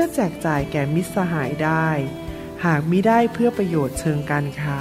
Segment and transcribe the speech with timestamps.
[0.00, 1.88] พื่อแจกจ่ายแก่มิตรสหายได้
[2.64, 4.80] หากมิได้เพื่อประโยชน์เชิงการค้า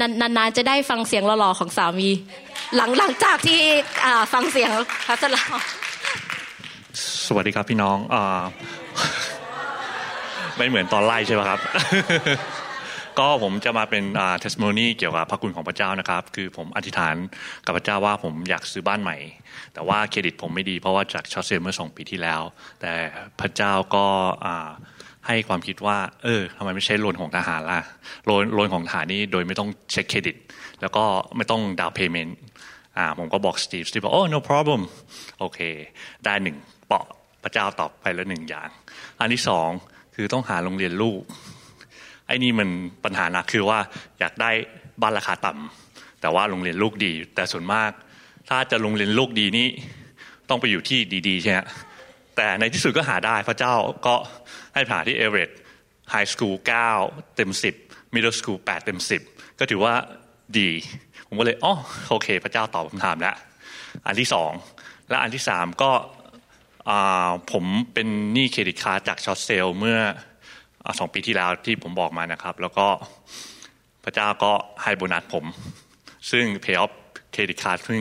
[0.00, 2.08] นานๆจะได้ฟังเสียงหล่อๆของสามี
[2.76, 3.62] หลังหลังจากที่
[4.32, 4.70] ฟังเสียง
[5.06, 5.44] พระสลา
[7.26, 8.16] สวัสดีครับพี่น้องอ
[10.56, 11.60] ไม่เหมือนตอนไล่ใช่ไหมครับ
[13.18, 14.04] ก็ผมจะมาเป็น
[14.40, 17.14] testimony เกี่ยวกับพระคุณของพระเจ้านะครับ คือผมอธิษฐาน
[17.64, 19.16] กับพระเจ้าว่าผมอยากซื้อบ้านใหม่
[19.74, 22.42] แต่ว่าเครดิตผมไม่ดีเพราะว่าจาก short sale เมื่อสองปีที่แล้ว
[22.80, 22.92] แต่
[23.40, 24.06] พระเจ้าก็
[25.26, 27.80] ให้ความคิดว่า เออทำไมไม่ใช้ loan ของทหารล่ะ
[28.24, 30.36] loan loan ของทหารนี่โดยไม่ต้องเช็คเครดิต
[30.80, 31.04] แล้วก็
[31.36, 32.38] ไม่ต้อง down payment
[32.96, 34.82] อ่าผมก็บอกสตีฟสตีฟบอกโอ้ no problem
[35.38, 35.58] โอเค
[36.24, 37.04] ได้หนึ่งเปาะ
[37.42, 38.68] พระเจ้าตอบไปแล้วหนึ่งอย่าง
[39.20, 39.68] อันที่สอง
[40.14, 41.20] คือต้องหาโรงเรียนลูก
[42.28, 42.68] ไอ้นี่มัน
[43.04, 43.78] ปัญหาหนักคือว่า
[44.18, 44.50] อยากได้
[45.02, 47.90] บ้านราคาต่ำแต่ว่าโรงเรียนลูกดี แต่ส่วนมาก
[48.48, 49.68] ถ้าจะโรงเรียนลูกดีนี่
[50.48, 51.58] ต้องไปอยู่ที่ดีๆใช่ไหม
[52.36, 53.74] แต่ในที่สุดก็หาได้พระเจ้า
[54.06, 54.14] ก็
[54.74, 55.58] ให้ผ่าที่ Everett High
[56.10, 56.90] School เก้า
[57.36, 57.74] เต็มสิบ
[58.12, 59.22] middle school แปดเต็มสิบ
[59.58, 59.94] ก็ถือว่า
[60.58, 60.70] ดี
[61.26, 61.74] ผมก็เลยอ๋อ
[62.10, 63.36] โอเค พระเจ้าตอบคำถามแล้ว
[64.06, 64.52] อันที่สอง
[65.08, 65.90] และอันที่สามก็
[67.52, 67.64] ผม
[67.94, 69.98] เป็นหนี้ credit card จาก short sale เมื่อ
[70.98, 72.86] สองปีที่แล้วที่ผมบอกมานะครับ แล้วก็
[74.04, 75.44] พระเจ้าก็ให้โบนัสผม
[76.30, 76.92] ซึ่ง pay off
[77.32, 78.00] credit card ซึ่ง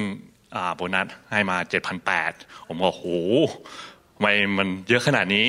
[0.75, 2.31] โบนัสให้มาเจ็ดพันแปด
[2.67, 3.03] ผมก็โห
[4.15, 4.27] ทำไม
[4.57, 5.45] มันเยอะขนาดนี้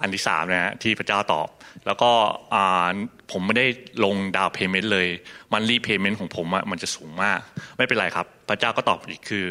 [0.00, 1.48] อันที่สามนะฮะที่พระเจ้าตอบ
[1.86, 2.10] แล้วก็
[3.32, 3.66] ผมไม่ได้
[4.04, 5.08] ลงดาวเพย์เมนต์เลย
[5.52, 7.40] มันรีเพย์เมนต์ของผมมันจะสูงมาก
[7.76, 9.44] ไม่เป็นไรครับ พระเจ้าก็ตอบอีกคือ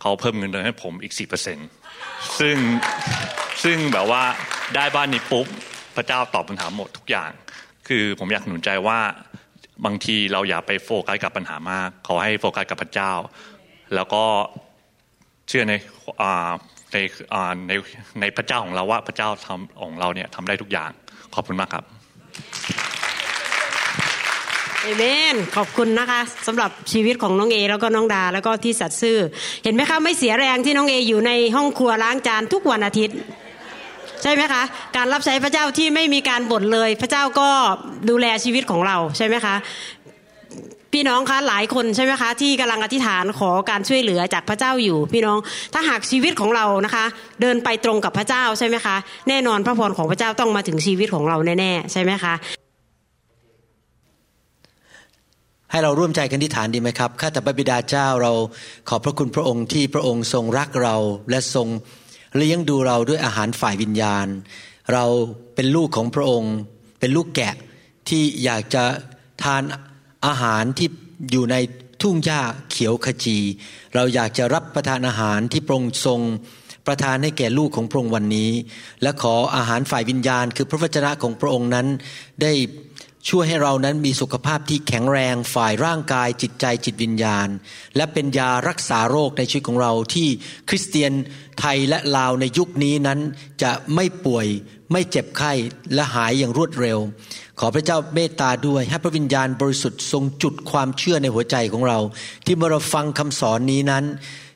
[0.00, 1.58] เขาเพิ่มเงินเดือนให้ผมอีกสี่เปอร์เซ็น
[2.38, 2.56] ซึ่ง
[3.64, 4.22] ซึ่งแบบว่า
[4.74, 5.46] ได้บ้านนี้ปุ๊บ
[5.96, 7.30] พระเจ้าตอบปัญหาหมดทุกอย่าง
[7.88, 8.98] คือผมอยากหนุนใจว่า
[9.84, 13.12] บางทีเราอย่าไปโฟกัสกับปัญหามาก ขอให้โฟกัสกับพระเจ้า
[13.94, 14.24] แล้วก็
[15.48, 15.74] เชื่อใน
[16.92, 16.96] ใน
[17.68, 17.72] ใน
[18.20, 20.90] ในพระเจ้าของเราว่าพระเจ้าทำของเราเนี่ยทำได้ทุกอย่าง
[21.34, 21.84] ขอบคุณมากครับ
[24.82, 29.18] เอเมนขอบคุณนะคะสำหรับชีวิตของน้องเอ แล้วก็น้องดาแล้วก็ที่สัตซ์ซื่อ
[29.64, 33.16] เห็นไหมคะไม่เสียแรงที่น้องเออยู่ในห้องครัวล้างจานทุกวันอาทิตย์
[34.22, 34.62] ใช่ไหมคะ
[34.96, 37.48] การรับใช้พระเจ้าที่ไม่มีการบ่นเลย พระเจ้าก็
[38.10, 39.54] ดูแลชีวิตของเราใช่ไหมคะ
[40.92, 45.38] พี่น้องคะหลายคนใช่ไหมคะที่กำลังอธิษฐานขอการช่วยเหลือจากพระเจ้าอยู่ พี่น้อง
[45.74, 47.04] ถ้าหากชีวิตของเรานะคะ
[47.40, 48.96] เดินไปตรงกับพระเจ้าใช่ไหมคะ
[49.28, 52.34] แน่นอนพระพรของพระเจ้าต้องมาถึงชีวิตของเราแน่ๆใช่ไหมคะ
[55.70, 58.32] ให้เราร่วมใจกันที่ฐานดีไหมครับข้าแต่พระบิดาเจ้าเรา
[58.88, 60.96] ขอบพระคุณพระองค์ที่พระองค์ทรงรักเรา
[61.30, 61.68] และทรง
[62.38, 64.26] เลี้ยงดูเราด้วยอาหารฝ่ายวิญญาณ
[64.92, 65.04] เรา
[65.54, 66.54] เป็นลูกของพระองค์
[67.00, 67.54] เป็นลูกแกะ
[68.08, 68.84] ที่อยากจะ
[69.42, 69.62] ทาน
[70.26, 70.88] อาหารที่
[71.30, 71.56] อยู่ใน
[72.02, 73.38] ทุ่งหญ้าเขียวขจี
[73.94, 76.20] เราอยากจะรับประทานอาหารที่พระองค์ทรง
[76.86, 78.50] ประทานให้แก่ลูกของพระองค์วันนี้
[79.02, 81.86] และขออาหารฝ่ายวิญญาณ คือพระวจนะของพระองค์นั้น
[82.42, 82.52] ได้
[83.28, 87.48] ช่วยให้เรานั้นมีสุขภาพที่แข็งแรงฝ่ายร่างกายจิตใจจิตวิญญาณ
[87.96, 90.28] และเป็นยารักษาโรคในชีวิตของเราที่
[90.68, 91.12] คริสเตียน
[91.60, 93.20] ไทยและลาวในยุคนี้นั้น
[93.62, 94.46] จะไม่ป่วย
[94.92, 95.52] ไม่เจ็บไข้
[95.94, 96.98] และหายอย่างรวดเร็ว
[97.60, 101.98] ขอพระเจ้าเมตตาด้วยให้พระวิญญาณบริสุทธิ์ทรงจุดความเชื่อในหัวใจของเรา
[102.44, 104.04] ที่เมื่อเราฟังคำสอนนี้นั้น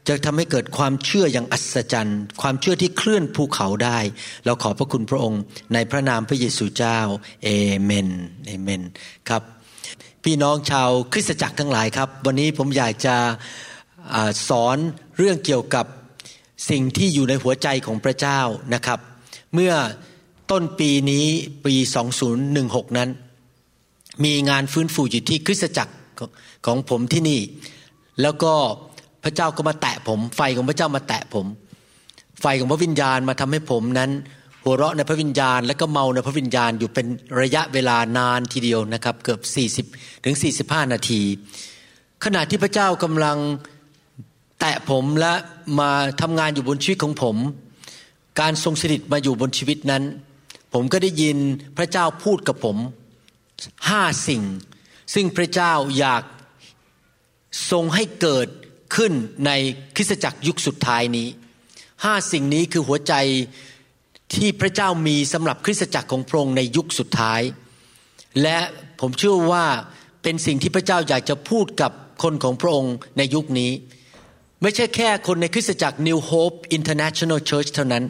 [0.09, 3.99] จะทำให้เกิดความเชื่ออย่างอัศจรรย์ ความเชื่อที่เคลื่อนภูเขาได้
[4.45, 5.43] เราขอพระคุณพระองค์
[5.75, 6.99] ในพระนามพระเยซูเจ้า
[7.45, 7.49] เอ
[7.83, 8.09] เมน
[8.47, 8.83] เอเมน
[9.29, 9.43] ครับ
[10.25, 13.17] พี่น้องชาวคริสตจักรทั้งหลายครับ วันนี้ผมอยากจะ
[14.49, 14.77] สอน
[15.19, 15.87] เรื่องเกี่ยวกับ
[16.71, 18.41] สิ่งที่อยู่ในหัวใจของพระเจ้า
[18.75, 18.99] นะครับ
[19.55, 19.73] เมื่อ
[20.51, 21.27] ต้นปีนี้
[21.67, 21.75] ปี
[22.37, 23.11] 2016 นั้น
[24.25, 25.95] มีงานฟื้นฟูอยู่ที่คริสตจักร
[26.67, 27.41] ของผมที่นี่
[28.23, 28.55] แล้วก็
[29.25, 31.47] พระเจ้าก็มาแตะผม ไฟของพระเจ้ามาแตะผม
[32.41, 34.11] ไฟของพระวิญญาณมาทำให้ผมนั้น
[34.65, 37.07] หัวเราะในพระวิญญาณ และก็เมาในพระวิญญาณอยู่เป็น
[37.41, 39.41] ระยะเวลานานทีเดียวนะครับ เกือบ
[39.85, 40.35] 40ถึง
[40.65, 41.23] 45 นาที
[42.25, 43.39] ขณะที่พระเจ้ากำลัง
[44.61, 45.33] แตะผมและ
[45.81, 45.91] มา
[46.21, 47.37] ทำงานอยู่บนชีวิตของผม
[48.41, 50.03] การทรงสถิตมาอยู่บนชีวิตนั้น
[50.73, 51.37] ผมก็ได้ยิน
[51.77, 52.77] พระเจ้าพูดกับผม
[53.89, 54.43] ห้าสิ่ง
[55.15, 56.23] ซึ่งพระเจ้าอยาก
[57.71, 58.49] ทรงให้เกิด
[58.97, 59.13] ขึ้น
[59.47, 59.51] ใน
[59.97, 61.29] คริสตจักรยุคสุดท้ายนี้
[62.05, 63.15] ห้าสิ่งนี้คือหัวใจ
[64.35, 67.41] ที่พระเจ้ามีสำหรับคริสตจักรของพระองค์ในยุคสุดท้าย
[68.43, 68.59] และ
[69.01, 69.67] ผมเชื่อว่า
[70.23, 71.93] เป็นสิ่งที่พระเจ้าอยากจะพูดกับ
[72.23, 73.71] คนของพระองค์ในยุคนี้
[74.63, 78.05] ไม่ใช่แค่คนในคริสตจักร New Hope International Church เท่านั้น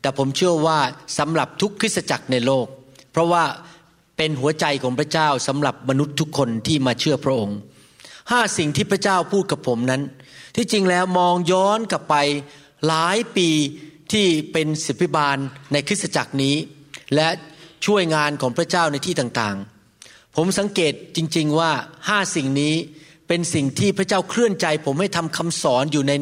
[0.00, 0.78] แต่ผมเชื่อว่า
[1.18, 2.66] สำหรับทุกคริสตจักรในโลก
[3.12, 3.44] เพราะว่า
[4.16, 7.58] เป็นหัวใจของพระเจ้าสำหรับมนุษย์ทุกคนที่มาเชื่อพระองค์
[8.30, 10.02] ห้าสิ่งที่พระเจ้าพูดกับผมนั้น
[10.54, 12.14] ที่จริงแล้วมองย้อนกลับไป
[12.86, 13.50] หลายปี
[14.12, 15.38] ที่เป็นศิบิบาล
[15.72, 16.56] ในคริสตจักรนี้
[17.14, 17.28] และ
[17.86, 21.70] ช่วยงานของพระเจ้าในที่ต่างๆ ผมสังเกตจริง ๆว่า
[22.08, 22.74] ห้าสิ่งนี้
[23.28, 26.12] เป็นสิ่งที่พระเจ้าเคลื่อนใจ ผมให้ทำคำสอนอยู่ใน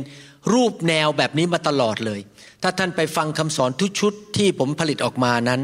[0.52, 2.20] รูปแนวแบบนี้มาตลอดเลย
[2.62, 5.60] ถ้าท่านไปฟังคำสอนทุกชุดที่ผมผลิตออกมานั้น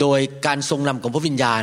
[0.00, 1.62] โดยการทรงนำของพระวิญญาณ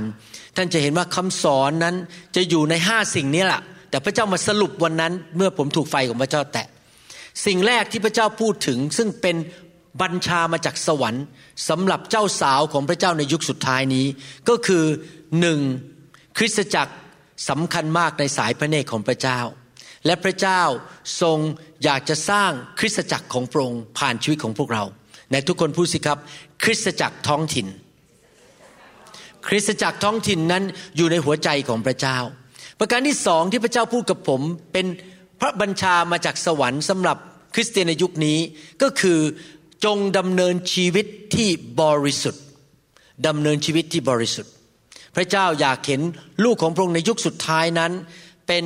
[0.55, 1.95] ท่านจะเห็นว่าคำสอนนั้น
[2.35, 3.61] จะอยู่ในห้าสิ่งนี้แหละ
[3.93, 6.67] แต่พระเจ้ามาสรุปวันนั้นเมื่อผมถูกไฟของพระเจ้าแตะ
[7.45, 9.35] สิ่งแรกที่พระเจ้าพูดถึง ซึ่งเป็น
[10.01, 11.25] บัญชามาจากสวรรค์
[11.69, 14.05] สำหรับเจ้าสาวของพระเจ้าในยุคสุดท้ายนี้
[14.49, 14.83] ก็คือ
[15.39, 15.59] หนึ่ง
[16.37, 16.93] คริสตจักร
[17.49, 19.39] สำคัญมากในสายพระเนตรของพระเจ้า
[20.05, 20.61] และพระเจ้า
[21.21, 21.37] ทรง
[21.83, 24.83] อยากจะสร้างคริสตจักรของพระองค์ผ่านชีวิตของพวกเรา
[25.31, 26.17] ในทุกคนพูดสิครับ
[26.63, 27.67] คริสตจักรท้องถิ่น
[29.47, 30.63] คริสตจักรท้องถิ่นนั้น
[30.97, 32.17] อยู่ในหัวใจของพระเจ้า
[32.79, 34.41] ประการที่สองที่พระเจ้าพูดกับผม
[34.73, 34.85] เป็น
[35.39, 37.17] พระบัญชามาจากสวรรค์สำหรับ
[37.53, 38.37] คริสเตียนในยุคนี้
[38.81, 39.19] ก็คือ
[39.85, 41.05] จงดำเนินชีวิต
[41.35, 41.49] ที่
[41.81, 42.43] บริสุทธิ์
[43.27, 44.51] ดำเนินชีวิตที่บริสุทธิ์
[45.15, 46.01] พระเจ้าอยากเห็น
[46.43, 47.91] ลูกของพระองค์ในยุคสุดท้ายนั้น
[48.47, 48.63] เป็น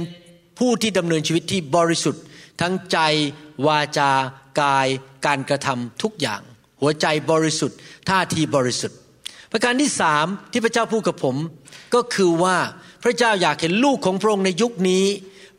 [0.60, 2.24] ผู้ที่ดำเนินชีวิตที่บริสุทธิ์
[2.62, 2.98] ทั้งใจ
[3.68, 4.12] วาจา
[4.62, 4.88] กาย
[5.26, 6.42] การกระทำทุกอย่าง
[6.82, 7.78] หัวใจบริสุทธิ์
[8.10, 8.98] ท่าทีบริสุทธิ์
[9.52, 11.36] ประการที่สามที่พระเจ้าพูดกับผม
[11.94, 12.58] ก็คือว่า
[13.04, 15.06] พระเจ้าอยากเห็นลูกของพระองค์ในยุคนี้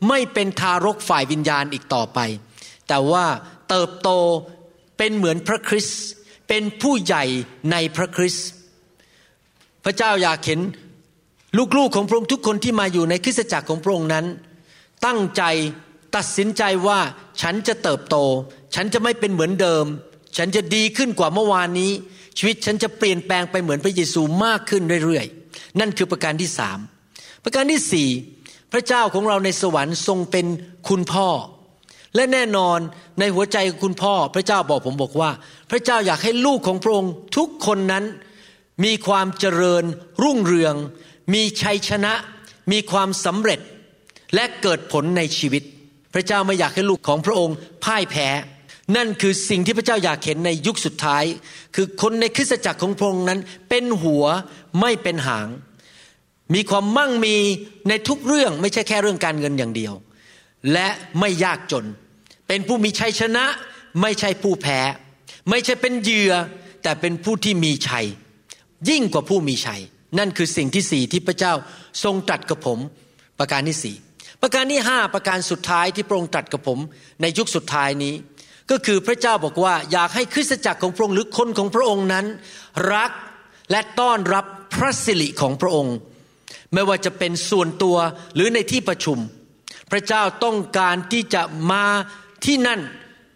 [0.07, 2.19] ไม่เป็นทารกฝ่ายวิญญาณอีกต่อไป
[2.87, 3.25] แต่ว่า
[3.69, 4.09] เติบโต
[4.97, 6.01] เป็นเหมือนพระคริสต์
[6.47, 7.23] เป็นผู้ใหญ่
[7.71, 8.47] ในพระคริสต์
[9.85, 10.59] พระเจ้าอยากเห็น
[11.77, 14.25] ลูกๆของพระองค์ทุกคนที่มาอยู่ในคริสตจักรของพระองค์นั้น
[15.05, 15.43] ตั้งใจ
[16.15, 16.99] ตัดสินใจว่า
[17.41, 18.15] ฉันจะเติบโต
[18.75, 19.85] ฉันจะไม่เป็นเหมือนเดิม
[20.37, 21.91] ฉันจะดีขึ้นกว่าเมื่อวานนี้
[22.37, 26.79] ชีวิตฉันจะเปลี่ยนแปลงไปเหมือนพระเยซูมากขึ้นเรื่อยๆ นั่นคือประการที่สาม
[27.43, 28.09] ประการที่สี่
[28.73, 30.45] พระเจ้าของเราในสวรรค์ทรงเป็น
[30.87, 31.29] คุณพ่อ
[32.15, 32.79] และแน่นอน
[33.19, 35.31] ในหัวใจของคุณพ่อ พระเจ้าบอกผมบอกว่า
[35.71, 38.05] พระเจ้าอยากให้ลูกของพระองค์ทุกคนนั้น
[38.85, 39.83] มีความเจริญ
[40.23, 40.75] รุ่งเรือง
[41.33, 42.13] มีชัยชนะ
[42.71, 43.59] มีความสำเร็จ
[44.35, 45.63] และเกิดผลในชีวิต
[46.13, 48.27] พระเจ้าไม่อยากให้ลูกของพระองค์พ่ายแพ้
[48.95, 51.23] นั่นคือสิ่งที่พระเจ้าอยากเห็นในยุคสุดท้าย
[51.75, 53.39] คือคนในคริสตจักรของพระองค์นั้น
[53.69, 54.25] เป็นหัว
[54.81, 55.47] ไม่เป็นหาง
[56.55, 57.35] มีความมั่งมี
[57.89, 59.93] ในทุกเรื่องไม่ใช่แค่เรื่องการเงินอย่างเดียว
[60.73, 60.87] และ
[61.19, 61.85] ไม่ยากจน
[62.47, 63.45] เป็นผู้มีชัยชนะ
[64.01, 64.79] ไม่ใช่ผู้แพ้
[65.49, 66.33] ไม่ใช่เป็นเหยื่อ
[66.83, 68.05] แต่เป็นผู้ที่มีชัย
[68.89, 69.81] ยิ่งกว่าผู้มีชัย
[70.19, 71.53] นั่นคือสิ่งที่สี่ที่พระเจ้า
[72.03, 72.79] ทรงตรัสกับผม
[73.39, 73.95] ประการที่สี่
[74.41, 76.79] ประการที่ห้าประการสุดท้ายที่พระองค์ตรัสกับผม
[77.21, 78.13] ในยุคสุดท้ายนี้
[78.71, 82.25] ก็คือพระเจ้าบอกว่าอยากให้คริสตจักรของพระองค์หรือคนของพระองค์นั้น
[82.93, 83.11] รัก
[83.71, 85.95] และต้อนรับพระสิริของพระองค์
[86.73, 87.97] ไม่ว่าจะเป็นส่วนตัว
[88.35, 89.17] หรือในที่ประชุม
[89.91, 91.85] พระเจ้าต้องการที่จะมา
[92.45, 92.81] ที่นั่น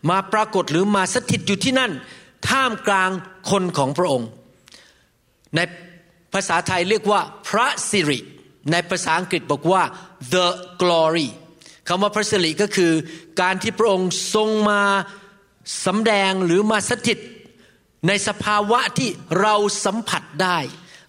[0.10, 1.92] มาปรากฏหรือมาสถิตอยู่ที่นั่น
[2.50, 3.10] ท่ามกลาง
[3.50, 4.30] คนของพระองค์
[5.56, 5.60] ใน
[6.34, 8.20] ภาษาไทยเรียกว่าพระสิริ
[8.72, 9.84] ในภาษาอังกฤษบอกว่า
[10.34, 10.48] the
[10.82, 11.30] glory
[11.88, 12.92] คำว่าพระสิริก็คือ
[13.42, 14.82] การที่พระองค์ทรงมา
[15.86, 17.20] สำแดงหรือมาสถิต
[18.08, 19.10] ในสภาวะที่
[19.42, 20.58] เราสัมผัสได้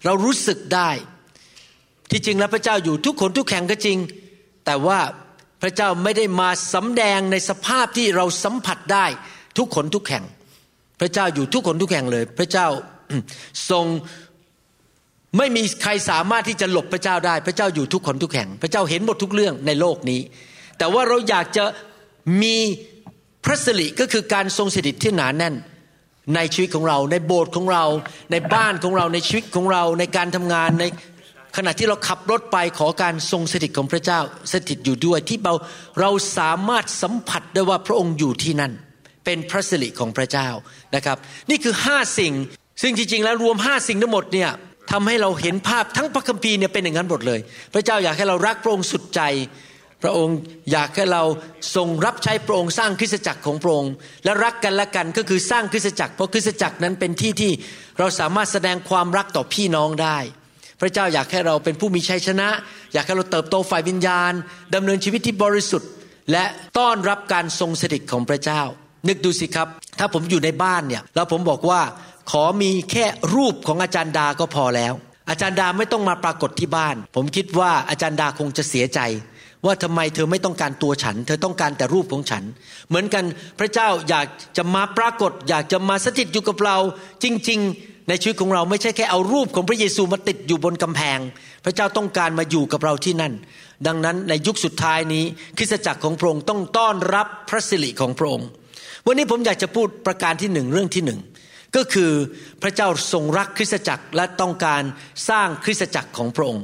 [0.05, 0.91] เรารู้สึกได้
[2.11, 3.97] ที่จริงแล้วพระเจ้าอยู่ทุกคนทุกแห่งก็จริง
[4.65, 4.99] แต่ว่า
[5.61, 9.05] พระเจ้าไม่ได้มาสำแดงในสภาพที่เราสัมผัสได้
[9.57, 10.23] ทุกคนทุกแห่ง
[10.99, 12.67] พระเจ้าอยู่ทุกคนทุกแห่งเลย พระเจ้า
[13.69, 13.85] ทรง
[15.37, 20.21] ไม่มีใครสามารถที่จะหลบพระเจ้าได้ พระเจ้าอยู่ทุกคนทุกแห่ง พระเจ้าเห็นหมดทุกเรื่องในโลกนี้
[20.77, 21.65] แต่ว่าเราอยากจะ
[22.41, 22.57] มี
[23.45, 25.55] พระสิริก็คือการทรงสถิตที่หนาแน่น
[26.35, 27.85] ในชีวิตของเรา ในโบสถ์ของเรา
[28.31, 30.85] ในบ้านของเราในชีวิตของเรา ในการทำงานใน
[31.55, 34.19] ขณะที่เราขับรถไปขอการทรงสถิตของพระเจ้า
[34.53, 35.53] สถิตอยู่ด้วยที่เรา
[36.01, 38.71] เราสามารถสัมผัสได้ว่าพระองค์อยู่ที่นั่น
[39.25, 40.49] เป็นพระสิริของพระเจ้า
[40.95, 41.17] นะครับ
[41.49, 42.33] นี่คือห้าสิ่ง
[42.81, 44.49] ซึ่งจริงๆแล้วรวมห้าสิ่งทั้งหมดเนี่ย
[44.91, 47.39] ทำให้เราเห็นภาพทั้งพระคัมภีร์เนี่ยเป็นอย่างนั้นหมดเลย
[47.73, 49.21] พระเจ้าอยากให้เรารักพระองค์สุดใจ
[50.03, 50.37] พระองค์
[50.71, 51.23] อยากให้เรา
[51.75, 53.93] ทรงรับใช้พระองค์สร้างคริสตจักรของพระองค์
[54.23, 57.51] และรักกันและกันก็คือสร้างคริสตจักร เพราะคริสตจักรนั้นเป็นที่ที่
[57.99, 60.17] เราสามารถแสดงความรักต่อพี่น้องได้
[60.81, 62.47] พระเจ้าอยากให้เราเป็นผู้มีชัยชนะ
[62.93, 64.31] อยากให้เราเติบโตฝ่ายวิญญาณ
[64.75, 65.89] ดำเนินชีวิตที่บริสุทธิ์
[66.31, 66.45] และ
[66.77, 68.61] ต้อนรับการทรงสถิตของพระเจ้า
[69.07, 69.67] นึกดูสิครับ
[69.99, 71.81] ถ้าผมอยู่ในบ้านเนี่ยแล้วผมบอกว่า
[72.31, 73.05] ขอมีแค่
[73.35, 74.93] รูปของอาจารย์ดาก็พอแล้ว
[75.29, 78.99] อาจารย์ดาไม่ต้องมาปรากฏที่บ้าน ผมคิดว่าอาจารย์ดาคงจะเสียใจ
[79.65, 82.43] ว่าทำไมเธอไม่ต้องการตัวฉัน เธอต้องการแต่รูปของฉัน
[82.87, 83.23] เหมือนกัน
[83.59, 84.27] พระเจ้าอยาก
[84.57, 86.77] จะมาปรากฏ อยากจะมาสถิตอยู่กับเรา
[87.23, 91.19] จริง ๆ ในชีวิตของเราไม่ใช่แค่เอารูปของพระเยซูมาติดอยู่บนกำแพง
[91.65, 93.33] พระเจ้าต้องการมาอยู่กับเราที่นั่น
[93.87, 95.23] ดังนั้นในยุคสุดท้ายนี้
[95.57, 98.47] คริสตจักรของพระองค์ต้องต้อนรับพระสิริของพระองค์
[99.07, 101.19] วันนี้ผมอยากจะพูดประการที่หนึ่งเรื่องที่หนึ่ง
[101.75, 102.11] ก็คือ
[102.61, 104.81] พระเจ้าทรงรักคริสตจักรและต้องการ
[105.29, 106.63] สร้างคริสตจักรของพระองค์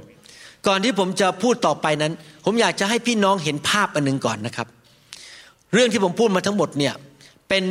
[0.68, 2.14] ก่อนที่ผมจะพูดต่อไปนั้น
[2.46, 4.68] ผมอยากจะให้พี่น้องเห็นภาพอันหนึ่งก่อนนะครับ
[5.74, 6.94] เรื่องที่ผมพูดมาทั้งหมดเนี่ย
[7.50, 7.64] เป็น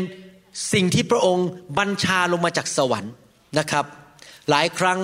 [0.73, 1.49] สิ่งที่พระองค์
[1.79, 3.13] บัญชาลงมาจากสวรรค์
[3.59, 3.85] นะครับ
[4.51, 4.99] หลายครั้ง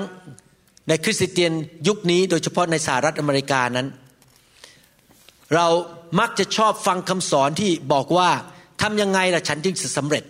[0.88, 1.53] ในคริสเตียน
[1.88, 3.87] ยุคนี้โดยเฉพาะในสหรัฐอเมริกานั้น
[5.55, 5.67] เรา
[6.21, 8.31] มักจะชอบฟังคำสอนที่บอกว่า
[8.83, 10.25] ทำยังไงล่ะฉันจึงจะสำเร็จ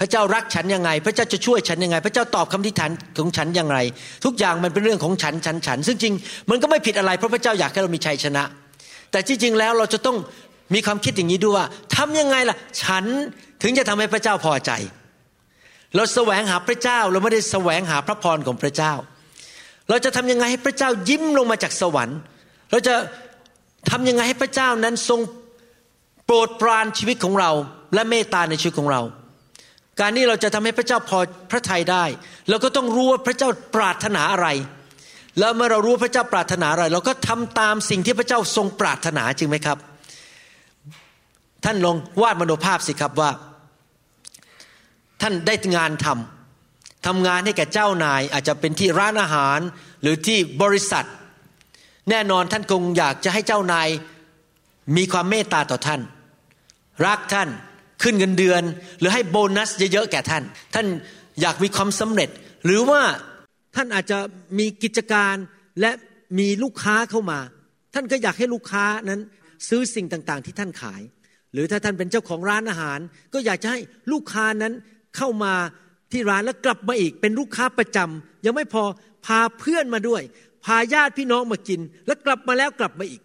[0.00, 3.76] พระเจ้ารักฉันยังไง พระเจ้าจะช่วยฉันยังไง พระเจ้าตอบคำทิฏฐานของฉันยังไง
[4.24, 6.14] ทุกอย่างมันเป็นเรื่องของฉันฉันฉัน ซึ่งจริง
[6.50, 8.44] มันก็ไม่ผิดอะไรเพราะพระเจ้าอยากให้เรามีชัยชนะ
[9.10, 10.16] แต่ที่จริงแล้วเราจะต้อง
[10.74, 11.66] มีความคิดอย่างนี้ด้วยว่า
[11.96, 13.04] ทำยังไงล่ะ ฉัน
[13.62, 14.70] ถึงจะทำให้พระเจ้าพอใจ
[15.96, 18.92] เราแสวงหาพระเจ้าเราไม่ได้แสวงหาพระพรของพระเจ้า
[19.88, 22.18] เราจะทำยังไงให้พระเจ้ายิ้มลงมาจากสวรรค์
[22.70, 22.94] เราจะ
[23.90, 25.20] ทำยังไงให้พระเจ้านั้นทรง
[26.26, 27.50] โปรดปรานชีวิตของเรา
[27.94, 29.02] และเมตตาในชีวิตของเรา
[30.00, 31.18] การนี้เราจะทำให้พระเจ้าพอ
[31.50, 32.04] พระทัยได้
[32.48, 34.48] เราก็ต้องรู้ว่าพระเจ้าปรารถนาอะไร
[35.38, 39.78] แล้วเมื่อเรารู้พระเจ้าปรารถนาอะไร เราก็ทำตามสิ่งที่พระเจ้าทรงปรารถนาจริงไหมครับ
[41.64, 43.30] ท่านลองวาดมโนภาพสิครับว่า
[45.22, 49.58] ท่านได้งานทำทำงานให้แก่เจ้านาย อาจจะเป็นที่ร้านอาหาร
[50.02, 51.06] หรือที่บริษัท
[52.10, 53.88] แน่นอนท่านคงอยากจะให้เจ้านาย
[54.96, 56.00] มีความเมตตาต่อท่าน
[57.06, 57.48] รักท่าน
[58.02, 58.62] ขึ้นเงินเดือน
[58.98, 60.42] หรือให้โบนัสเยอะๆแก่ท่าน
[60.74, 60.86] ท่าน
[61.40, 62.30] อยากมีความสำเร็จ
[62.64, 63.02] หรือว่า
[63.76, 64.18] ท่านอาจจะ
[64.58, 65.34] มีกิจการ
[65.80, 65.90] และ
[66.38, 67.40] มีลูกค้าเข้ามา
[67.94, 69.20] ท่านก็อยากให้ลูกค้านั้น
[69.68, 71.02] ซื้อสิ่งต่างๆ ที่ท่านขาย
[71.52, 72.98] หรือถ้าท่านเป็นเจ้าของร้านอาหาร
[73.34, 73.80] ก็อยากจะให้
[74.12, 74.72] ลูกค้านั้น
[75.16, 75.54] เข้ามา
[76.12, 78.84] ที่ร้านแล้วกลับมาอีก เป็นลูกค้าประจำยังไม่พอ
[79.26, 80.22] พาเพื่อนมาด้วย
[80.64, 83.22] พาญาติพี่น้องมากิน แล้วกลับมาแล้วกลับมาอีก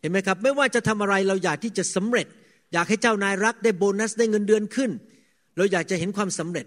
[0.00, 2.26] เห็นไหมครับ ไม่ว่าจะทำอะไรเราอยากที่จะสำเร็จ
[2.72, 4.90] อยากให้เจ้านายรักได้โบนัสได้เงินเดือนขึ้น
[5.56, 6.66] เราอยากจะเห็นความสำเร็จ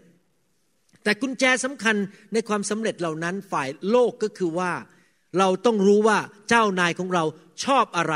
[1.04, 1.96] แต่กุญแจสำคัญ
[2.34, 4.72] ในความสำเร็จเหล่านั้นฝ่ายโลกก็คือว่า
[5.40, 6.18] เราต้องรู้ว่า
[6.50, 7.24] เจ้านายของเรา
[7.66, 8.16] ชอบอะไร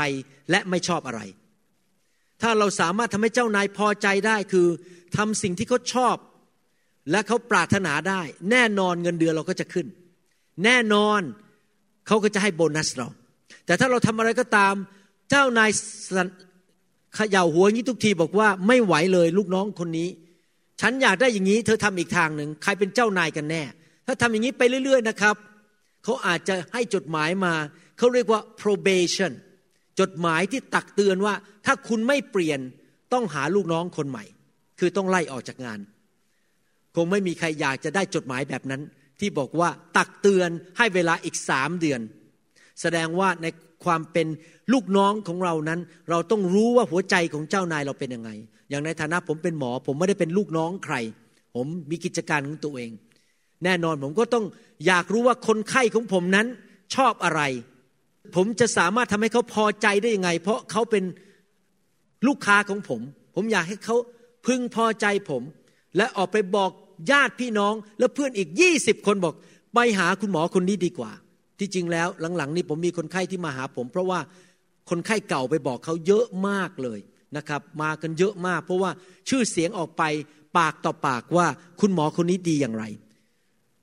[0.50, 1.20] และไม่ชอบอะไร
[2.42, 4.68] ถ้าเราสามารถทำให้เจ้านายพอใจได้คือ
[5.16, 6.16] ทำสิ่งที่เขาชอบ
[7.10, 9.86] และเขาปรารถนาได้ แน่นอนเงินเดือนเราก็จะขึ้น
[10.64, 11.20] แน่นอน
[12.06, 13.08] เขาก็จะให้โบนัสเรา
[13.66, 14.74] แต่ถ้าเราทำอะไรก็ตาม
[15.30, 15.70] เจ้านาย
[17.14, 20.08] เขย่าหัวงี้ทุกทีบอกว่าไม่ไหวเลยลูกน้องคนนี้
[20.80, 23.62] ฉันอยากได้อย่างนี้ เธอทำอีกทางหนึ่งใครเป็นเจ้านายกันแน่
[24.06, 25.36] ถ้าทำอย่างนี้ไปเรื่อยๆนะครับ
[26.04, 27.54] เขาอาจจะให้จดหมายมา
[27.98, 29.32] เขาเรียกว่า probation
[30.00, 31.34] จดหมายที่ตักเตือนว่า
[31.66, 32.60] ถ้าคุณไม่เปลี่ยน
[33.12, 34.24] ต้องหาลูกน้องคนใหม่
[34.78, 35.78] คือต้องไล่ออกจากงาน
[36.96, 38.82] คงไม่มีใครอยากจะได้จดหมายแบบนั้น
[39.20, 42.00] ที่บอกว่าตักเตือนให้เวลาอีกสามเดือน
[42.80, 43.46] แสดงว่าใน
[43.84, 44.26] ความเป็น
[44.72, 45.80] ลูกน้องของเรานั้น
[46.10, 48.30] เราต้องรู้ว่าหัวใจของเจ้านายเราเป็นยังไง
[48.70, 50.96] อย่างในฐานะผมเป็นหมอ ผมไม่ได้เป็นลูกน้องใคร
[51.54, 52.90] ผมมีกิจการของตัวเอง
[53.64, 54.44] แน่นอนผมก็ต้อง
[54.86, 56.46] อยากรู้ว่าคนไข้ของผมนั้น
[56.94, 57.42] ชอบอะไร
[58.34, 61.04] ผมจะสามารถทำให้เขาพอใจได้ยังไง เพราะเขาเป็น
[62.26, 63.00] ลูกค้าของผม
[63.34, 63.96] ผมอยากให้เขา
[64.46, 65.42] พึงพอใจผม
[65.96, 66.70] และออกไปบอก
[67.10, 69.34] ญาติพี่น้องแล้วเพื่อนอีกยี่สิบคนบอก
[69.74, 71.12] ไปหาคุณหมอคนนี้ดีกว่า
[71.58, 74.20] ที่จริงแล้วหลังๆ นี้ผมมีคนไข้ที่มาหาผม เพราะว่า
[74.90, 77.00] คนไข้เก่าไปบอกเขาเยอะมากเลย
[77.36, 78.90] นะครับมากันเยอะมาก เพราะว่า
[79.28, 80.02] ชื่อเสียงออกไป
[80.58, 81.46] ปากต่อปากว่า
[81.80, 82.84] คุณหมอคนนี้ดีอย่างไร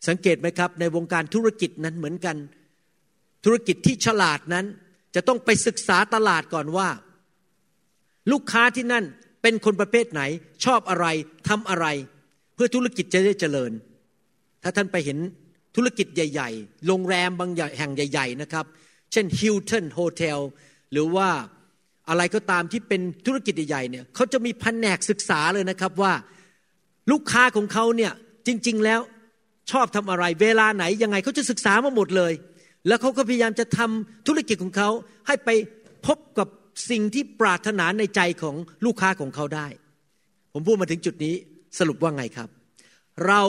[0.07, 2.35] สังเกตไหมครับ ในวงการธุรกิจนั้นเหมือนกัน
[3.45, 4.65] ธุรกิจที่ฉลาดนั้น
[5.15, 6.89] จะต้องไปศึกษาตลาดก่อนว่า
[8.31, 9.05] ลูกค้าที่นั่น
[9.41, 10.21] เป็นคนประเภทไหน
[10.65, 11.05] ชอบอะไร
[11.47, 11.87] ทำอะไร
[12.57, 13.71] เพื่อธุรกิจจะได้เจริญ
[14.63, 15.17] ถ้าท่านไปเห็น
[15.75, 18.65] ธุรกิจใหญ่ ๆ โรงแรมบางแห่งใหญ่ ๆ นะครับ
[19.11, 20.39] เช่น Hilton Hotel
[20.91, 21.29] หรือว่า
[22.09, 26.13] อะไรก็ตามที่เป็นธุรกิจใหญ่ๆเนี่ยเขาจะมีแผนกศึกษาเลยนะครับว่า
[27.11, 28.11] ลูกค้าของเขาเนี่ย
[28.47, 29.01] จริง ๆ แล้ว
[29.71, 32.33] ชอบทำอะไร เวลาไหนยังไงเขาจะศึกษามาหมดเลย
[32.87, 34.89] แล้วเขาก็พยายามจะทำธุรกิจของเขา
[35.27, 35.49] ให้ไป
[36.05, 36.47] พบกับ
[36.89, 39.67] สิ่งที่ปรารถนาในใจของลูกค้าของเขาได้
[40.53, 41.35] ผมพูดมาถึงจุดนี้
[41.77, 42.49] สรุปว่าไงครับ
[43.27, 43.41] เรา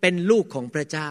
[0.00, 1.10] เป็นลูกของพระเจ้า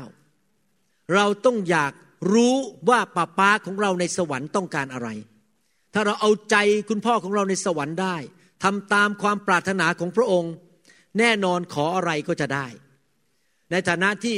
[1.14, 1.94] เราต้องอยาก
[2.34, 2.56] รู้
[2.90, 5.10] ว่าป้าป้าของเราในสวรรค์ต้องการอะไร
[5.94, 6.56] ถ้าเราเอาใจ
[6.90, 8.18] คุณพ่อของเราในสวรรค์ได้
[8.64, 10.54] ทำตามความปรารถนาของพระองค์
[11.20, 12.68] แน่นอนขออะไรก็จะได้
[13.72, 14.38] ในฐานะที่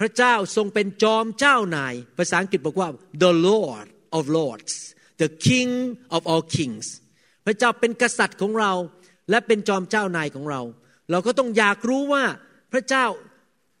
[0.00, 2.88] พระเจ้าทรงเป็นจอมเจ้านาย ภาษาอังกฤษบอกว่า
[3.22, 4.74] the Lord of Lords
[5.22, 5.72] the King
[6.16, 6.86] of all kings
[7.46, 8.72] พระเจ้าเป็นกษัตริย์ของเรา
[9.30, 10.60] และเป็นจอมเจ้านายของเรา
[11.10, 12.24] เราก็ต้องอยากรู้ว่า
[12.72, 13.06] พระเจ้า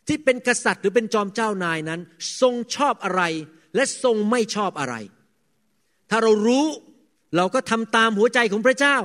[0.08, 2.00] ที่เป็นกษัตริย์หรือเป็นจอมเจ้านายนั้น
[2.40, 3.22] ทรงชอบอะไร
[3.74, 4.94] และทรงไม่ชอบอะไร
[6.10, 6.66] ถ้าเรารู้
[7.36, 8.96] เราก็ทำตามหัวใจของพระเจ้า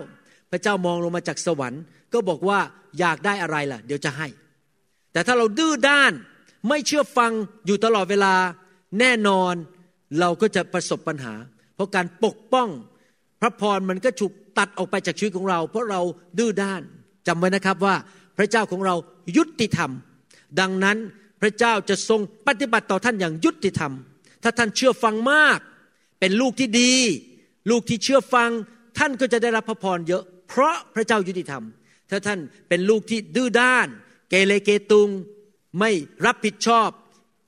[0.51, 1.81] พระเจ้ามองลงมาจากสวรรค์
[2.13, 2.59] ก็บอกว่า
[2.99, 4.27] อยากได้อะไรล่ะ เดี๋ยวจะให้
[5.11, 6.13] แต่ถ้าเราดื้อด้าน
[6.69, 7.31] ไม่เชื่อฟัง
[7.65, 8.33] อยู่ตลอดเวลา
[8.99, 9.53] แน่นอน
[10.19, 11.33] เราก็จะประสบปัญหา
[11.75, 12.69] เพราะการปกป้อง
[13.41, 16.01] พระพรมันก็ถูกตัดออกไปจากชีวิตของเรา เพราะเรา
[16.39, 16.81] ดื้อด้าน
[17.27, 17.95] จำไว้นะครับว่า
[18.37, 18.95] พระเจ้าของเรา
[19.37, 19.91] ยุติธรรม
[20.59, 20.97] ดังนั้น
[21.41, 23.93] พระเจ้าจะทรงปฏิบัติต่อท่านอย่างยุติธรรม
[24.43, 25.59] ถ้าท่านเชื่อฟังมาก
[26.19, 26.93] เป็นลูกที่ดี
[27.69, 28.49] ลูกที่เชื่อฟัง
[28.97, 31.63] ท่านก็จะได้รับพระพรเยอะ เพราะพระเจ้ายุติธรรม
[32.09, 33.87] ถ้าท่านเป็นลูกที่ดื้อด้าน
[34.29, 35.09] เกเรเกตุง
[35.79, 35.91] ไม่
[36.25, 36.89] รับผิดชอบ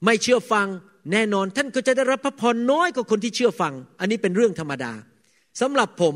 [0.06, 0.68] ไม่เชื่อฟัง
[1.12, 4.94] แน่นอนท่านก็จะได้รับพระพรน้อยกว่าคนที่เชื่อฟัง อันนี้เป็นเรื่องธรรมดา
[5.62, 6.16] สำหรับผม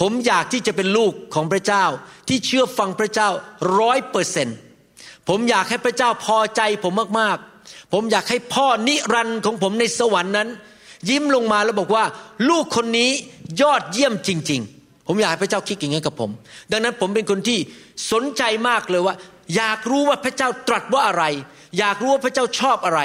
[0.00, 1.84] ผมอยากที่จะเป็นลูกของพระเจ้า
[2.28, 3.28] ที่เชื่อฟังพระเจ้า
[3.78, 4.48] ร้อยเปอร์เซน
[5.28, 10.48] ผมอยากให้พระเจ้าพอใจผมมากๆ ผมอยากให้พ่อนิรันดร์ของผมในสวรรค์นั้น
[11.08, 12.04] ยิ้มลงมาแล้วบอกว่า
[12.48, 13.10] ลูกคนนี้
[13.62, 16.30] ยอดเยี่ยมจริง ๆ ผมอยากให้พระเจ้าคิดอย่างนี้กับผม
[16.72, 17.58] ดังนั้นผมเป็นคนที่
[18.12, 19.14] สนใจมากเลยว่า
[19.56, 21.24] อยากรู้ว่าพระเจ้าตรัสว่าอะไร
[21.78, 23.00] อยากรู้ว่าพระเจ้าชอบอะไร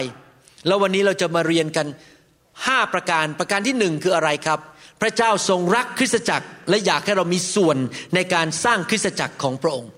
[0.67, 1.87] แล้ววันนี้เราจะมาเรียนกัน
[2.65, 4.59] ห้าประการประการที่หนึ่งคืออะไรครับ
[5.03, 7.77] พระเจ้าทรงรักคริสตจักร และอยากให้เรามีส่วน
[8.15, 9.91] ในการสร้างคริสตจักรของพระองค์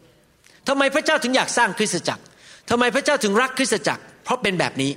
[0.67, 2.23] ทำไมพระเจ้าถึงอยากสร้างคริสตจักร
[2.69, 4.91] ทำไมพระเจ้าถึงรักคริสตจักร เพราะเป็นแบบนี้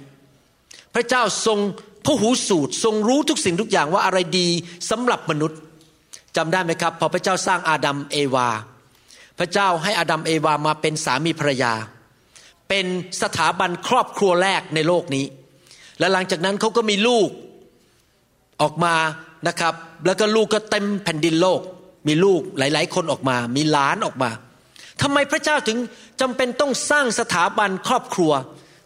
[0.94, 1.58] พระเจ้าทรง
[2.06, 4.48] ผู้หูสูตรทรงรู้ทุกสิ่งทุกอย่างว่าอะไรดี
[4.90, 5.58] สำหรับมนุษย์
[6.36, 8.48] จำได้ไหมครับ พอพระเจ้าสร้างอาดัมเอวา
[9.38, 11.72] พระเจ้าให้อาดัมเอวามาเป็นสามีภรรยา
[12.68, 12.86] เป็น
[13.22, 15.26] สถาบันครอบครัวแรกในโลกนี้
[15.98, 17.30] และหลังจากนั้นเขาก็มีลูก
[18.62, 18.94] ออกมา
[19.48, 19.74] นะครับ
[20.06, 21.60] แล้วก็ลูกก็เต็มแผ่นดินโลก
[22.08, 24.30] มีลูกหลาย ๆ คนออกมา มีหลานออกมา
[25.02, 25.78] ทำไมพระเจ้าถึง
[26.20, 28.32] จำเป็นต้องสร้างสถาบันครอบครัว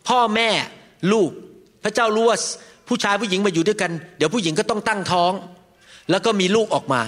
[0.09, 0.51] พ่อแม่
[1.13, 1.31] ลูก
[1.85, 2.39] พระเจ้ารู้ว่า
[2.89, 5.33] ผู้ชายผู้หญิงมาอยู่ด้วยกัน เดี๋ยวผู้หญิงก็ต้องตั้งท้อง
[6.11, 7.01] แล้วก็มีลูกออกมา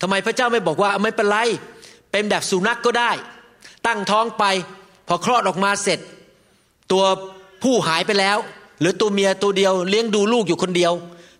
[0.00, 1.38] ทำไมพระเจ้าไม่บอกว่าไม่เป็นไร
[2.12, 3.10] เป็นแบบสุนัขกก็ได้
[3.86, 4.44] ตั้งท้องไป
[5.08, 6.00] พอคลอดออกมาเสร็จ
[6.92, 7.04] ตัว
[7.62, 8.38] ผู้หายไปแล้ว
[8.80, 10.92] หรือตัวเมียตัวเดียวเลี้ยงดูลูกอยู่คนเดียว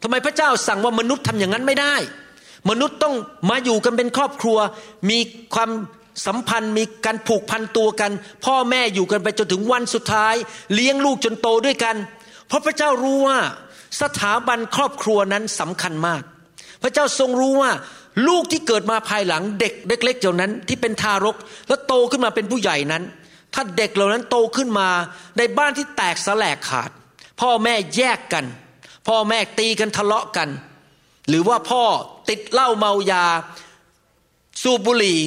[0.03, 1.95] ทำไมพระเจ้าสั่งว่ามนุษย์ทำอย่างนั้นไม่ได้
[2.71, 3.15] มนุษย์ต้อง
[3.51, 4.59] มาอยู่กันเป็นครอบครัว
[5.11, 5.19] มี
[5.55, 5.71] ความ
[6.27, 8.13] สัมพันธ์มีการผูกพันตัวกัน
[8.45, 10.35] พ่อแม่อยู่กันไปจนถึงวันสุดท้าย
[10.75, 11.97] เลี้ยงลูกจนโตด้วยกัน
[12.47, 13.39] เพราะพระเจ้ารู้ว่า
[14.01, 16.23] สถาบันครอบครัวนั้นสำคัญมาก
[16.83, 17.71] พระเจ้าทรงรู้ว่า
[18.29, 21.37] ลูกที่เกิดมาภายหลังเด็กเล็กๆเหล่านั้น ที่เป็นทารก
[21.69, 23.03] แล้วโตขึ้นมาเป็นผู้ใหญ่นั้น
[23.55, 24.89] ถ้าเด็กเหล่านั้นโตขึ้นมา
[25.39, 26.91] ในบ้านที่แตกสลายขาด
[27.41, 28.45] พ่อแม่แยกกัน
[29.07, 30.49] พ่อแม่ตีกันทะเลาะกัน
[31.29, 31.83] หรือว่าพ่อ
[32.29, 33.25] ติดเหล้าเมายา
[34.63, 35.19] สูบบุหรี่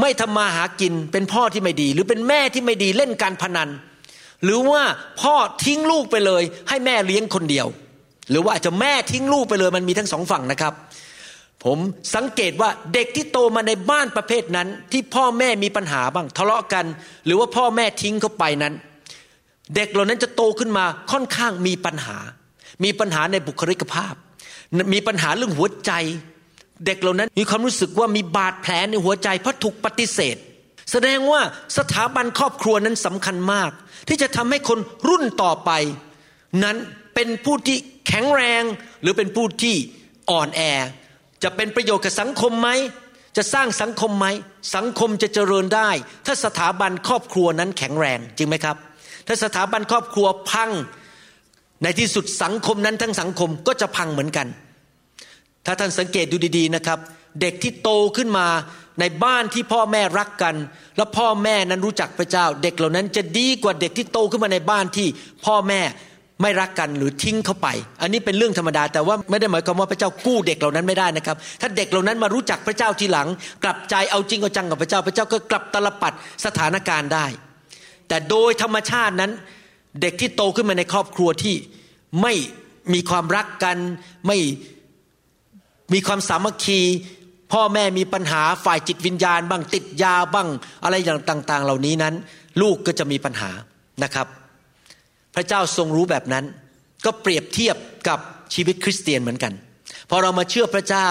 [0.00, 3.68] ไม่ทำมาหากิน เป็นพ่อที่ไม่ดี หรือเป็นแม่ที่ไม่ดีเล่นการพนัน
[4.44, 4.82] หรือว่า
[5.20, 7.66] พ่อทิ้งลูกไปเลย ให้แม่เลี้ยงคนเดียว
[8.30, 10.74] หรือว่าอาจจะแม่ทิ้งลูกไปเลยมันมีทั้งสองฝั่งนะครับ
[11.64, 11.78] ผม
[12.14, 16.86] สังเกตว่าเด็กที่โตมาในบ้านประเภทนั้น ที่พ่อแม่มีปัญหาบ้างทะเลาะกัน
[17.26, 18.74] หรือว่าพ่อแม่ทิ้งเขาไปนั้น
[19.74, 22.18] เด็กเหล่านั้นจะโตขึ้นมาค่อนข้างมีปัญหา
[22.84, 24.14] มีปัญหาในบุคลิกภาพ
[24.94, 25.92] มีปัญหาเรื่องหัวใจ
[26.86, 30.36] เด็กเหล่านั้นมีความรู้สึกว่ามีบาดแผลในหัวใจเพราะถูกปฏิเสธ
[30.92, 31.40] แสดงว่า
[31.78, 33.70] สถาบันครอบครัวนั้นสำคัญมาก
[34.08, 35.70] ที่จะทำให้คนรุ่นต่อไป
[36.64, 36.76] นั้น
[37.14, 37.76] เป็นผู้ที่
[38.08, 38.62] แข็งแรง
[39.02, 39.76] หรือเป็นผู้ที่
[40.30, 40.60] อ่อนแอ
[41.42, 42.68] จะเป็นประโยชน์กับสังคมไหม
[43.36, 44.26] จะสร้างสังคมไหม
[44.74, 45.90] สังคมจะเจริญได้
[46.26, 48.76] ถ้าสถาบันครอบครัวนั้นแข็งแรงจริงไหมครับ
[49.26, 50.70] ถ้าสถาบันครอบครัวพัง
[51.82, 54.46] ในที่สุดสังคมนั้นทั้งสังคมก็จะพังเหมือนกัน
[55.66, 56.98] ถ้าท่านสังเกตดูดีๆนะครับ
[57.40, 58.46] เด็กที่โตขึ้นมา
[59.00, 60.54] ในบ้านที่พ่อแม่รักกัน
[60.96, 65.06] และพ่อแม่นั้นรู้จักพระเจ้า เด็กเหล่านั้นจะดีกว่าเด็กที่โตขึ้นมาในบ้านที่
[65.44, 65.80] พ่อแม่
[66.42, 67.68] ไม่รักกันหรือทิ้งเขาไป
[68.02, 73.28] อันนี้เป็นเรื่องธรรมดา แต่ว่าไม่ได้หมายความว่าพระเจ้ากู้เด็กเหล่านั้นไม่ได้นะครับ ถ้าเด็กเหล่านั้นมารู้จักพระเจ้าทีหลัง
[73.64, 76.12] กลับใจเอาจริงเอาจังกับพระเจ้า พระเจ้าก็กลับตลปัด
[76.44, 77.26] สถานการณ์ได้
[78.08, 79.32] แต่โดยธรรมชาตินั้น
[80.00, 81.54] เด็กที่โตขึ้นมาในครอบครัวที่
[82.22, 82.34] ไม่
[82.94, 83.76] มีความรักกัน
[84.26, 84.38] ไม่
[85.92, 86.80] มีความสามัคคี
[87.52, 90.48] พ่อแม่มีปัญหาฝ่ายจิตวิญญาณ บ้างติดยาบ้าง
[90.84, 92.14] อะไรอย่างต่าง ๆ เหล่านี้นั้น
[92.62, 93.50] ลูกก็จะมีปัญหา
[94.02, 94.26] นะครับ
[95.34, 96.44] พระเจ้าทรงรู้แบบนั้น
[97.04, 97.76] ก็เปรียบเทียบ
[98.08, 98.18] กับ
[98.54, 99.52] ชีวิตคริสเตียนเหมือนกัน
[100.10, 101.08] พอเรามาเชื่อพระเจ้า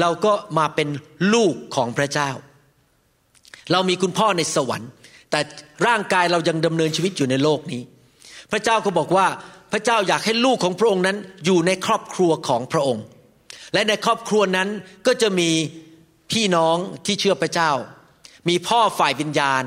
[0.00, 0.88] เราก็มาเป็น
[1.34, 2.30] ลูกของพระเจ้า
[3.72, 4.90] เรามีคุณพ่อในสวรรค์
[5.30, 5.40] แต่
[5.86, 7.82] ร่างกายเรายังดำเนินชีวิตอยู่ในโลกนี้
[8.52, 9.26] พระเจ้าก็บอกว่า
[9.72, 13.04] พระเจ้าอยากให้ลูกของพระองค์นั้นอยู่ในครอบครัวของพระองค์
[13.74, 14.68] และในครอบครัวนั้น
[15.06, 15.50] ก็จะมี
[16.32, 17.70] พี่น้องที่เชื่อพระเจ้า
[18.48, 19.62] มีพ่อฝ่ายวิญญาณ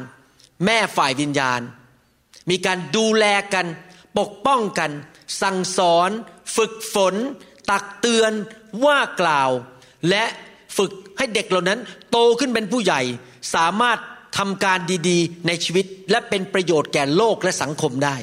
[0.66, 1.62] แม่ฝ่ายวิญญาณ
[2.50, 3.66] มีการดูแลกัน
[4.20, 4.92] ปกป้องกัน
[5.42, 6.10] สั่งสอน
[6.56, 7.16] ฝึกฝน
[7.70, 8.32] ตักเตือน
[8.86, 9.50] ว่ากล่าว
[10.10, 10.24] และ
[10.78, 11.80] ฝึกให้เด็กเหล่านั้น
[12.12, 13.02] โตขึ้นเป็นผู้ใหญ่
[13.56, 14.00] สามารถ
[14.38, 18.16] ทำการดีๆ ในชีวิตและเป็นประโยชน์แก่โลกและสังคมได้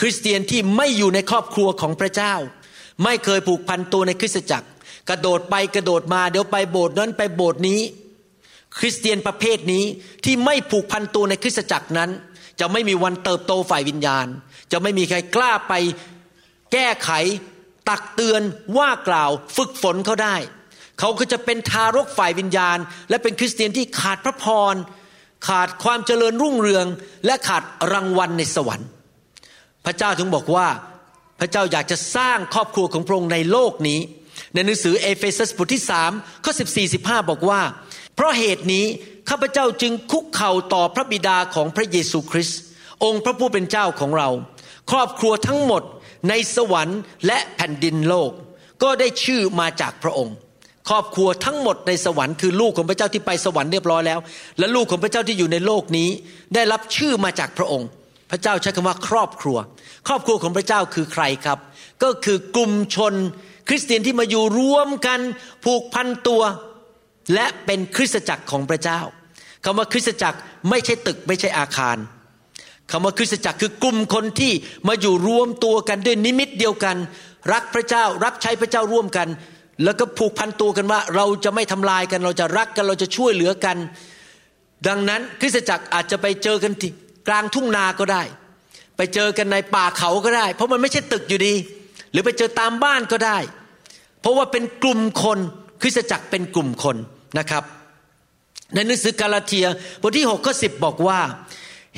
[0.00, 2.34] คริสเตียนที่ไม่อยู่ในครอบครัวของพระเจ้า
[3.04, 4.68] ไม่เคยผูกพันตัวในคริสตจักร
[5.08, 7.80] กระโดดไปกระโดดมาเดี๋ยวไปโบสถ์นั้นไปโบสถ์นี้
[8.78, 9.84] คริสเตียนประเภทนี้
[10.24, 12.10] ที่ไม่ผูกพันตัวในคริสตจักรนั้น
[12.60, 14.26] จะไม่มีวันเติบโตฝ่ายวิญญาณ
[14.72, 15.72] จะไม่มีใครกล้าไป
[16.72, 17.10] แก้ไข
[17.88, 18.42] ตักเตือน
[18.78, 20.36] ว่ากล่าวฝึกฝนเขาได้
[20.98, 22.78] เขาก็จะเป็นทารกฝ่ายวิญญาณ
[23.10, 24.74] และเป็นคริสเตียนที่ขาดพระพร
[25.48, 26.86] ขาดความเจริญรุ่งเรือง
[27.26, 28.88] และขาดรางวัลในสวรรค์
[29.86, 30.68] พระเจ้าถึงบอกว่า
[31.40, 34.00] พระเจ้าอยากจะสร้างครอบครัวของพระองค์ในโลกนี้
[34.54, 36.10] ในหนังสือเอเฟซัสบทที่สาม
[36.44, 37.60] ข้อสิบสี่สิบห้าบอกว่า
[38.14, 38.84] เพราะเหตุนี้
[39.28, 42.60] ข้าพเจ้าจึงคุกเข่าต่อพระบิดาของพระเยซูคริสต์
[43.04, 44.28] องค์พระผู้เป็นเจ้าของเรา
[44.90, 45.82] ครอบครัวทั้งหมด
[46.28, 48.30] ในสวรรค์และแผ่นดินโลก
[48.82, 50.34] ก็ได้ชื่อมาจากพระองค์
[50.88, 54.18] ครอบครัวทั้งหมดในสวรรค์คือลูกของพระเจ้าที่ไปสวรรค์เรียบร้อยแล้ว
[54.58, 56.08] และลูกของพระเจ้าที่อยู่ในโลกนี้
[56.54, 57.88] ได้รับชื่อมาจากพระองค์
[58.30, 59.58] พระเจ้าใช้คำว่าครอบครัว
[60.06, 61.58] ครอบครัวของพระเจ้าคือใครครับ
[62.02, 63.14] ก็คือกลุ่มชน
[63.68, 65.20] คริสเตียนที่มาอยู่รวมกัน
[65.64, 66.42] ผูกพันตัว
[67.34, 69.00] และเป็นคริสตจักรของพระเจ้า
[69.64, 70.38] คำว่าคริสตจักร
[70.70, 71.96] ไม่ใช่ตึกไม่ใช่อาคาร
[72.90, 74.52] คำว่าคริสตจักรคือกลุ่มคนที่
[74.88, 76.96] มาอยู่รวมตัวกันด้วยนิมิตเดียวกัน
[77.52, 79.28] รักพระเจ้ารับใช้พระเจ้าร่วมกัน
[79.84, 83.76] แล้วก็ผูกพันตัวกันว่า เราจะไม่ทำลายกัน เราจะรักกันเราจะช่วยเหลือกัน
[84.88, 86.92] ดังนั้นคริสตจักรอาจจะไปเจอกันที่
[87.28, 88.22] กลางทุ่งนาก็ได้
[88.96, 91.54] ไปเจอกันในป่าเขาก็ได้ เพราะมันไม่ใช่ตึกอยู่ดี
[92.10, 93.38] หรือไปเจอตามบ้านก็ได้
[94.20, 95.38] เพราะว่าเป็นกลุ่มคน
[95.82, 96.96] คริสตจักรเป็นกลุ่มคน
[97.38, 97.64] นะครับ
[98.74, 99.66] ในหนังสือกาลาเทีย
[100.00, 101.20] บทที่6ข้อ10 บอกว่า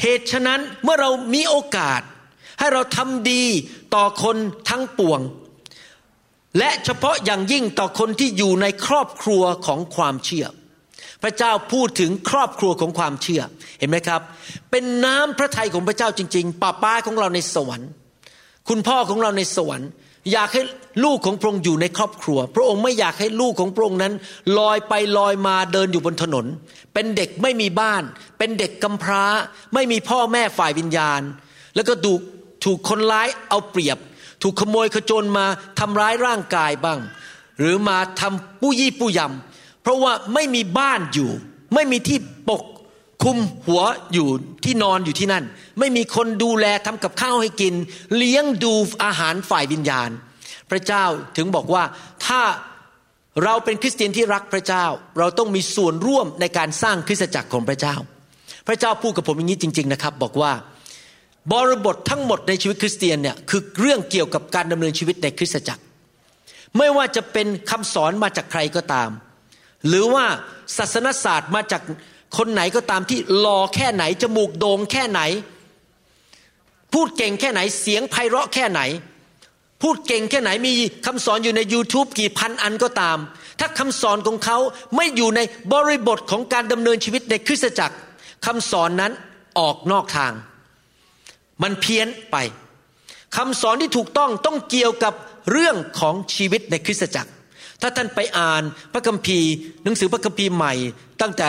[0.00, 2.00] เหตุฉะนั้นเมื่อเรามีโอกาส
[2.58, 3.44] ให้เราทำดี
[3.94, 4.36] ต่อคน
[4.68, 5.20] ทั้งปวง
[6.58, 10.46] และเฉพาะอย่างยิ่งต่อคนที่อยู่ในครอบครัวของความเชื่อ
[11.22, 13.42] พระเจ้าพูดถึงครอบครัวของความเชื่อ
[13.78, 14.20] เห็นไหมครับ
[14.70, 17.90] เป็นน้ำพระทัยของพระเจ้าจริง ๆป้าป้าของเราในสวรรค์
[18.68, 19.90] คุณพ่อของเราในสวรรค์
[20.32, 20.62] อยากให้
[21.04, 24.12] ลูกของพระองค์อยู่ในครอบครัว พระองค์ไม่อยากให้ลูกของพระองค์นั้น
[24.58, 26.46] ลอยไปลอยมาเดินอยู่บนถนน
[26.94, 28.02] เป็นเด็กไม่มีบ้าน
[28.38, 29.24] เป็นเด็กกำพร้า
[29.74, 31.20] ไม่มีพ่อแม่ฝ่ายวิญญาณ
[31.74, 32.20] แล้วก็ถูก
[32.64, 33.98] ถูกคนร้ายเอาเปรียบ
[34.42, 35.46] ถูกขโมยขจรมา
[35.78, 36.98] ทำร้ายร่างกายบ้าง
[37.58, 39.47] หรือมาทำปู้ยี่ปู้ยำ
[39.88, 41.30] ราะว่าไม่มีบ้านอยู่
[41.74, 42.62] ไม่มีที่ปก
[43.24, 44.28] คุมหัวอยู่
[44.64, 45.44] ที่นอนอยู่ที่นั่น
[45.78, 47.74] ไม่มีคนดูแลทำกับข้าวให้กิน
[48.16, 48.72] เลี้ยงดู
[49.04, 50.10] อาหารฝ่ายวิญญาณ
[50.70, 51.04] พระเจ้า
[51.36, 51.82] ถึงบอกว่า
[52.26, 52.40] ถ้า
[53.44, 54.84] เราเป็นคริสเตียนที่รักพระเจ้า
[55.18, 57.94] เราต้องมีส่วนร่วมในการสร้างคริสตจักรของพระเจ้า
[58.66, 60.52] พระเจ้าพูดกับผมอย่างนี้จริง ๆนะครับ บอกว่า
[61.52, 65.82] บริบททั้งหมดในชีวิตคริสเตียนเนี่ยคือเรื่องเกี่ยวกับการดำเนินชีวิตในคริสตจักร
[66.76, 69.10] ไม่ว่าจะเป็นคำสอนมาจากใครก็ตาม
[69.86, 70.26] หรือว่า
[70.76, 71.82] ศาสนศาสตร์มาจาก
[72.36, 75.20] คนไหนก็ตามที่หล่อแค่ไหน จมูกโด่งแค่ไหน
[76.92, 78.80] พูดเก่งแค่ไหนเสียงไพเราะแค่ไหน
[79.82, 80.72] พูดเก่งแค่ไหนมี
[81.06, 83.18] คำสอนอยู่ใน YouTube กี่พันอันก็ตาม
[83.60, 84.58] ถ้าคำสอนของเขา
[84.96, 85.40] ไม่อยู่ใน
[85.72, 87.96] บริบทของการดำเนินชีวิตในคริสตจักร
[88.46, 89.12] คำสอนนั้น
[89.58, 90.32] ออกนอกทาง
[91.62, 92.36] มันเพี้ยนไป
[93.36, 95.14] คำสอนที่ถูกต้องต้องเกี่ยวกับ
[95.52, 97.30] เรื่องของชีวิตในคริสตจักร
[97.82, 98.62] ถ้าท่านไปอ่าน
[98.92, 99.50] พระคัมภีร์
[99.84, 100.74] หนังสือพระคัมภีร์ใหม่
[101.20, 101.48] ตั้งแต่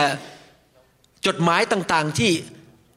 [1.26, 2.30] จดหมายต่างๆ ที่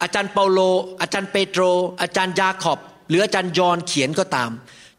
[0.01, 0.59] อาจารย์เปาโล
[1.01, 1.61] อาจารย์เปโตร
[2.01, 4.49] อาจารย์ยาขอบ หรืออาจารย์ยอนเขียนก็ตาม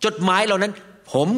[0.04, 0.72] จดหมายเหล่านั้น
[1.12, 1.28] ผม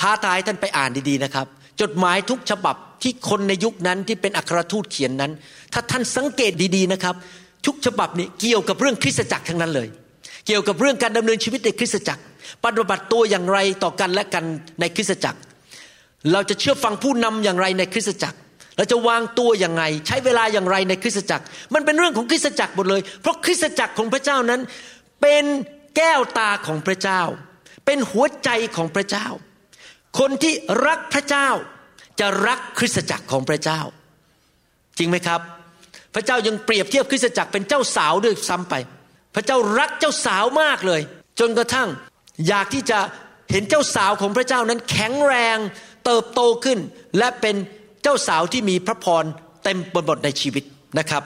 [0.00, 1.46] ท้าทายท่านไปอ่านดีๆนะครับ
[1.80, 5.32] จดหมายทุกฉบับที่คนในยุคนั้นที่เป็นอัครทูตเขียนนั้น
[5.72, 7.14] ถ้าท่านสังเกตดีๆนะครับ
[7.66, 9.88] ทุกฉบับนี้เกี่ยวกับเรื่องคริสตจักรทั้งนั้นเลย
[10.46, 12.22] เกี่ยวกับเรื่องการดำเนินชีวิตในคริสตจักร
[12.64, 14.44] ปฏิบัติตัวอย่างไรต่อกันและกัน
[14.80, 15.38] ในคริสตจักร
[16.32, 18.38] เราจะเชื่อฟังผู้นำอย่างไรในคริสตจักร
[18.76, 24.60] เราจะวางตัวอย่างไรใช้เวลาอย่างไรในคริสตจักร มันเป็นเรื่องของคริสตจักรหมดเลย เพราะคริสตจักรของพระเจ้านั้น
[25.20, 25.44] เป็น
[25.96, 27.22] แก้วตาของพระเจ้า
[27.86, 29.26] เป็นหัวใจของพระเจ้า
[30.18, 30.54] คนที่
[30.86, 31.48] รักพระเจ้า
[32.20, 33.80] จะรักคริสตจักรของพระเจ้า
[34.98, 35.40] จริงไหมครับ
[36.14, 38.74] พระเจ้ายังเปรียบเทียบคริสตจักรเป็นเจ้าสาวด้วยซ้ำไป
[39.34, 41.00] พระเจ้ารักเจ้าสาวมากเลย
[41.40, 41.88] จนกระทั่ง
[42.48, 42.98] อยากที่จะ
[43.52, 45.58] เห็นเจ้าสาวของพระเจ้านั้นแข็งแรง
[46.04, 46.78] เติบโตขึ้น
[47.18, 47.56] และเป็น
[48.02, 49.24] เจ้าสาวที่มีพระพร
[49.64, 50.64] เต็มบนบทในชีวิต
[50.98, 51.22] นะครับ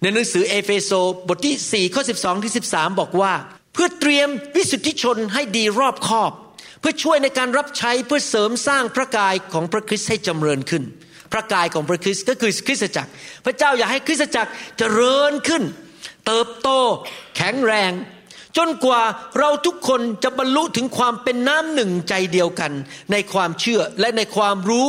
[0.00, 0.90] ในหนังสือเอเฟโซ
[1.28, 3.32] บทที่ 4 ข้อ 12ที่13 บอกว่า
[3.72, 6.32] เพื่อเตรียมวิสุทธิชนให้ดีรอบคอบ
[6.80, 10.82] เพื่อช่วยในการรับใช้เพื่อเสริมสร้างพระกายของพระคริสต์ให้จำเริญขึ้น
[11.32, 13.10] พระกายของพระคริสต์ก็คือคริสตจักร
[13.44, 15.62] พระเจ้าอยากให้คริสตจักรเจริญขึ้น
[16.26, 16.68] เติบโต
[17.36, 17.92] แข็งแรง
[18.56, 19.02] จนกว่า
[19.38, 22.72] เราทุกคนจะบรรลุถึงความเป็นน้ำหนึ่งใจเดียวกัน
[23.12, 24.88] ในความเชื่อและในความรู้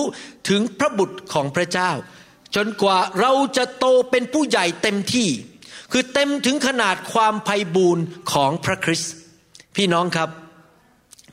[0.50, 1.92] ถึงพระบุตรของพระเจ้า
[2.56, 5.30] จนกว่าเราจะโตเป็นผู้ใหญ่เต็มที่
[5.92, 9.14] คือเต็มถึงขนาดความไพ่บูรณ์ของพระคริสต์
[9.76, 10.30] พี่น้องครับ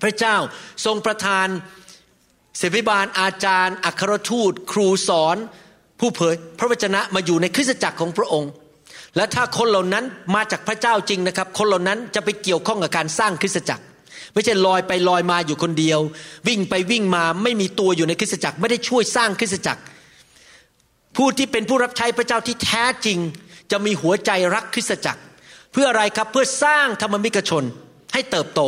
[0.02, 0.36] พระเจ้า
[0.84, 1.46] ทรงประทาน
[2.58, 5.36] เสวิบาลอาจารย์ อัครทูต ครูสอน
[6.00, 8.50] ผู้เผยพระวจนะมาอยู่ในคริสตจักรของพระองค์
[9.16, 13.84] และถ้าคนเหล่านั้นมาจากพระเจ้าจริงนะครับ คนเหล่านั้นจะไปเกี่ยวข้องกับการสร้างคริสตจักร
[14.34, 16.00] ไม่ใช่ลอยไปลอยมาอยู่คนเดียว
[16.48, 19.82] วิ่งไปวิ่งมาไม่มีตัวอยู่ในคริสตจักร ไม่ได้ช่วยสร้างคริสตจักร
[21.16, 23.18] ผู้ที่เป็นผู้รับใช้พระเจ้าที่แท้จริง
[23.70, 25.20] จะมีหัวใจรักคริสตจักร
[25.72, 27.64] เพื่ออะไรครับเพื่อสร้างธรรมมิกชน
[28.12, 28.60] ให้เติบโต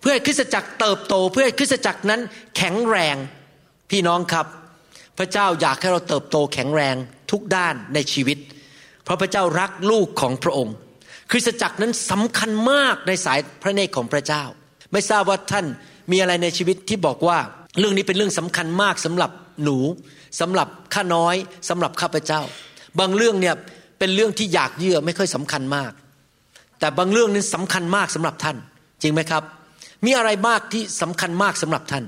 [0.00, 2.20] เพื่อให้คริสตจักรเติบโต เพื่อให้คริสตจักรนั้น
[2.56, 3.16] แข็งแรง
[3.90, 4.46] พี่น้องครับ
[5.18, 6.96] พระเจ้าอยากให้เราเติบโตแข็งแรง
[7.30, 8.38] ทุกด้านในชีวิต
[9.06, 10.74] เพราะพระเจ้ารักลูกของพระองค์
[11.30, 14.42] คริสตจักรนั้นสำคัญมากในสายพระเนตรของพระเจ้า
[14.92, 15.66] ไม่ทราบว่าท่าน
[16.10, 17.38] มีอะไรในชีวิตที่บอกว่า
[17.78, 19.30] เรื่องนี้เป็นเรื่องสำคัญมากสำหรับ
[19.62, 19.78] หนู
[20.40, 21.34] สำหรับข้าน้อย
[21.68, 22.40] สำหรับข้าพเจ้า
[22.98, 23.54] บางเรื่องเนี่ย
[23.98, 25.92] เป็นเรื่องที่อยากเยื่อไม่ค่อยสำคัญมาก
[26.80, 28.56] แต่บางเรื่องนั้นสำคัญมากสำหรับท่าน
[29.02, 29.42] จริงไหมครับ
[30.04, 32.04] มีอะไรมากที่สำคัญมากสำหรับท่าน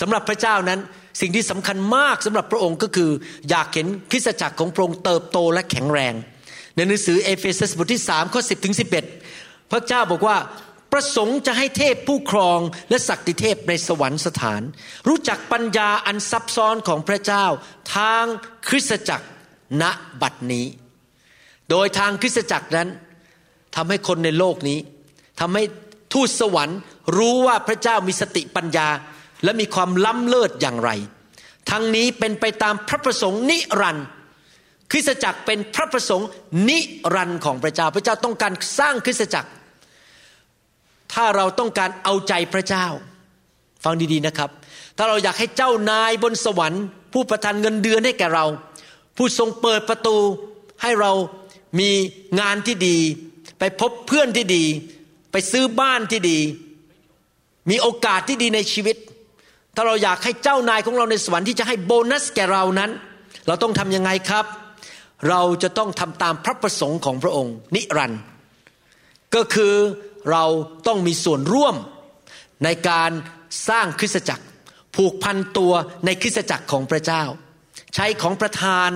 [0.00, 0.80] สำหรับพระเจ้านั้น
[1.20, 3.10] สิ่งที่สำคัญมากสำหรับพระองค์ก็คือ
[3.50, 6.14] อยากเห็นคริสตจักรของพระองค์เติบโตและแข็งแรง
[6.78, 8.74] ในหนังสือเอเฟซัสบทที่3ข้อ10ถึง
[9.22, 10.36] 11 พระเจ้าบอกว่า
[10.92, 12.60] ประสงค์จะให้เทพผู้ครอง
[12.90, 14.62] และศักดิเทพในสวรรค์สถาน
[15.08, 17.44] รู้จักปัญญาอันซับซ้อนของพระเจ้า
[17.96, 18.24] ทาง
[18.68, 19.26] คริสตจักร
[19.82, 19.84] ณ
[20.22, 20.66] บัดนี้
[21.70, 22.88] โดยทางคริสตจักรนั้น
[23.76, 24.78] ทำให้คนในโลกนี้
[25.40, 25.62] ทำให้
[26.12, 26.78] ทูตสวรรค์
[27.16, 28.88] รู้ว่าพระเจ้ามีสติปัญญา
[29.44, 30.90] และมีความล้ำเลิศอย่างไร
[31.70, 34.06] ทั้งนี้เป็นไปตามพระประสงค์นิรันดร์
[34.90, 36.28] คริสตจักรเป็นพระประสงค์
[36.68, 36.78] นิ
[37.14, 39.50] รันดร์ของพระเจ้า พระเจ้าต้องการสร้างคริสตจักร
[41.12, 42.86] ถ้าเราต้องการเอาใจพระเจ้า
[43.84, 44.50] ฟังดีๆนะครับ
[44.96, 48.44] ถ้าเราอยากให้เจ้านายบนสวรรค์ ผู้ประทานเงินเดือนให้แก่เรา
[49.16, 50.16] ผู้ทรงเปิดประตู
[50.82, 51.12] ให้เรา
[51.80, 51.90] มี
[52.40, 52.96] งานที่ดี
[53.58, 54.64] ไปพบเพื่อนที่ดี
[55.32, 56.38] ไปซื้อบ้านที่ดี
[57.70, 58.96] มีโอกาสที่ดีในชีวิต
[59.74, 62.90] ถ้าเราอยากให้เจ้านายของเราในสวรรค์ที่จะให้โบนัสแก่เรานั้น
[63.46, 64.44] เราต้องทำยังไงครับ
[65.28, 68.20] เราจะต้องทำตามพระประสงค์ของพระองค์ นิรันด์
[69.34, 69.74] ก็คือ
[70.30, 70.44] เรา
[70.86, 71.76] ต้องมีส่วนร่วม
[72.64, 73.10] ในการ
[73.68, 74.44] สร้างคริสตจักร
[74.96, 75.72] ผูกพันตัว
[76.04, 77.22] ในคริสตจักรของพระเจ้า
[77.94, 78.90] ใช้ของประทาน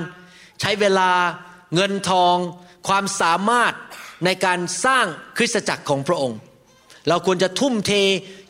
[0.61, 1.11] ใช้เวลา
[1.75, 2.37] เงินทอง
[2.89, 3.75] ความสามารถ
[4.25, 5.07] ในการสร้าง
[5.39, 6.39] คริสตจักรของพระองค์
[7.09, 7.93] เราควรจะทุ่มเท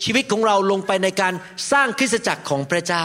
[0.04, 1.34] ชีวิตของเราลงไปในการ
[1.72, 3.04] สร้างคริสตจักรของพระเจ้า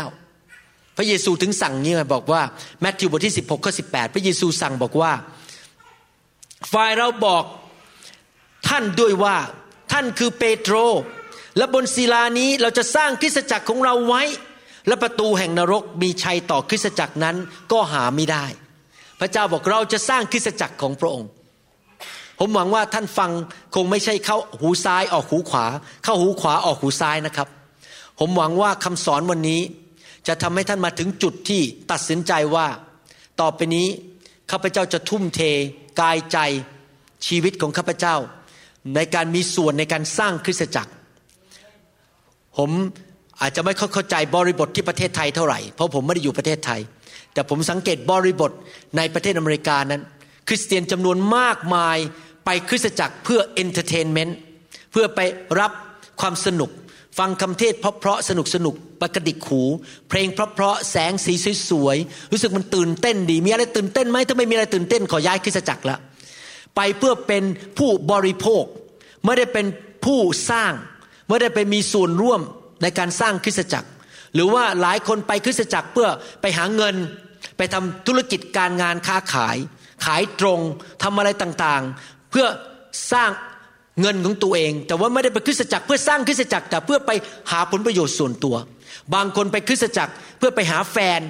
[0.98, 2.42] พระเยซูถึงสั่งนี้บอกว่า
[2.82, 5.12] แมทธิวบทที่ 16ข้อ18พระเยซูสั่งบอกว่า
[6.74, 7.44] ฝ่ายเราบอก
[8.68, 9.36] ท่านด้วยว่า
[9.92, 10.76] ท่านคือเปโตร
[11.58, 14.24] และบนศิลานี้เราจะสร้างคริสตจักรของเราไว้
[14.88, 17.36] และประตูแห่งนรกมีชัยต่อคริสตจักรนั้น
[17.72, 18.46] ก็หาไม่ได้
[19.20, 21.30] พระเจ้าบอกเราจะสร้างคริสตจักรของพระองค์
[22.40, 23.32] ผมหวังว่าท่านฟัง
[23.76, 25.66] คงไม่ใช่เข้าหูซ้ายออกหูขวา
[26.04, 27.48] เข้าหูขวาออกหูซ้ายนะครับ
[28.20, 29.62] ผมหวังว่าคำสอนวันนี้
[30.28, 31.62] จะทำให้ท่านมาถึงจุดที่
[31.92, 32.68] ตัดสินใจว่า
[33.42, 33.88] ต่อไปนี้
[34.52, 35.42] ข้าพเจ้าจะทุ่มเท
[36.02, 36.38] กายใจ
[37.28, 38.16] ชีวิตของข้าพเจ้า
[38.96, 40.92] ในการมีส่วนในการสร้างคริสตจักร
[42.58, 42.72] ผม
[43.42, 46.82] อาจจะไม่เข้าใจบริบทที่ประเทศไทยเท่าไหร่เพราะผมไม่ได้อยู่ประเทศไทย
[47.34, 48.52] แต่ผมสังเกตบริบท
[48.98, 50.02] ในประเทศอเมริกานั้น
[50.48, 51.98] คริสเตียนจำนวนมากมาย
[52.46, 54.38] ไปคริสตจักรเพื่อ entertainment
[54.92, 55.20] เพื่อไป
[55.60, 55.72] รับ
[56.22, 56.70] ความสนุก
[57.18, 59.64] ฟังคำเทศเพราะๆสนุกสนุกกระดิกหู
[60.10, 61.34] เพลงเพราะๆแสงสี
[61.70, 65.98] สวยๆรู้สึกมันตื่นเต้นดี มีอะไรตื่นเต้นไหมถ้าไม่มีอะไรตื่นเต้นขอย้ายคริสตจักรละ
[66.76, 67.44] ไปเพื่อเป็น
[67.78, 68.64] ผู้บริโภค
[69.26, 69.66] ไม่ได้เป็น
[70.06, 70.74] ผู้สร้าง
[71.28, 72.42] ไม่ได้ไปมีส่วนร่วม
[72.82, 73.90] ในการสร้างคริสตจักร
[74.34, 76.08] หรือว่าหลายคนไปคริสตจักรเพื่อ
[76.42, 76.96] ไปหาเงิน
[77.58, 79.58] ไปทำธุรกิจการงานค้าขาย
[80.06, 80.60] ขายตรง
[81.04, 82.48] ทำอะไรต่างๆ เพื่อ
[83.12, 83.30] สร้าง
[84.02, 87.12] เงินของตัวเอง แต่ว่าไม่ได้ไปคริสตจักรเพื่อสร้างคริสตจักรแต่เพื่อไป
[87.52, 88.56] หาผลประโยชน์ส่วนตัว
[89.14, 91.22] บางคนไปคริสตจักรเพื่อไปหาแฟน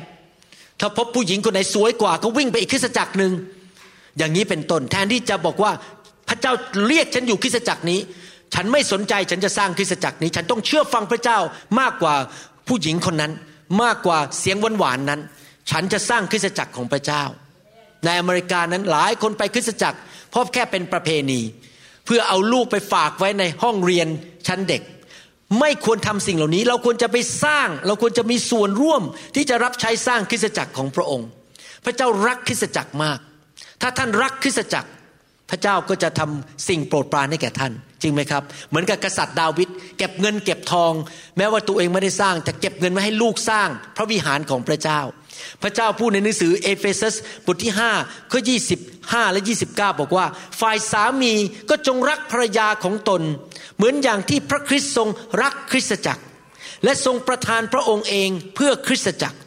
[0.80, 3.32] ถ้าพบผู้หญิงคนไหนสวยกว่า ก็วิ่งไปอีกคริสตจักรหนึ่ง
[4.18, 5.72] อย่างนี้เป็นต้นแทนที่จะบอกว่า
[6.30, 6.54] พระเจ้า
[6.88, 8.00] เรียกฉันอยู่คริสตจักรนี้
[8.54, 11.40] ฉันไม่สนใจฉันจะสร้างคริสตจักรนี้ ฉันต้องเชื่อฟังพระเจ้า
[11.80, 12.16] มากกว่า
[12.68, 13.32] ผู้หญิงคนนั้น
[13.84, 15.22] มากกว่าเสียงหวานๆนั้น
[15.72, 17.24] ฉันจะสร้างคริสตจักรของพระเจ้า
[18.06, 19.98] ในอเมริกานั้นหลายคนไปคริสตจักร
[20.32, 21.42] เพราะแค่เป็นประเพณี
[22.08, 24.08] เพื่อเอาลูกไปฝากไว้ในห้องเรียน
[24.48, 24.82] ชั้นเด็ก
[25.60, 29.04] ไม่ควรทำสิ่งเหล่านี้ เราควรจะไปสร้าง เราควรจะมีส่วนร่วม
[29.36, 31.28] ที่จะรับใช้สร้างคริสตจักรของพระองค์
[31.86, 33.20] พระเจ้ารักคริสตจักรมาก
[33.82, 34.90] ถ้าท่านรักคริสตจักร
[35.50, 40.94] พระเจ้าก็จะทำสิ่งโปรดปรานให้แก่ท่าน จริงไหมครับ เหมือนกับกษัตริย์ดาวิดเก็บเงินเก็บทอง
[41.38, 45.00] แม้ว่าตัวเองไม่ได้สร้างแต่เก็บเงินไว้ให้ลูกสร้าง พระวิหารของพระเจ้า
[45.62, 48.42] พระเจ้าพูดในหนังสือเอเฟซัสบทที่5ข้อ
[48.88, 50.26] 25 และ 29 บอกว่า
[50.60, 51.34] ฝ่ายสามี
[51.70, 53.22] ก็จงรักภรรยาของตน
[53.76, 55.10] เหมือนอย่างที่พระคริสต์ทรง
[55.42, 56.24] รักคริสตจักร
[56.84, 59.38] และทรงประทานพระองค์เองเพื่อคริสตจักร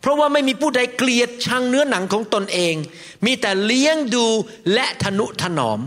[0.00, 2.74] เพราะว่าไม่มีผู้ใดเกลียดชังเนื้อหนังของตนเอง
[3.26, 4.26] มีแต่เลี้ยงดู
[4.74, 5.80] และทนุถนอม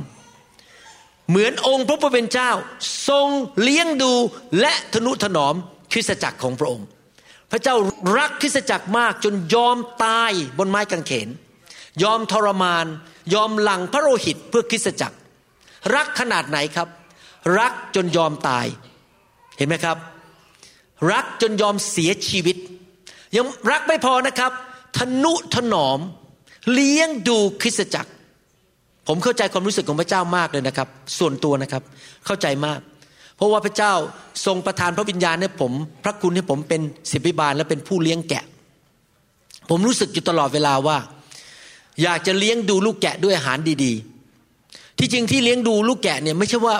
[1.29, 2.51] เหมือนองค์พระผู้เป็นเจ้า
[3.09, 3.27] ทรง
[3.61, 4.13] เลี้ยงดู
[4.59, 5.55] และทนุถนอม
[5.91, 6.87] คริสตจักรของพระองค์
[7.51, 7.75] พระเจ้า
[8.17, 11.29] รักคริสตจักรมากจนยอมตายบนไม้กางเขน
[12.03, 12.85] ยอมทรมาน
[13.33, 15.17] ยอมหลังพระโลหิตเพื่อคริสตจักร
[15.95, 16.87] รักขนาดไหนครับ
[17.59, 18.65] รักจนยอมตาย
[19.57, 19.97] เห็นไหมครับ
[21.11, 22.57] รักจนยอมเสียชีวิต
[23.35, 24.51] ยังรักไม่พอนะครับ
[24.97, 25.99] ทนุถนอม
[26.73, 28.11] เลี้ยงดูคริสตจักร
[29.07, 30.87] ผมเข้าใจความรู้สึกของพระเจ้ามากเลยนะครับ
[31.19, 31.83] ส่วนตัวนะครับ
[32.25, 32.79] เข้าใจมาก
[33.37, 33.93] เพราะว่าพระเจ้า
[34.45, 35.71] ทรงประทานพระวิญญาณให้ผม
[36.03, 38.43] พระคุณให้ผมเป็นศิบิบาลและเป็นผู้เลี้ยงแกะ
[39.69, 40.97] ผมรู้สึกอยู่ตลอดเวลาว่า
[42.03, 43.93] อยากจะเลี้ยงดูลูกแกะด้วยอาหารดี
[44.45, 46.75] ๆ ที่จริงที่เลี้ยงดูลูกแกะเนี่ยไม่ใช่ว่า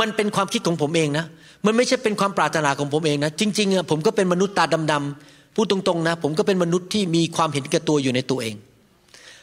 [0.00, 1.24] มันเป็นความคิดของผมเองนะ
[1.66, 8.54] มันไม่ใช่เป็นความปรารถนาของผมเองนะ จริงๆอะผมก็เป็นมนุษย์ตาดำๆพูดตรงๆนะ ผมก็เป็นมนุษย์ที่มีความเห็นแก่ตัวอยู่ในตัวเอง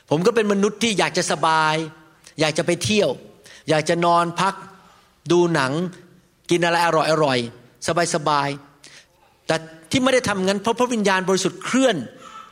[0.09, 1.75] ผมก็เป็นมนุษย์ที่อยากจะสบาย
[2.39, 3.09] อยากจะไปเที่ยว
[3.69, 4.53] อยากจะนอนพัก
[5.31, 5.71] ดูหนัง
[6.51, 7.37] กินอะไรอร่อยอร่อย
[7.87, 8.49] สบายสบาย
[9.47, 9.55] แต่
[9.91, 11.95] ที่ไม่ได้ทำงั้นเพราะพระวิญญาณบริสุทธิ์เคลื่อน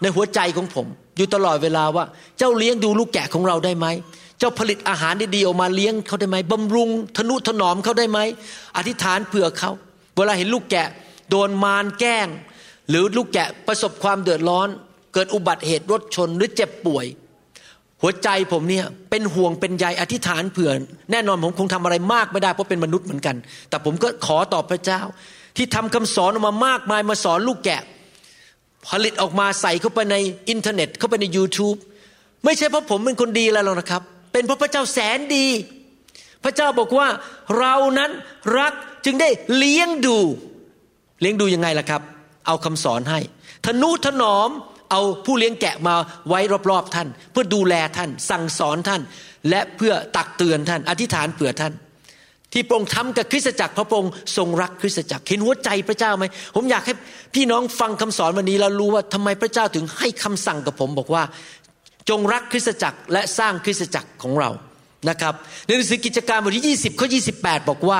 [0.01, 2.05] ในหัวใจของผม อยู่ตลอดเวลาว่า
[2.37, 3.87] เจ้าเลี้ยงดูลูกแกะของเราได้ไหม
[4.39, 8.19] เจ้าผลิตอาหารดีๆออกมาเลี้ยงเขาได้ไหมบำรุงทนุถนอมเขาได้ไหม
[8.77, 9.71] อธิษฐานเผื่อเขา
[10.15, 10.87] เวลาเห็นลูกแกะ
[11.29, 12.27] โดนมารแกล้ง
[12.89, 14.67] หรือลูกแกะประสบความเดือดร้อน
[15.13, 17.05] เกิดอุบัติเหตุรถชนหรือเจ็บป่วย
[18.01, 20.71] หัวใจผมเนี่ยเป็นห่วงเป็นใยอธิษฐานเผื่อ
[21.11, 23.35] แน่นอนผมคงทำอะไรมากไม่ได้เพราะเป็นมนุษย์เหมือนกัน
[23.69, 25.01] แต่ผมก็ขอต่อพระเจ้า
[25.57, 27.81] ที่ทำคำสอนออกมามากมายมาสอนลูกแกะ
[28.87, 30.15] ผลิตออกมาใส่เข้าไปใน
[30.49, 31.77] อินเทอร์เน็ตเข้าไปใน YouTube
[32.45, 35.47] ไม่ใช่เพราะผมเป็นคนดีอะไรหรอกนะครับ เป็นเพราะพระเจ้าแสนดี
[36.43, 37.07] พระเจ้าบอกว่า
[37.57, 38.11] เรานั้น
[38.57, 38.73] รัก
[39.05, 40.17] จึงได้เลี้ยงดู
[41.21, 42.01] เลี้ยงดูยังไงล่ะครับ
[42.47, 43.19] เอาคำสอนให้
[43.65, 44.49] ทนุถนอม
[44.91, 45.95] เอาผู้เลี้ยงแกะมา
[46.27, 46.39] ไว้
[46.71, 49.01] รอบๆท่าน เพื่อดูแลท่าน สั่งสอนท่าน
[49.49, 51.73] และเพื่อตักเตือนท่าน อธิษฐานเผื่อท่าน
[52.53, 56.25] ที่พระองค์ทำกับคริสตจักรพระองค์ทรงรักคริสตจักรเห็นหัวใจพระเจ้าไหม
[56.55, 56.93] ผมอยากให้
[57.35, 61.23] พี่น้องฟังคำสอนวันนี้แล้วรู้ว่าทำไมพระเจ้าถึงให้คำสั่งกับผมบอกว่า
[62.09, 64.49] จงรักคริสตจักรและสร้างคริสตจักรของเรา
[65.09, 65.33] นะครับ
[65.65, 67.07] ในหนังสือกิจการบทที่ 20ข้อ
[67.39, 67.99] 28 บอกว่า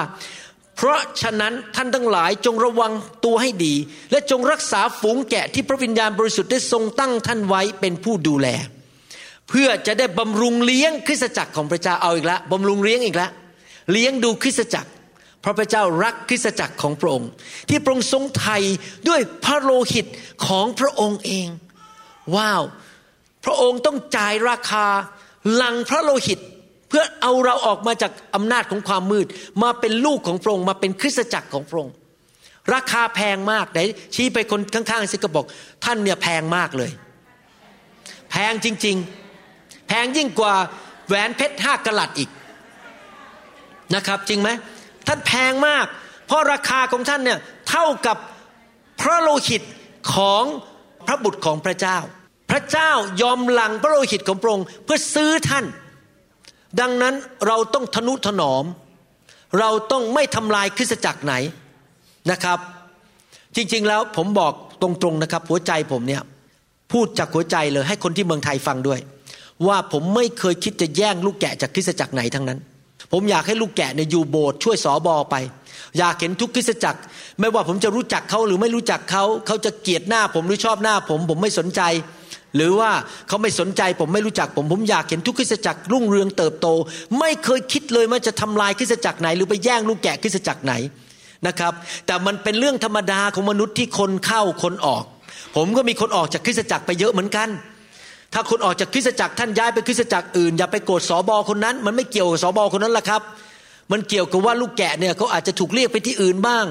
[0.82, 2.92] เพราะฉะนั้นท่านทั้งหลายจงระวัง
[3.26, 3.76] ตัวให้ดี
[4.12, 8.48] และจงรักษาฝูงแกะที่พระวิญญาณบริสุทธิ์ได้ทรงตั้งท่านไว้เป็นผู้ดูแล
[9.50, 13.32] เพื่อจะได้บำรุงเลี้ยงคริสตจักรของพระเจ้าเอาอีกแล้วบำรุงเลี้ยงอีกแล้ว
[13.92, 14.89] เลี้ยงดูคริสตจักร
[15.42, 17.30] เพราะพระเจ้ารักคริสตจักรของพระองค์
[17.70, 18.58] ที่พระองค์ทรงไถ่
[19.08, 20.06] ด้วยพระโลหิต
[20.48, 21.48] ของพระองค์เอง
[22.36, 22.63] ว้าว
[23.46, 24.86] พระองค์ต้องจ่ายราคา
[25.54, 26.39] หลังพระโลหิต
[26.89, 29.28] เพื่อเอาเราออกมาจากอำนาจของความมืด
[29.63, 31.93] มาเป็นลูกของพระองค์มาเป็นคริสตจักรของพระองค์
[32.73, 33.80] ราคาแพงมากไหน
[34.15, 35.45] ชี้ไปคนข้างๆสิก็บอก
[35.86, 36.91] ท่านเนี่ยแพงมากเลย
[38.32, 38.95] แพงจริง
[39.41, 40.54] ๆ แพงยิ่งกว่า
[41.08, 42.30] แหวนเพชรห้ากะลัดอีก
[43.95, 44.49] นะครับ จริงไหม
[45.08, 45.86] ท่านแพงมาก
[46.28, 47.39] เพราะราคาของท่านเนี่ย
[47.70, 48.18] เท่ากับ
[49.01, 49.61] พระโลหิต
[50.16, 50.43] ของ
[51.07, 51.97] พระบุตรของพระเจ้า
[52.51, 52.91] พระเจ้า
[53.22, 55.66] ยอมหลังพระโลหิตของพระองค์เพื่อซื้อท่าน
[56.80, 57.15] ดังนั้น
[57.47, 58.65] เราต้องทนุถนอม
[59.59, 61.34] เราต้องไม่ทำลายคริสตจักรไหน
[62.32, 62.59] นะครับ
[63.55, 66.24] จริงๆแล้วผมบอกตรงๆนะครับ หัวใจผมเนี่ย
[66.91, 68.99] พูดจากหัวใจเลยให้คนที่เมืองไทยฟังด้วย
[69.67, 72.59] ว่าผมไม่เคยคิดจะแย่งลูกแกะจากคริสตจักรไหนทั้งนั้น
[73.11, 75.36] ผมอยากให้ลูกแกะเนี่ยอยู่โบสถ์ช่วยสอบอไป
[75.97, 76.99] อยากเห็นทุกคริสตจักร
[77.39, 81.82] ไม่ว่าผมจะรู้จักเขาหรือไม่รู้จักเขาเขาจะเกลียดหน้าผมหรือชอบหน้าผม ผมไม่สนใจ
[82.56, 82.91] หรือว่า
[83.28, 86.68] เขาไม่สนใจผมไม่รู้จักผมผมอยากเห็นทุกคริสตจักรรุ่งเรืองเติบโต
[87.20, 90.74] ไม่เคยคิดเลยว่าจะทำลายคริสตจักรไหน หรือไปแย่งลูกแกะคริสตจักรไหน
[91.47, 91.74] นะครับ
[92.06, 95.04] แต่มันเป็นเรื่องธรรมดาของมนุษย์ที่คนเข้าคนออก
[95.56, 97.50] ผมก็มีคนออกจากคริสตจักรไปเยอะเหมือนกัน
[98.34, 103.22] ถ้าคนออกจากคริสตจักรท่านย้ายไปคริสตจักรอื่นอย่าไปโกรธสอบอคนนั้น มันไม่เกี่ยวกับสอบอคนนั้นละครับ
[103.91, 106.66] มันเกี่ยวกับว่าลูกแกะเนี่ยเขาอาจจะถูกเรียกไปที่อื่นบ้าง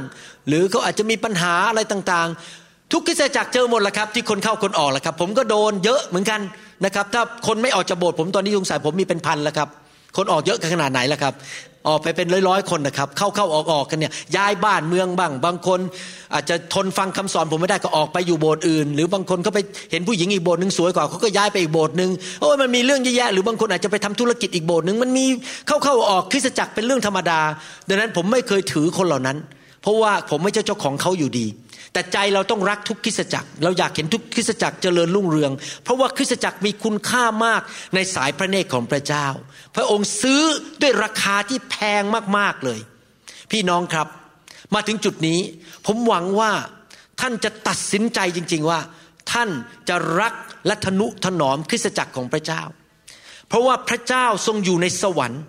[0.48, 6.40] หรือเขาอาจจะมีปัญหาอะไรต่างๆ ทุกคริสตจักรเจอหมดแหละครับที่คนเข้าคนออกแหละครับ ผมก็โดนเยอะเหมือนกัน
[6.84, 9.68] นะครับ ถ้าคนไม่ออกจากโบสถ์ผมตอนนี้สงสัยผมมีเป็นพันแล้วครับ
[10.16, 11.34] คนออกเยอะขนาดไหนแล้วครับ
[11.88, 15.80] ออกไปเป็นร้อยๆคนนะครับ เข้าเข้าออกออกกันเนี่ยย้ายบ้านเมืองบ้าง บางคน
[16.34, 19.58] อาจจะทนฟังคำสอนผมไม่ได้ก็ออกไปอยู่โบสถ์อื่น หรือบางคนก็ไป
[19.90, 22.10] เห็นผู้หญิงอีกโบสถ์หนึ่งสวยกว่าเขาก็ย้ายไปอีกโบสถ์หนึ่ง
[22.40, 25.24] โอ้ยมันมีเรื่องเยอะแยะหรือบางคนอาจจะไปทำธุรกิจอีกโบสถ์หนึ่งมันมี
[25.66, 27.40] เข้าเข้าออกคริสตจักรเป็นเรื่องธรรมดา
[27.88, 29.36] ดังนั้นผมไม่เคยถือคนเหล่านั้น
[29.82, 31.46] เพราะว่าผมไม่ใช่เจ้าของเขาอยู่ดี
[31.92, 37.62] แต่ใจเราต้องรักทุกคริสจักร เราอยากเห็นทุกคริสจักรเจริญรุ่งเรือง เพราะว่าคริสจักรมีคุณค่ามาก
[37.94, 39.26] ในสายพระเนตรของพระเจ้า
[39.76, 40.42] พระองค์ซื้อ
[40.80, 42.02] ด้วยราคาที่แพง
[42.38, 42.80] มากๆเลย
[43.50, 44.08] พี่น้องครับ
[44.74, 45.40] มาถึงจุดนี้
[45.86, 46.52] ผมหวังว่า
[47.20, 48.80] ท่านจะตัดสินใจจริง ๆว่า
[49.32, 49.50] ท่าน
[49.88, 50.34] จะรัก
[50.66, 52.62] และทนุถนอมคริสจักรของพระเจ้า
[53.48, 55.42] เพราะว่าพระเจ้าทรงอยู่ในสวรรค์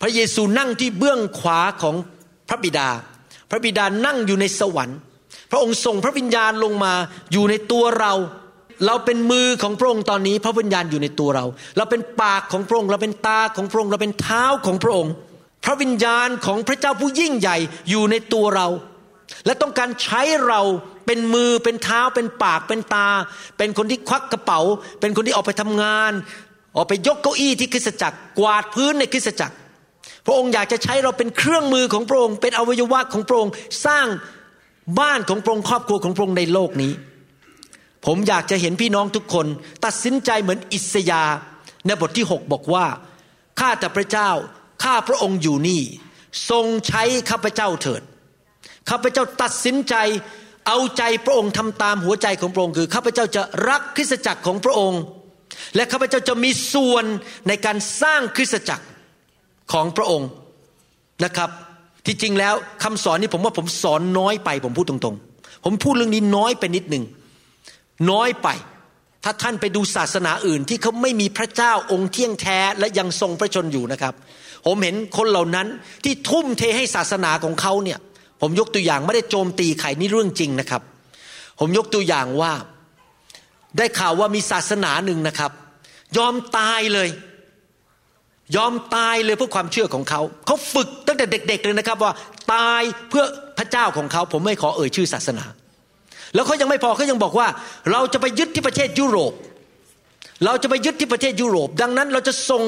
[0.00, 1.94] พระเยซูนั่งที่เบื้องขวาของ
[2.48, 2.88] พระบิดา
[3.50, 4.98] พระบิดานั่งอยู่ในสวรรค์
[5.50, 6.94] พระองค์ส่งพระวิญญาณลงมา
[7.32, 8.14] อยู่ในตัวเรา
[8.86, 11.44] เราเป็นมือของพระองค์ตอนนี้ พระวิญญาณอยู่ในตัวเรา
[11.76, 15.12] เราเป็นปากของพระองค์เราเป็นตาของพระองค์เราเป็นเท้าของพระองค์
[15.64, 17.56] พระวิญญาณของพระเจ้าผู้ยิ่งใหญ่
[17.90, 18.68] อยู่ในตัวเรา
[19.46, 20.60] และต้องการใช้เรา
[21.06, 23.08] เป็นมือเป็นเท้าเป็นปากเป็นตา
[23.58, 24.60] เป็นคนที่ควักกระเป๋า
[25.00, 26.12] เป็นคนที่ออกไปทำงาน
[26.76, 29.56] ออกไปยกเก้าอี้ที่คริสตจักร กวาดพื้นในคริสตจักร
[30.26, 33.52] พระองค์อยากจะใช้เราเป็นเครื่องมือของพระองค์ เป็นอวัยวะของพระองค์
[33.86, 34.06] สร้าง
[35.00, 36.92] บ้านของพระองค์ครอบครัวของพระองค์ในโลกนี้
[38.06, 39.46] ผมอยากจะเห็นพี่น้องทุกคน
[39.84, 41.22] ตัดสินใจเหมือนอิสยา
[41.86, 42.86] ในบทที่ 6 บอกว่า
[43.60, 44.30] ข้าแต่พระเจ้า
[44.84, 45.82] ข้าพระองค์อยู่นี่
[46.50, 48.02] ทรงใช้ข้าพเจ้าเถิด
[48.90, 49.94] ข้าพเจ้าตัดสินใจ
[50.66, 55.02] เอาใจพระองค์ทำตามหัวใจของพระองค์คือข้าพเจ้าจะรักคริสตจักรของพระองค์
[55.76, 57.04] และข้าพเจ้าจะมีส่วน
[57.48, 58.86] ในการสร้างคริสตจักร
[59.72, 60.28] ของพระองค์
[61.24, 61.50] นะครับ
[62.08, 67.04] ที่จริงแล้วคำสอนนี้ผมว่าผมสอนน้อยไป ผมพูดตรงๆ ผมพูดเรื่องนี้น้อยไปนิดหนึ่ง
[68.10, 68.48] น้อยไป
[69.24, 74.14] ถ้าท่านไปดูศาสนาอื่น ที่เขาไม่มีพระเจ้าองค์เที่ยงแท้และยังทรงพระชนอยู่นะครับ
[74.66, 75.66] ผมเห็นคนเหล่านั้น
[76.04, 77.98] ที่ทุ่มเทให้ศาสนาของเขาเนี่ย
[78.40, 80.82] ผมยกตัวอย่างไม่ได้โจมตีใครนี่เรื่องจริงนะครับ
[81.58, 82.52] ผมยกตัวอย่างว่า
[83.76, 85.52] ได้ข่าวว่ามีศาสนาหนึ่งนะครับ
[86.16, 87.08] ยอมตายเลย
[88.56, 92.12] ยอมตายเลยเพื่อความเชื่อของเขา เขาฝึกตั้งแต่เด็ก ๆ เลยนะครับว่า
[92.52, 93.24] ตายเพื่อ
[93.58, 95.44] พระเจ้าของเขา ผมไม่ขอเอ่ยชื่อศาสนา
[96.34, 97.48] แล้วเขายังไม่พอเขายังบอกว่า
[97.92, 99.32] เราจะไปยึดที่ประเทศยุโรป
[100.44, 102.62] เราจะไปยึดที่ประเทศยุโรป ดังนั้นเราจะส่ง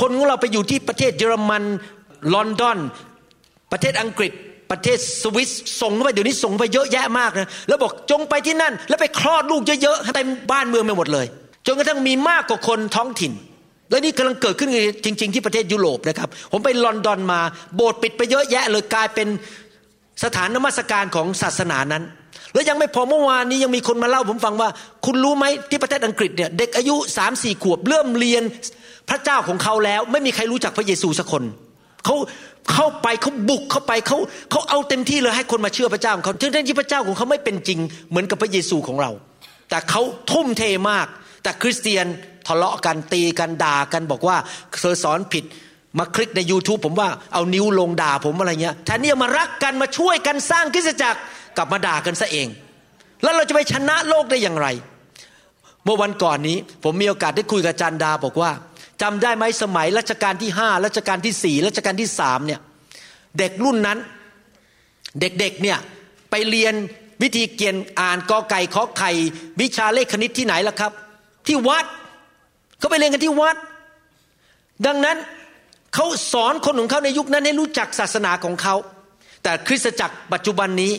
[0.00, 1.62] คนของเราไปอยู่ที่ประเทศเยอรมัน
[2.34, 2.78] ลอนดอน
[3.72, 4.32] ประเทศอังกฤษ
[4.70, 11.26] ประเทศสวิสส่งไปเดี๋ยวนี้ส่งไปเยอะแยะมากนะแล้วบอกจงไปที่นั่น แล้วไปคลอดลูกเยอะๆให้เต็มบ้านเมืองไปหมดเลย
[11.66, 13.32] จนกระทั่งมีมากกว่าคนท้องถิ่น
[13.90, 14.70] แล้วนี่กำลังเกิดขึ้น
[15.04, 17.40] จริง ๆ ที่ประเทศยุโรปนะครับ ผมไปลอนดอนมา
[17.76, 19.28] โบสถ์ปิดไปเยอะแยะเลยกลายเป็น
[20.24, 22.02] สถานนมัสการของศาสนานั้น
[22.54, 24.68] แล้วยังไม่พอเมื่อวานนี้ยังมีคนมาเล่า ผมฟังว่า
[25.04, 28.42] คุณรู้ไหมที่ประเทศอังกฤษเนี่ยเด็กอายุสามสี่ขวบเริ่มเรียน
[29.10, 31.42] พระเจ้าของเขาแล้ว ไม่มีใครรู้จักพระเยซูสักคน
[32.04, 32.16] เขา
[32.72, 34.18] เข้าไปเขาบุกเข้าไปเขา
[34.50, 37.78] เขาเอาเต็มที่เลยให้คนมาเชื่อพระเจ้าของเขาทั้งที่พระเจ้าของเขาไม่เป็นจริง
[38.10, 39.10] เหมือนกับพระเยซูของเรา
[39.68, 41.06] แต่เขาทุ่มเทมาก
[41.42, 42.06] แต่คริสเตียน
[42.46, 44.36] ทะเลาะกันตีกันด่ากันบอกว่า
[44.80, 45.44] เธอสอนผิด
[45.98, 51.20] มาคลิกใน YouTube ผมว่าเอานิ้วลงด่าผมอะไรเงี้ยแทนที่จะมารักกันมาช่วยกันสร้างคริสตจักร
[51.56, 52.48] กลับมาด่ากันซะเอง
[53.22, 54.68] แล้วเราจะไปชนะโลกได้อย่างไร
[55.84, 58.50] เมื่อวันก่อนนี้ผมมีโอกาสได้คุยกับจันดาบอกว่า
[59.02, 62.60] จำได้ไหมสมัยรัชกาลที่ห้ารัชกาลที่สี่รัชกาลที่สามเนี่ย
[63.38, 63.98] เด็กรุ่นนั้น
[65.20, 65.78] เด็กๆเนี่ย
[66.30, 66.74] ไปเรียน
[67.22, 69.12] วิธีเกียนอ่านกอไก่ขอไข่
[69.60, 70.92] วิชาเลขคณิตที่ไหนล่ะครับ
[71.46, 71.84] ที่วัด
[72.78, 73.56] เขาไปเรียนกันที่วัด
[74.86, 75.16] ดังนั้น
[75.94, 78.74] เขาสอนคนของเขาในยุคนั้นให้รู้จักศาสนาของเขา
[79.42, 80.92] แต่คริสตจักรปัจจุบันนี้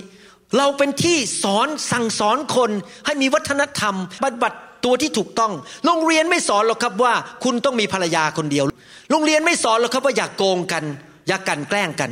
[0.58, 2.72] เราเป็นที่สอนสั่งสอนคน
[3.06, 5.54] ให้มีวัฒนธรรมบัติบัติตัวที่ถูกต้อง
[5.86, 7.14] โรงเรียนไม่สอนหรอกครับว่า
[7.44, 8.66] คุณต้องมีภรรยาคนเดียว
[9.12, 10.84] โรงเรียนไม่สอนหรอกครับว่าอย่ากโกงกัน
[11.28, 12.12] อย่ากกันแกล้งกัน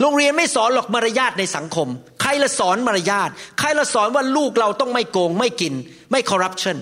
[0.00, 1.88] โรงเรียนไม่สอนหรอกมารยาทในสังคม
[2.20, 5.74] ใครละสอนมารยาท ใครละสอนว่าลูกเราต้องไม่โกง ไม่กิน
[6.10, 6.76] ไม่คอร์รัปชัน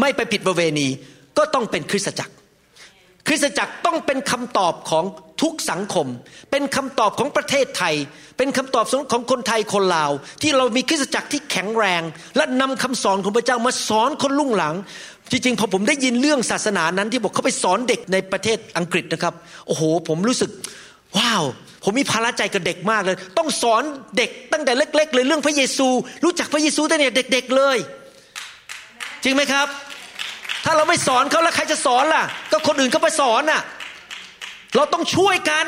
[0.00, 0.88] ไม่ไปผิดประเวณี
[1.38, 2.34] ก็ต้องเป็นคริสตจักร
[3.26, 5.04] คริสตจักรต้องเป็นคำตอบของ
[5.42, 6.06] ทุกสังคม
[6.50, 7.94] เป็นคำตอบของประเทศไทย
[8.38, 10.10] เป็นคำตอบของคนไทยคนลาว
[10.42, 12.02] ที่เรามีคริสตจักรที่แข็งแรง
[12.36, 14.74] และนำคำสอนของพระเจ้ามาสอนคนลุ่งหลัง
[15.30, 19.34] จริงๆพอผมได้ยินเรื่องศาสนานั้นที่บอกเขาไปสอนเด็กในประเทศอังกฤษนะครับ
[19.66, 20.50] โอ้โห ผมรู้สึก
[21.16, 21.44] ว้าว
[21.84, 23.82] ผมมีภาระใจกับเด็กมากเลย ต้องสอน
[24.16, 25.88] เด็กตั้งแต่เล็ก ๆ เลยเรื่องพระเยซู
[26.24, 27.78] รู้จักพระเยซูตั้งแต่เด็ก ๆเลย
[29.22, 29.68] จริงไหมครับ
[30.66, 33.62] ถ้าเราไม่สอนเขาแล้วใครจะสอนล่ะ ก็คนอื่นก็ไปสอนน่ะ
[34.76, 35.66] เราต้องช่วยกัน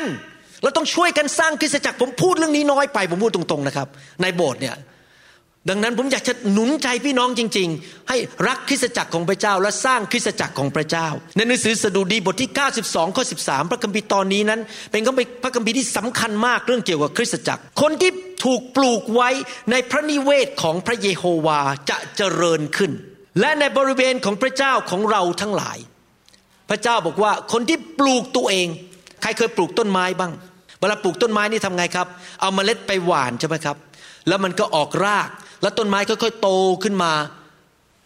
[0.63, 3.87] เราต้องช่วยกันสร้างคริสตจักรผมพูดเรื่องนี้น้อยไปผมพูดตรงๆนะครับ
[4.21, 4.75] ในโบสถ์เนี่ย
[5.69, 12.51] ดังนั้นผมอยากจะหนุนใจพี่น้องจริง ๆ ให้รักคริสตจักรของพระเจ้า และสร้างคริสตจักรของพระเจ้า ในหนังสือสดุดีบทที่
[12.83, 14.59] 92 ข้อ 13 พระคัมภีร์ตอนนี้นั้น
[14.91, 15.01] เป็น
[15.43, 18.11] พระคัมภีร์ที่สำคัญมากเรื่องเกี่ยวกับคริสตจักร คนที่
[18.45, 19.29] ถูกปลูกไว้
[19.71, 22.91] ในพระนิเวศของพระเยโฮวาจะเจริญขึ้น
[23.39, 25.77] และในบริเวณของพระเจ้าของเราทั้งหลาย
[26.69, 28.67] พระเจ้าบอกว่าคนที่ปลูกตัวเอง
[29.21, 30.31] ใครเคยปลูกต้นไม้บ้าง
[30.79, 32.07] เวลาปลูกต้นไม้นี่ทำไงครับ
[32.39, 33.77] เอาเมล็ดไปหว่านใช่ไหมครับ
[34.27, 35.29] แล้วมันก็ออกราก
[35.61, 36.49] แล้วต้นไม้ค่อยๆโต
[36.83, 37.13] ขึ้นมา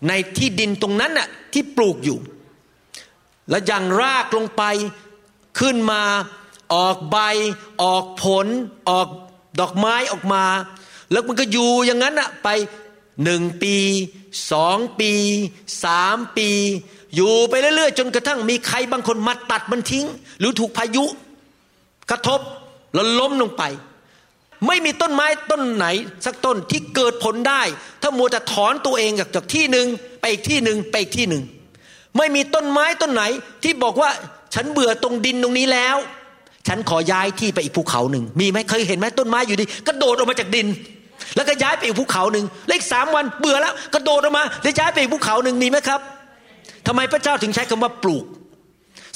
[0.08, 2.18] ในที่ดินตรงนั้นน่ะที่ปลูกอยู่
[3.50, 4.64] แล้วยังรากลงไป
[5.60, 6.02] ขึ้นมา
[6.76, 7.18] ออกใบ
[7.84, 8.48] ออกผล
[8.90, 9.08] ออก
[9.60, 10.44] ดอกไม้ออกมา
[11.12, 12.50] แล้วมันก็อยู่อย่างนั้นน่ะไป
[13.24, 13.76] หนึ่งปี
[14.52, 15.12] สองปี
[15.84, 16.50] สามปี
[17.16, 20.06] อยู่ไปเรื่อยๆ จนกระทั่งมีใครบางคนมาตัดมันทิ้ง
[20.40, 21.06] หรือถูกพายุ
[22.12, 22.40] กระทบ
[22.94, 23.64] แล้วล้มลงไป
[24.68, 25.86] ไม่มีต้นไม้ต้นไหน
[26.26, 27.62] สักต้นที่เกิดผลได้
[28.02, 29.88] ถ้ามัวแต่ถอนตัวเองจากที่หนึ่ง
[30.20, 31.44] ไปอีกที่หนึ่งไปอีกที่หนึ่ง
[32.18, 33.24] ไม่มีต้นไม้ต้นไหน
[33.64, 34.10] ที่บอกว่า
[34.54, 35.98] ฉันเบื่อตรงดินตรงนี้แล้ว
[36.68, 40.68] ฉันขอย้ายที่ไปอีกภูเขาหนึ่งมีไหมเคยเห็นไหมต้นไม้อยู่ดีกระโดดออกมาจากดิน
[41.36, 46.02] แล้วก็ย้ายไปอีกภูเขาหนึ่งเลขสามวันเบื่อแล้วกระโดดออกมาแล้วย้ายไปอีกภูเขาหนึ่งมีไหมครับ
[46.88, 48.26] ทำไมพระเจ้าถึงใช้คำว่าปลูก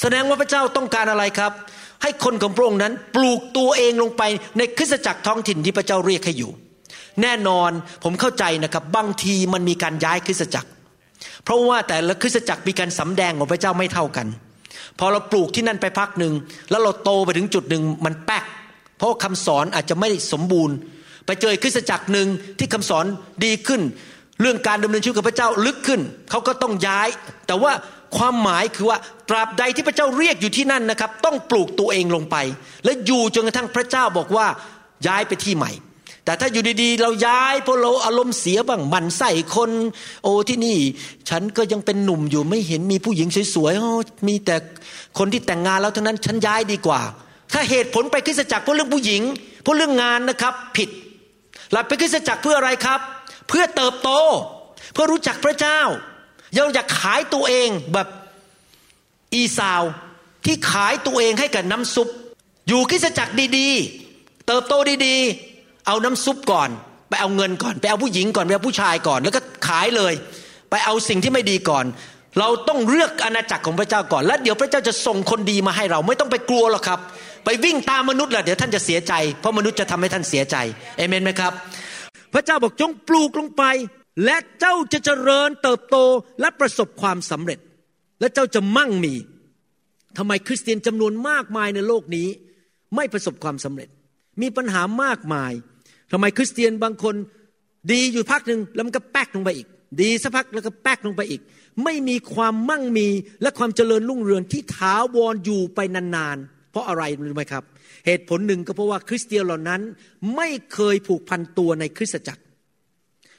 [0.01, 1.51] แสดงว่าพระเจ้าต้องการอะไรครับ
[2.03, 4.23] ให้คนของพระองค์นั้น ปลูกตัวเองลงไป
[4.57, 6.51] ในคริสตจักรท้องถิ่นที่พระเจ้าเรียกให้อยู่
[7.21, 7.71] แน่นอน
[8.03, 10.69] ผมเข้าใจนะครับ บางทีมันมีการย้ายคริสตจักร
[11.43, 14.27] เพราะว่าแต่ละคริสตจักรมีการสำแดงของพระเจ้าไม่เท่ากัน
[14.99, 16.33] พอเราปลูกที่นั่นไปพักหนึ่ง
[16.69, 18.43] แล้วเราโตไปถึงจุดหนึ่งมันแป๊ก
[18.97, 20.75] เพราะคำสอนอาจจะไม่สมบูรณ์
[21.27, 22.27] ไปเจอคริสตจักรหนึ่ง
[22.59, 23.05] ที่คำสอน
[23.45, 23.81] ดีขึ้น
[24.41, 27.07] เรื่องการดำเนินชีวิตกับพระเจ้าลึกขึ้น เขาก็ต้องย้าย
[27.47, 27.71] แต่ว่า
[28.17, 28.97] ความหมายคือว่า
[29.29, 32.35] ตราบใดที่พระเจ้าเรียกอยู่ที่นั่นนะครับ ต้องปลูกตัวเองลงไป
[32.83, 34.47] และอยู่จนกระทั่งพระเจ้าบอกว่า
[35.07, 35.71] ย้ายไปที่ใหม่
[36.25, 39.71] แต่ถ้าอยู่ดีๆ เราย้ายเพราะเราอารมณ์เสียบ้างมันใส่คน
[40.23, 40.77] โอ้ที่นี่
[41.29, 44.55] ฉันก็ยังเป็นหนุ่มอยู่ไม่เห็นมีผู้หญิงสวยๆมีแต่
[45.17, 47.01] คนที่แต่งงานแล้วทั้งนั้นฉันย้ายดีกว่า
[47.53, 49.21] ถ้าเหตุผลไปคริสตจักรเพราะเรื่องผู้หญิง
[49.63, 50.89] เพราะเรื่องงานนะครับผิด
[51.71, 52.99] หลับไปคริสตจักรเพื่ออะไรครับ
[53.47, 54.09] เพื่อเติบโต
[54.93, 55.79] เพื่อรู้จักพระเจ้า
[56.53, 58.07] เราอยากขายตัวเองแบบ
[59.33, 59.83] อีสาว
[60.45, 62.07] ที่ขายตัวเองให้กับน้ำซุป
[62.67, 64.73] อยู่คริสตจักรดีๆ เติบโต
[65.05, 66.69] ดีๆ เอาน้ำซุปก่อน
[67.09, 70.13] ไปเอาเงินก่อน ไปเอาผู้หญิงก่อน ไปเอาผู้ชายก่อน แล้วก็ขายเลย
[70.69, 71.85] ไปเอาสิ่งที่ไม่ดีก่อน
[72.39, 76.99] เราต้องเลือกอาณาจักรของพระเจ้าก่อน แล้วเดี๋ยวพระเจ้าจะส่งคนดีมาให้เรา ไม่ต้องไปกลัวหรอกครับ
[77.49, 80.57] ไปวิ่งตามมนุษย์แหละเดี๋ยวท่านจะเสียใจ เพราะมนุษย์จะทำให้ท่านเสียใจ
[80.97, 81.53] เอเมนไหมครับ
[82.33, 83.63] พระเจ้าบอกจงปลูกลงไป
[84.25, 85.97] และเจ้าจะเจริญเติบโต
[86.41, 87.59] และประสบความสำเร็จ
[88.19, 89.13] และเจ้าจะมั่งมี
[90.17, 92.27] ทำไมคริสเตียนจำนวนมากมายในโลกนี้
[92.95, 93.89] ไม่ประสบความสำเร็จ
[94.41, 95.51] มีปัญหามากมาย
[96.11, 97.15] ทำไมคริสเตียนบางคน
[97.91, 99.67] ดีอยู่พักหนึ่งแล้วมันก็แป๊กลงไปอีก
[100.01, 101.41] ดีสักพักแล้วก็แป๊กลงไปอีก
[101.83, 103.07] ไม่มีความมั่งมี
[103.41, 107.63] และความเจริญรุ่งเรืองที่ถาวรอยู่ไปนานๆ ราะอะไรรู้ไหมครับ
[108.05, 109.81] เหตุผลหนึ่งก็เพราะว่าคริสเตียนเหล่านั้น
[110.35, 112.43] ไม่เคยผูกพันตัวในคริสตจักร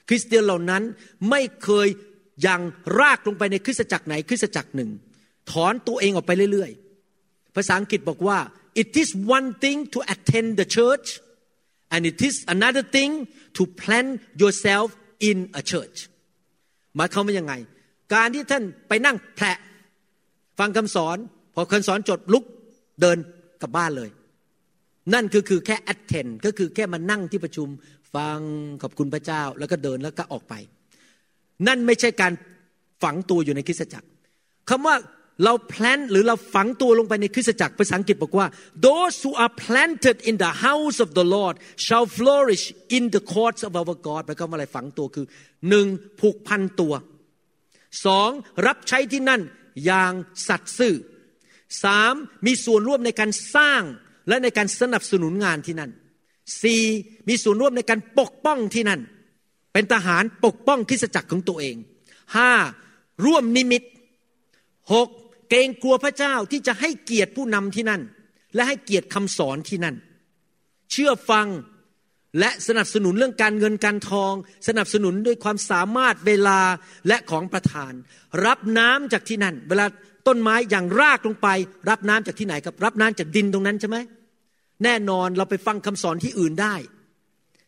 [0.09, 0.83] คริสเตียนเหล่านั้น
[1.31, 1.89] ไม่เคย
[2.47, 2.61] ยัง
[2.99, 4.91] รากลงไปในคริสตจักรไหนคริสตจักรหนึ่ง
[5.51, 8.39] ถอนตัวเองออกไปเรื่อยๆ ภาษาอังกฤษบอกว่า
[8.83, 11.09] it is one thing to attend the church
[11.95, 13.13] and it is another thing
[13.57, 14.11] to plant
[14.43, 14.89] yourself
[15.29, 15.99] in a church
[16.97, 17.55] หมายความว่ายังไง
[18.15, 19.47] การที่ท่านไปนั่งแผล
[20.59, 21.17] ฟังคำสอน
[21.55, 22.45] พอคำสอนจดลุก
[23.01, 23.17] เดิน
[23.63, 24.11] กลับบ้านเลย
[25.15, 27.69] นั่นคือคือแค่ attend ก็คือแค่มานั่งที่ประชุม
[28.15, 28.41] ฟัง
[28.83, 30.55] ขอบคุณพระเจ้า แล้วก็เดินแล้วก็ออกไป
[31.67, 32.33] นั่นไม่ใช่การ
[33.03, 34.09] ฝังตัวอยู่ในคริสตจักร
[34.69, 34.97] คำว่า
[35.45, 38.47] เราแพลนหรือเราฝังตัวลงไปในคริสตจักรภาษาอังกฤษบอกว่า
[38.87, 42.65] those who are planted in the house of the Lord shall flourish
[42.97, 45.27] in the courts of our God แปลว่าอะไรฝังตัวคือ
[45.69, 45.87] หนึ่ง
[46.21, 46.95] ผูกพันตัว
[48.07, 48.31] สอง
[48.67, 49.41] รับใช้ที่นั่น
[49.87, 50.13] อย่าง
[50.49, 50.95] สัตย์ซื่อ
[51.85, 52.15] สาม
[52.47, 53.83] มีส่วนร่วมในการสร้าง
[54.29, 55.91] และในการสนับสนุนงานที่นั่น
[56.63, 56.83] สี่
[57.29, 59.01] มีส่วนร่วมในการปกป้องที่นั่น
[59.73, 61.77] เป็นทหารปกป้องคริสจักรของตัวเอง
[62.37, 62.53] ห้า
[63.25, 63.83] ร่วมนิมิต
[64.93, 65.09] หก
[65.49, 68.03] เกรงกลัวพระเจ้าที่จะให้เกียรติผู้นำที่นั่น
[68.55, 69.97] และให้เกียรติคำสอนที่นั่น
[70.91, 71.47] เชื่อฟัง
[72.39, 74.35] และสนับสนุนเรื่องการเงินการทอง
[74.69, 76.61] สนับสนุนด้วยความสามารถเวลา
[77.09, 77.93] และของประทาน
[78.47, 79.87] รับน้ำจากที่นั่น เวลา
[80.27, 81.49] ต้นไม้อย่างรากลงไป
[81.91, 83.97] รับน้ำจากที่ไหนครับ รับน้ำจากดินตรงนั้นใช่ไหม
[84.85, 86.75] แน่นอนเราไปฟังคำสอนที่อื่นได้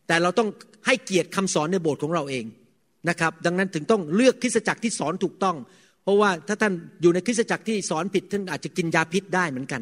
[0.07, 0.49] แต่เราต้อง
[0.85, 2.45] ให้เกียรติคำสอนในโบสถ์ของเราเอง
[3.09, 5.55] นะครับ ดังนั้นถึงต้องเลือกคริสตจักรที่สอนถูกต้อง
[6.03, 9.81] เพราะว่าถ้าท่านอยู่ในคริสตจักรที่สอนผิดท่านอาจจะกินยาพิษได้เหมือนกัน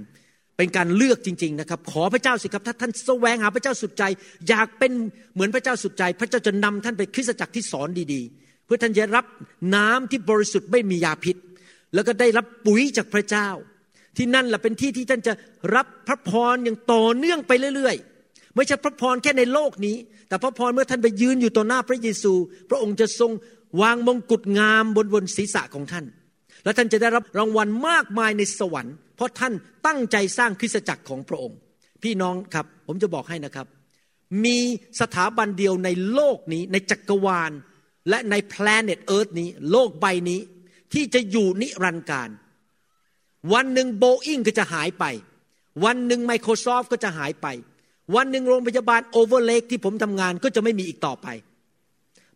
[0.59, 4.03] เป็นการเลือกจริง ๆนะครับ ขอพระเจ้าสิครับถ้าท่านแสวงหาพระเจ้าสุดใจ
[4.49, 4.91] อยากเป็น
[5.33, 9.25] เหมือนพระเจ้าสุดใจ พระเจ้าจะนำท่านไปคริสตจักรที่สอนดีๆ เพื่อท่านจะรับ
[9.75, 11.35] น้ำที่บริสุทธิ์ไม่มียาพิษ
[11.93, 13.49] แล้วก็ได้รับปุ๋ยจากพระเจ้า
[14.17, 15.33] ที่นั่นแหละเป็นที่ที่ท่านจะ
[15.75, 17.95] รับพระพรอย่างต่อเนื่องไปเรื่อย
[18.25, 19.97] ๆ ไม่ใช่พระพรแค่ในโลกนี้
[20.27, 22.33] แต่พระพรเมื่อท่านไปยืนอยู่ต่อหน้าพระเยซู
[22.69, 23.31] พระองค์จะทรง
[23.81, 26.05] วางมงกุฎงามบนบนศีรษะของท่าน
[26.63, 29.53] และท่านจะได้รับรางวัลมากมายในสวรรค์ เพราะท่าน
[29.87, 31.57] ตั้งใจสร้างคริสตจักรของพระองค์
[32.03, 33.67] พี่น้องครับผมจะบอกให้นะครับ
[34.45, 34.57] มี
[35.01, 37.51] สถาบันเดียวในโลกนี้ในจักรวาล
[38.09, 40.39] และในแพลเน็ตเอิร์ธนี้ โลกใบนี้
[40.93, 42.29] ที่จะอยู่นิรันดร์การ
[43.53, 45.05] วันหนึ่งโบอิงก็จะหายไป
[45.85, 47.47] วันหนึ่ง Microsoft ก็จะหายไป
[48.15, 51.27] วันหนึ่งโรงพยาบาลโอเวอร์เลกที่ผมทำงานก็จะไม่มีอีกต่อไป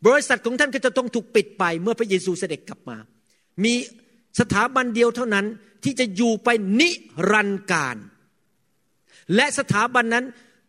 [0.06, 2.98] บริษัทของท่านก็จะต้องถูกปิดไปเมื่อพระเยซูเสด็จกลับมา
[3.64, 3.74] มี
[4.40, 5.46] สถาบันเดียวเท่านั้น
[5.84, 6.90] ที่จะอยู่ไปนิ
[7.32, 7.98] รันดร์การ
[9.36, 10.26] และสถาบันนั้น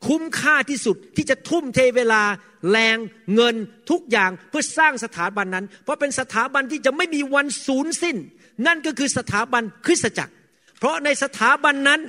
[0.06, 2.22] คุ้มค่าที่สุดที่จะทุ่มเทเวลา
[2.70, 2.96] แรง
[3.34, 3.54] เงิน
[3.90, 8.16] ทุกอย่างเพื่อสร้างสถาบันนั้น เพราะเป็นสถาบันที่จะไม่มีวันสูญสิ้น
[8.66, 10.32] นั่นก็คือสถาบันคริสตจักร
[10.78, 12.00] เพราะในสถาบันนั้น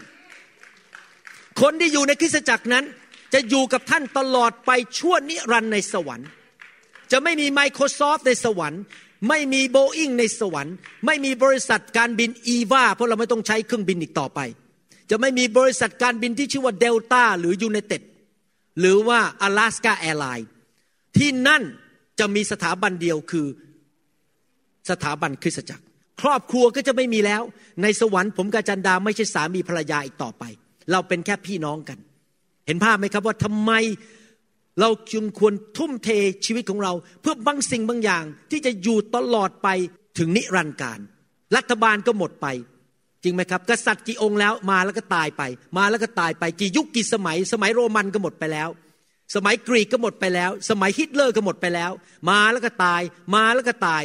[1.62, 2.86] คนที่อยู่ในคริสตจักรนั้น
[3.34, 6.30] จะอยู่กับท่านตลอดไปชั่วนิรันดร์ในสวรรค์
[7.12, 8.82] จะไม่มี Microsoft ในสวรรค์
[9.30, 14.40] ไม่มีโบอิงในสวรรค์ ไม่มีบริษัทการบิน EVA เพราะเราไม่ต้องใช้เครื่องบินอีกต่อไป
[15.10, 18.02] จะไม่มีบริษัทการบินที่ชื่อว่าเดลต้าหรือยูเนเต็ด
[18.80, 20.48] หรือว่า Alaska Airlines
[21.18, 21.64] ที่นั่น
[22.20, 23.48] จะมีสถาบันเดียวคือ
[24.90, 25.84] สถาบันคริสตจักร
[26.22, 27.42] ครอบครัวก็จะไม่มีแล้ว
[27.82, 30.44] ในสวรรค์ผมกับจันดาไม่ใช่สามีภรรยาอีกต่อไป
[30.92, 31.98] เราเป็นแค่พี่น้องกัน
[32.68, 33.72] เห็นภาพไหมครับว่าทำไม
[34.80, 36.10] เราจึงควรทุ่มเท
[36.46, 39.68] ชีวิตของเรา เพื่อบางสิ่งบางอย่างที่จะอยู่ตลอดไป
[40.18, 41.00] ถึงนิรันดร์การ
[41.56, 42.48] รัฐบาลก็หมดไป
[43.24, 45.42] จริงไหมครับ กษัตริย์กี่องค์แล้วมาแล้วก็ตายไป
[45.78, 48.70] มาแล้วก็ตายไปกี่ยุคกี่สมัย สมัยโรมันก็หมดไปแล้ว
[49.36, 51.92] สมัยกรีกก็หมดไปแล้ว สมัยฮิตเลอร์ก็หมดไปแล้ว
[52.30, 53.02] มาแล้วก็ตาย
[53.36, 54.04] มาแล้วก็ตาย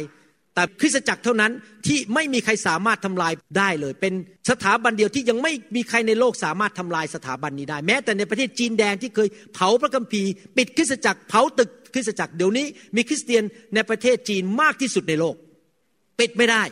[0.55, 1.51] แต่คริสตจักรเท่านั้น
[1.87, 4.13] ที่ไม่มีใครสามารถทำลายได้เลย เป็น
[4.49, 13.43] สถาบันเดียวที่ยังไม่มีใครในโลกสามารถทำลายสถาบันนี้ได้ แม้แต่ในประเทศจีนแดงที่เคยเผาพระคัมภีร์ ปิดคริสตจักรเผาตึกคริสตจักรเดี๋ยวนี้ มีคริสเตียน
[13.75, 15.35] ในประเทศจีนมากที่สุดในโลก
[16.19, 16.63] ปิดไม่ได้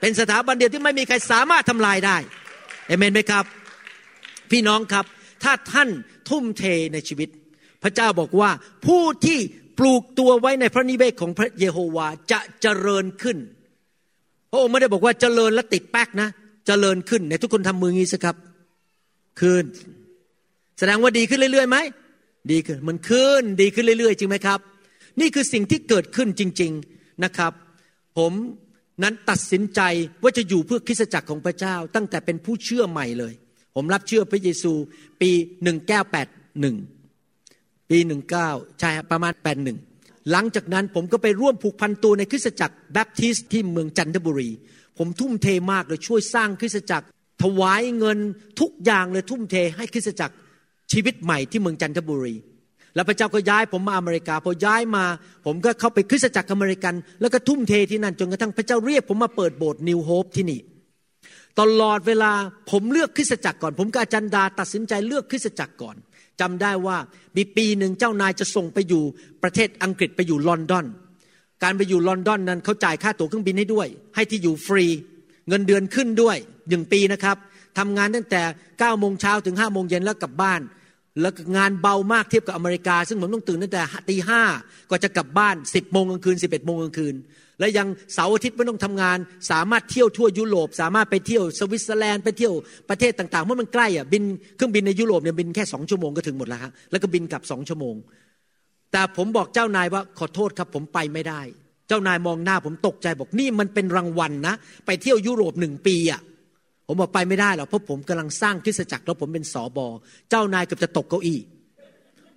[0.00, 2.16] เป็นสถาบันเดียวที่ไม่มีใครสามารถทำลายได้
[2.86, 3.44] เอเมนไหมครับ
[4.50, 5.04] พี่น้องครับ
[5.42, 5.88] ถ้าท่าน
[6.28, 7.28] ทุ่มเทในชีวิต
[7.82, 8.50] พระเจ้าบอกว่า
[8.86, 9.38] ผู้ที่
[9.78, 13.38] ปลูกตัวไว้ในพระนิเวศของพระเยโฮวาจะเจริญขึ้น
[14.50, 16.28] พระองค์ไม่ได้บอกว่าเจริญและติดแป๊กนะ
[16.66, 18.36] เจริญขึ้นในทุกคนทำมืองี้สิครับ
[19.40, 19.64] ขึ้น
[20.78, 21.78] แสดงว่าดีขึ้นเรื่อยๆไหม
[22.50, 24.60] ดีขึ้นมันขึ้นดีขึ้นเรื่อยๆ จริงไหมครับ
[25.20, 27.52] นี่คือสิ่งที่เกิดขึ้นจริง ๆนะครับ
[28.18, 28.32] ผม
[29.02, 29.80] นั้นตัดสินใจ
[30.22, 33.34] ว่าจะอยู่เพื่อคริสตจักรของพระเจ้า ตั้งแต่เป็นผู้เชื่อใหม่เลย
[33.74, 34.72] ผมรับเชื่อพระเยซู
[35.20, 35.30] ปี
[35.96, 36.95] 1981
[37.90, 37.98] ปี
[38.38, 39.78] 19ใช่ประมาณ81หนึ่ง
[40.30, 44.50] หลังจากนั้นผมก็ไปร่วมผูกพันตัวในคริสตจักรแบปทิสที่เมืองจันทบุรี
[44.98, 47.06] ผมทุ่มเทมากเลยช่วยสร้างคริสตจักร
[47.42, 48.18] ถวายเงิน
[48.60, 50.34] ทุกอย่างเลยทุ่มเทให้คริสตจักร
[50.92, 52.34] ชีวิตใหม่ที่เมืองจันทบุรี
[52.94, 55.04] แล้วพระเจ้าก็ย้ายผมมาอเมริกา พอย้ายมา
[55.46, 60.60] ผมก็เข้าไปคริสตจักรอเมริกัน แล้วก็ทุ่มเทที่นั่นจนกระทั่งพระเจ้าเรียกผมมาเปิดโบสถ์นิวโฮปที่นี่
[61.60, 62.32] ตลอดเวลา
[62.70, 65.96] ผมเลือกคริสตจักรก่อน ผมกับอาจารย์ดาตัดสินใจเลือกคริสตจักรก่อน
[66.40, 66.98] จำได้ว่า
[67.36, 69.02] มีปีหนึ่งเจ้านายจะส่งไปอยู่
[69.42, 70.86] ประเทศอังกฤษไปอยู่ลอนดอน
[71.62, 74.84] การไปอยู่ลอนดอนนั้นเขาจ่ายค่าตั๋วเครื่องบินให้ด้วย ให้ที่อยู่ฟรี
[75.48, 76.36] เงินเดือนขึ้นด้วย
[76.68, 77.36] หนึ่งปีนะครับ
[77.78, 80.60] ทำงานตั้งแต่9ก้าโมงเช้าถึงห้าโมงเย็นแล้วกลับบ้าน
[81.20, 84.42] แล้วงานเบามากเทียบกับอเมริกา ซึ่งผมต้องตื่นตั้งแต่ตีห้า
[84.90, 87.14] ก็จะกลับบ้าน 10บโมงกลางคืน11บเอ็ดโมงกลางคืน
[87.60, 89.18] และยังเสาร์อาทิตย์ไม่ต้องทำงาน
[89.50, 92.52] สามารถเที่ยวทั่วยุโรป สามารถไปเที่ยวสวิตเซอร์แลนด์ไปเที่ยว
[92.90, 94.24] ประเทศต่างๆเพราะมันใกล้อะบิน
[94.56, 97.94] เครื่องบินในยุโรปเนี่ยบินแค่สองชั่วโมงก็ถึงหมดแล้วครับแล้วก็บินกลับสองชั่วโมง
[98.92, 101.40] แต่ผมบอกเจ้านายว่าขอโทษครับผมไปไม่ได้
[101.88, 104.54] เจ้านายมองหน้าผมตกใจบอกนี่มันเป็นรางวัลนะ
[104.86, 106.20] ไปเที่ยวยุโรปหนึ่งปีอะ
[106.86, 109.86] ผมบอกไปไม่ได้หรอกเพราะผมกำลังสร้างคริสตจักรแล้วผมเป็นสอบอ
[110.30, 111.40] เจ้านายเกือบจะตกเก้าอี้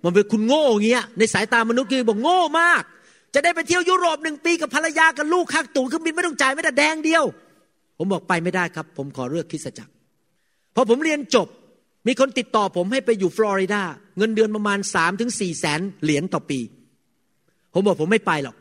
[0.04, 2.82] มันเป็นคุณโง่เงี้ยในสายตามนุษย์คือบอกโง่มาก
[3.34, 7.24] จะได้ไปเที่ยวยุโรปหนึ่งปีกับภรรยากับลูกค่าตั๋วเครื่องบินไม่ต้องจ่ายไม่แต่แดงเดียว
[7.98, 9.92] ผมบอกไปไม่ได้ครับ ผมขอเลือกคริสตจักร
[10.74, 11.48] พอผมเรียนจบ
[12.06, 13.82] มีคนติดต่อผมให้ไปอยู่ฟลอริดา
[14.18, 16.60] เงินเดือนประมาณสามถึงสี่แสนเหรียญต่อปี
[17.74, 18.56] ผมบอกผมไม่ไปหรอก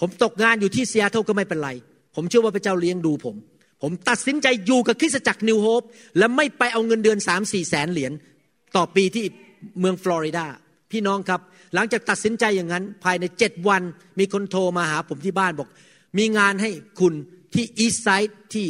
[0.00, 1.70] ผมตกงานอยู่ที่เซียโตก็ไม่เป็นไร
[2.14, 3.36] ผมเชื่อว่าพระเจ้าเลี้ยงดูผม
[3.82, 5.82] ผมตัดสินใจอยู่กับคริสตจักรนิวโฮป
[6.18, 8.12] และไม่ไปเอาเงินเดือนสามสี่แสนเหรียญ
[8.76, 9.24] ต่อปีที่
[9.80, 10.44] เมืองฟลอริดา
[10.90, 11.40] พี่น้องครับ
[11.74, 13.82] หลังจากตัดสินใจอย่างนั้น ภายในเจ็ดวัน
[14.18, 15.68] มีคนโทรมาหาผมที่บ้านบอก
[16.18, 17.14] มีงานให้คุณ
[17.54, 18.66] ที่อีสไซด์ที่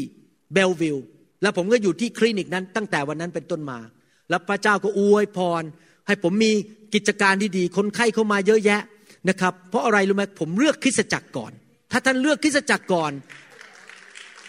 [0.53, 0.99] เบลวิล
[1.43, 3.79] แล้วผมก็อยู่ที่คลินิกนั้นตั้งแต่วันนั้นเป็นต้นมา
[4.31, 5.63] แล้วพระเจ้าก็อวยพร
[6.07, 6.53] ให้ผมมี
[6.95, 8.81] กิจการที่ดี คนไข้เข้ามาเยอะแยะ
[9.29, 11.53] นะครับ เพราะอะไรรู้ไหมผมเลือกคริสจักรก่อน
[11.91, 13.13] ถ้าท่านเลือกคริสจักรก่อน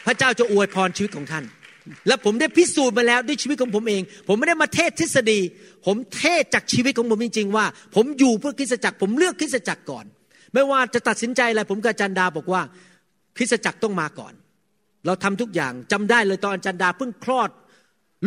[0.05, 1.45] พระเจ้าจะอวยพรชีวิตของท่าน
[2.07, 5.39] และผมได้พิสูจน์มาแล้วด้วยชีวิตของผมเอง ผมไม่ได้มาเทศทฤษฎี
[5.85, 7.65] ผมเทศจากชีวิตของผมจริง ๆ ว่า
[7.95, 10.05] ผมอยู่เพื่อคริสตจักร ผมเลือกคริสตจักรก่อน
[10.53, 12.61] ไม่ว่าจะตัดสินใจอะไรผมกับจารย์ดาบอกว่า
[13.37, 14.33] คริสตจักรต้องมาก่อน
[15.05, 17.49] เราทำทุกอย่างจำได้เลยตอนจารย์ดาเพิ่งคลอด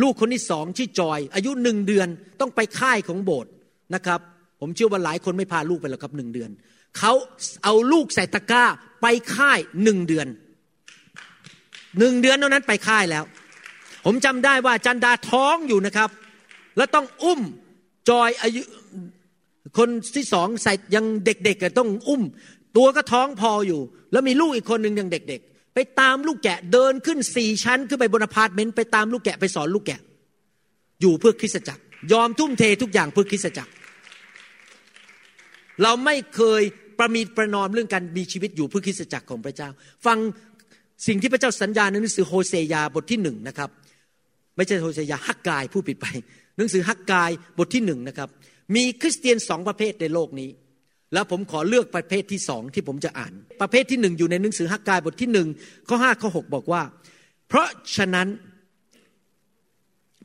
[0.01, 2.07] ลูกคนที่สองชื่อจอย อายุหนึ่งเดือน
[2.39, 3.51] ต้องไปค่ายของโบสถ์
[3.95, 4.19] นะครับ
[4.59, 6.49] ผมเชื่อว่าหลายคนไม่พาลูกไปหรอกครับหนึ่งเดือน
[6.97, 7.13] เขา
[7.63, 8.65] เอาลูกใส่ตะกร้า
[9.01, 10.27] ไปค่ายหนึ่งเดือน
[11.99, 13.23] หนึ่งเดือนเท่านั้นไปค่ายแล้ว
[14.05, 16.09] ผมจำได้ว่าจันดาท้องอยู่นะครับ
[16.77, 17.41] แล้วต้องอุ้ม
[18.09, 18.61] จอยอายุ
[19.77, 22.21] คนที่สองใส่ยังเด็กๆต้องอุ้ม
[22.77, 23.81] ตัวก็ท้องพออยู่
[24.11, 29.99] แล้วมีลูกอีกคนหนึ่งยังเด็ก ๆ ไปตามลูกแกะเดินขึ้นสี่ชั้น ขึ้นไปบนอพาร์ตเมนต์ไปตามลูกแกะไปสอนลูกแกะ
[31.01, 31.81] อยู่เพื่อคริสตจักร
[32.13, 33.71] ยอมทุ่มเททุกอย่างเพื่อคริสตจักร
[35.83, 36.61] เราไม่เคย
[36.99, 39.69] ประมีประนอมเรื่องการมีชีวิตอยู่เพื่อคริสตจักรของพระเจ้า
[40.05, 40.17] ฟัง
[41.07, 43.69] สิ่งที่พระเจ้าสัญญาในหนังสือโฮเซยาบทที่หนึ่งนะครับ
[44.55, 46.07] ไม่ใช่โฮเซยาฮักกายผู้ผิดไป
[46.57, 48.29] หนังสือฮักกายบทที่หนึ่งนะครับ
[48.75, 50.49] มีคริสเตียนสองประเภทในโลกนี้
[51.13, 55.47] แล้วผมขอเลือกประเภทที่สองที่ผมจะอ่าน ประเภทที่หนึ่งอยู่ในหนังสือฮักกายบทที่หนึ่ง
[55.89, 56.81] ข้อห้าข้อหกบอกว่า
[57.47, 58.27] เพราะฉะนั้น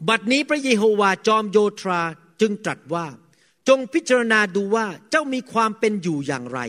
[0.09, 2.03] บัดนี้พระเยโฮวาจอมโยธรา
[2.41, 3.07] จึงตรัสว่า
[3.69, 6.61] จงพิจารณาดูว่าเจ้ามีความเป็นอยู่อย่างไร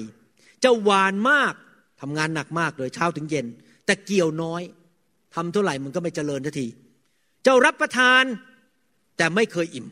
[0.61, 1.53] เจ้าหวานมาก
[2.01, 3.45] ทำงานหนักมากเลยเช้าถึงเย็น
[3.85, 4.61] แต่เกี่ยวน้อย
[5.35, 6.67] ทำเท่าไหร่มันก็ไม่เจริญทันที
[7.43, 8.23] เจ้ารับประทาน
[9.17, 9.87] แต่ไม่เคยอิ่ม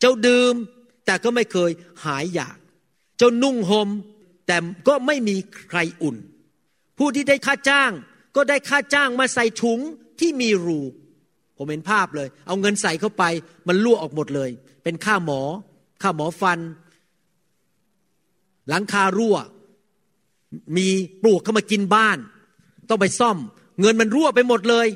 [0.00, 0.54] เจ้าดื่ม
[1.06, 1.70] แต่ก็ไม่เคย
[2.04, 2.58] หายอยาก
[3.18, 3.88] เจ้านุ่งหม่ม
[4.46, 4.56] แต่
[4.88, 5.36] ก็ไม่มี
[5.68, 6.16] ใครอุ่น
[6.98, 7.92] ผู้ที่ได้ค่าจ้าง
[8.36, 9.80] ก็ได้ค่าจ้างมาใส่ถุง
[10.20, 10.80] ที่มีรู
[11.56, 13.24] ผมเห็นภาพเลย เอาเงินใส่เข้าไป
[13.68, 14.50] มันรั่วออกหมดเลย
[14.82, 15.40] เป็นค่าหมอ
[16.02, 16.58] ค่าหมอฟัน
[18.68, 19.36] หลังคารั่ว
[20.76, 20.88] มี
[21.22, 22.18] ปลวกเข้ามากินบ้าน
[22.88, 23.36] ต้องไปซ่อม
[23.80, 24.86] เงินมันรั่วไปหมดเลย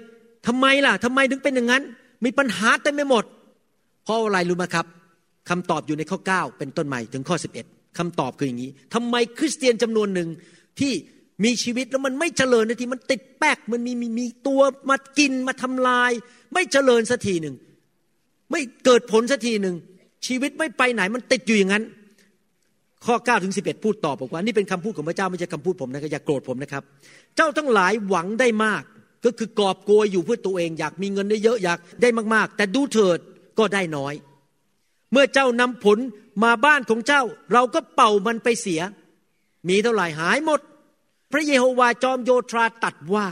[0.47, 1.82] ทำไมล่ะทำไมถึงเป็นอย่างนั้น
[2.24, 3.24] มีปัญหาเต็มไปหมด
[4.05, 4.86] เพราะอะไรรู้ไหมครับ
[5.49, 7.36] คำตอบอยู่ในข้อ 9 เป็นต้นใหม่ถึงข้อ
[7.66, 10.28] 11คำตอบคืออย่างนี้ทำไมคริสเตียนจำนวนหนึ่ง
[10.80, 10.93] ที่
[11.45, 14.61] มีชีวิตแล้วมันไม่เจริญนาทีมันติดแป๊กมันมีมีมีตัว
[14.91, 16.11] มากินมาทำลาย
[16.55, 17.55] ไม่เจริญสักทีหนึ่ง
[18.51, 19.76] ไม่เกิดผลสักทีหนึ่ง
[20.26, 21.84] ชีวิตไม่ไปไหนมันติดอยู่อย่างนั้น
[23.07, 26.82] ข้อ9ถึง11 พูดต่อบอกว่า นี่เป็นคำพูดของพระเจ้าไม่ใช่คำพูดผมนะครับอย่าโกรธผมนะครับ
[27.36, 28.82] เจ้าทั้งหลายหวังได้มาก
[29.25, 33.18] ก็คือกอบโกยอยู่เพื่อตัวเอง อยากมีเงินได้เยอะอยากได้มาก ๆ แต่ดูเถิด
[33.59, 34.14] ก็ได้น้อย
[35.12, 35.99] เมื่อเจ้านำผล
[36.45, 38.81] มาบ้านของเจ้า เราก็เป่ามันไปเสีย
[39.68, 40.61] มีเท่าไหร่หายหมด
[41.33, 43.27] พระเยโฮวาจอมโยธาตัดว่า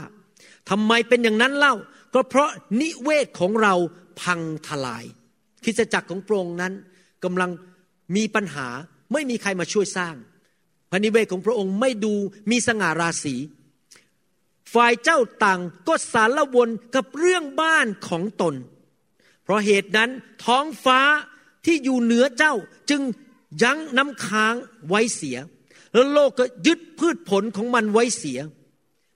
[0.69, 1.75] ทำไมเป็นอย่างนั้นเล่า
[2.13, 2.49] ก็เพราะ
[2.81, 3.73] นิเวศของเรา
[4.21, 5.05] พังทลาย
[5.63, 6.73] คริสจักรของพระองค์นั้น
[7.23, 7.51] กำลัง
[8.15, 8.67] มีปัญหา
[9.13, 10.15] ไม่มีใครมาช่วยสร้าง
[10.91, 12.13] พระนิเวศของพระองค์ไม่ดู
[12.51, 13.35] มีสง่าราศี
[14.73, 18.55] ฝ่ายเจ้าต่างก็สารวนกับเรื่องบ้านของตน
[19.43, 20.09] เพราะเหตุนั้น
[20.45, 20.99] ท้องฟ้า
[21.65, 22.53] ที่อยู่เหนือเจ้า
[22.89, 23.01] จึง
[23.63, 24.55] ยั้งน้ำค้าง
[24.87, 25.37] ไว้เสีย
[25.93, 28.39] แล้วโลกก็ยึดพืชผลของมันไว้เสีย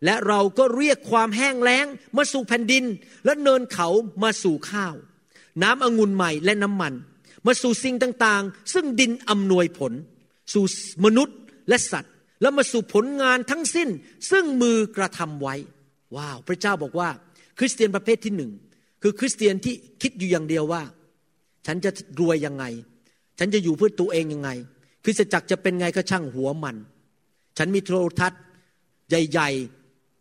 [0.06, 1.86] และเราก็เรียกความแห้งแล้ง
[2.16, 2.84] มาสู่แผ่นดิน
[3.26, 3.88] และเนินเขา
[4.24, 4.96] มาสู่ข้าว
[5.64, 6.94] น้ำองุ่นใหม่และน้ำมัน
[7.46, 9.94] มาสู่สิ่งต่างๆ ซึ่งดินอำนวยผล
[10.54, 10.66] สู่
[11.06, 11.38] มนุษย์
[11.70, 12.13] และสัตว์
[12.44, 13.90] แล้วมาสู่ผลงานทั้งสิ้น
[14.32, 15.56] ซึ่งมือกระทำไว้
[16.16, 17.10] ว้าว พระเจ้าบอกว่า
[17.60, 18.52] คริสเตียนประเภทที่หนึ่ง
[19.02, 20.82] คือคริสเตียนที่คิดอยู่อย่างเดียวว่า
[21.66, 22.66] ฉันจะรวยยังไง
[23.40, 24.50] ฉันจะอยู่เพื่อตัวเองยังไง
[25.04, 26.76] คริสตจักรจะเป็นไงก็ช่างหัวมัน
[27.58, 28.42] ฉันมีโทรทัศน์
[29.10, 29.50] ใหญ่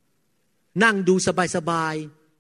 [0.07, 1.15] ๆ นั่งดู
[1.57, 1.95] สบาย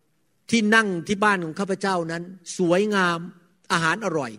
[0.05, 2.23] ๆ ที่นั่งที่บ้านของข้าพเจ้านั้น
[2.59, 3.19] สวยงาม
[3.73, 4.33] อาหารอร่อย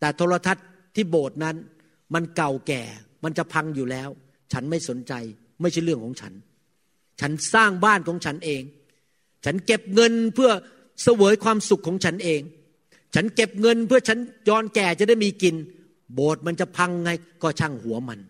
[0.00, 1.56] แต่โทรทัศน์ที่โบสถ์นั้น
[2.14, 2.82] มันเก่าแก่
[3.24, 4.10] มันจะพังอยู่แล้ว
[4.52, 5.12] ฉันไม่สนใจ
[5.60, 6.32] ไม่ใช่เรื่องของฉัน
[7.20, 8.62] ฉันสร้างบ้านของฉันเอง
[9.44, 10.50] ฉันเก็บเงินเพื่อ
[11.02, 12.42] เสวยความสุขของฉันเอง
[13.14, 14.18] ฉันเก็บเงินเพื่อฉัน
[14.48, 15.54] ย้อนแก่จะได้มีกิน
[16.14, 17.10] โบสถ์มันจะพังไง
[17.42, 18.20] ก็ช่างหัวมัน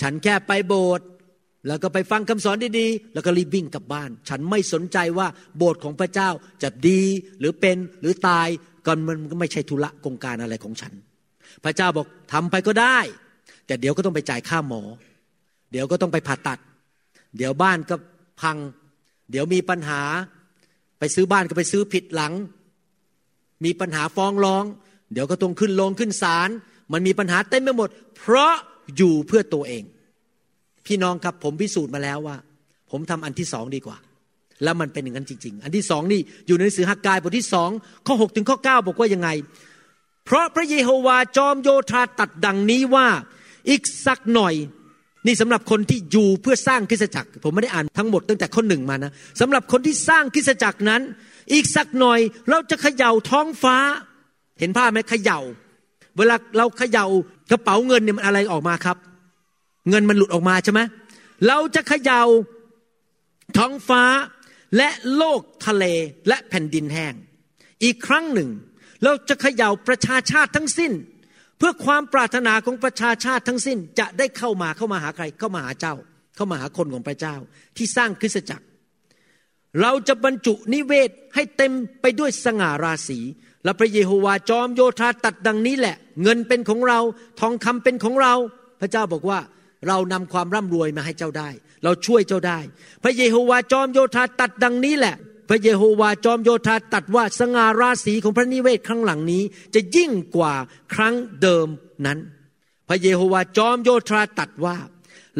[0.00, 1.06] ฉันแค่ไปโบสถ์
[1.66, 5.26] แล้วก็ไปฟังคำสอนดีๆ แล้วก็รีบวิ่งกลับบ้าน ฉันไม่สนใจว่า
[5.56, 6.30] โบสถ์ของพระเจ้า
[6.62, 7.02] จะดี
[7.38, 8.48] หรือเป็นหรือตาย
[8.86, 10.92] ก่อนมันก็ไม่ใช่ธุระกงการอะไรของฉัน
[11.64, 12.98] พระเจ้าบอกทำไปก็ได้
[13.66, 14.82] แต่เดี๋ยวก็ต้องไปจ่ายค่าหมอ
[15.70, 16.58] เดี๋ยวก็ต้องไปผ่าตัด
[17.36, 17.96] เดี๋ยวบ้านก็
[18.40, 18.56] พัง
[19.30, 20.02] เดี๋ยวมีปัญหา
[20.98, 22.32] ไปซื้อบ้านก็ไปซื้อผิดหลัง
[23.64, 24.64] มีปัญหาฟ้องร้อง
[25.12, 26.48] เดี๋ยวก็ต้องขึ้นลงขึ้นศาล
[26.92, 28.54] มันมีปัญหาเต็มไปหมด เพราะ
[28.96, 29.84] อยู่เพื่อตัวเอง
[30.86, 32.36] พี่น้องครับผมพิสูจน์มาแล้วว่า
[32.90, 33.96] ผมทำอันที่สองดีกว่า
[34.62, 37.70] แล้วมันเป็นอย่างนั้นจริง ๆ อันที่สองนี่อยู่ในหนังสือฮักกายบทที่สอง
[38.06, 39.28] ข้อหถึงข้อ9บอกว่ายังไง
[40.24, 43.06] เพราะพระเยโฮวาจอมโยธาตัดดังนี้ว่า
[43.68, 44.54] อีกสักหน่อย
[45.26, 51.00] นี่สำหรับคนที่อยู่เพื่อสร้างคริสตจักร ผมไม่ได้อ่านทั้งหมดตั้งแต่ข้อหนึ่งมานะสำหรับคนที่สร้างคริสตจักรนั้น
[51.52, 53.76] อีกสักหน่อยเราจะเขย่าท้องฟ้า
[54.60, 55.40] เห็นภาพไหมเขย่า
[56.16, 57.06] เวลาเราเขย่า
[57.50, 58.96] กระเป๋าเงินเนี่ยมันอะไรออกมาครับ
[59.88, 60.80] เงินมันหลุดออกมาใช่ไหม
[61.46, 62.22] เราจะเขย่า
[63.58, 64.02] ท้องฟ้า
[64.76, 65.84] และโลกทะเล
[66.28, 67.14] และแผ่นดินแห้ง
[67.84, 68.48] อีกครั้งหนึ่ง
[69.04, 70.92] เราจะเขย่าประชาชาติทั้งสิ้น
[71.60, 75.94] เพื่อความปรารถนาของประชาชาติทั้งสิ้นจะได้เข้ามาเข้ามาหาใครเข้ามาหาเจ้า
[76.36, 77.36] เข้ามาหาคนของพระเจ้า
[77.76, 78.66] ที่สร้างคริสตจักร
[79.80, 83.18] เราจะบรรจุนิเวศให้เต็มไปด้วยสง่าราศี
[83.64, 86.98] และพระเยโฮวาจอมโยธาตัดดังนี้แหละ เงินเป็นของเรา
[87.40, 88.34] ทองคำเป็นของเรา
[88.80, 89.38] พระเจ้าบอกว่า
[89.88, 91.48] เรานำความร่ำรวยมาให้เจ้าได้
[91.84, 92.58] เราช่วยเจ้าได้
[93.02, 95.16] พระเยโฮวาจอมโยธาตัดดังนี้แหละ
[95.52, 99.42] พระเยโฮวาจอมโยธาตัดว่าสง่าราศีของพระนิเวศครั้งหลังนี้
[99.74, 100.54] จะยิ่งกว่า
[100.94, 101.68] ครั้งเดิม
[102.06, 102.18] นั้น
[102.88, 104.76] พระเยโฮวาจอมโยธาตัดว่า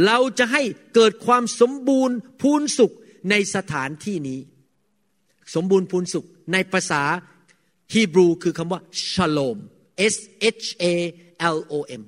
[0.05, 0.63] เราจะให้
[0.95, 2.93] เกิดความสมบูรณ์พูนสุข
[3.31, 4.41] ในสถานที่นี้
[5.55, 7.03] สมบูรณ์พูนสุขในภาษา
[7.93, 8.81] ฮีบรูคือคำว่า
[9.13, 9.59] ชโลม
[10.15, 10.17] S
[10.63, 10.85] H A
[11.57, 12.03] L O M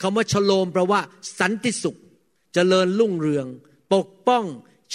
[0.00, 1.00] คำว่าชโลมแปลว่า
[1.38, 2.00] สันติสุขจ
[2.54, 3.46] เจริญรุ่งเรือง
[3.92, 4.44] ปกป้อง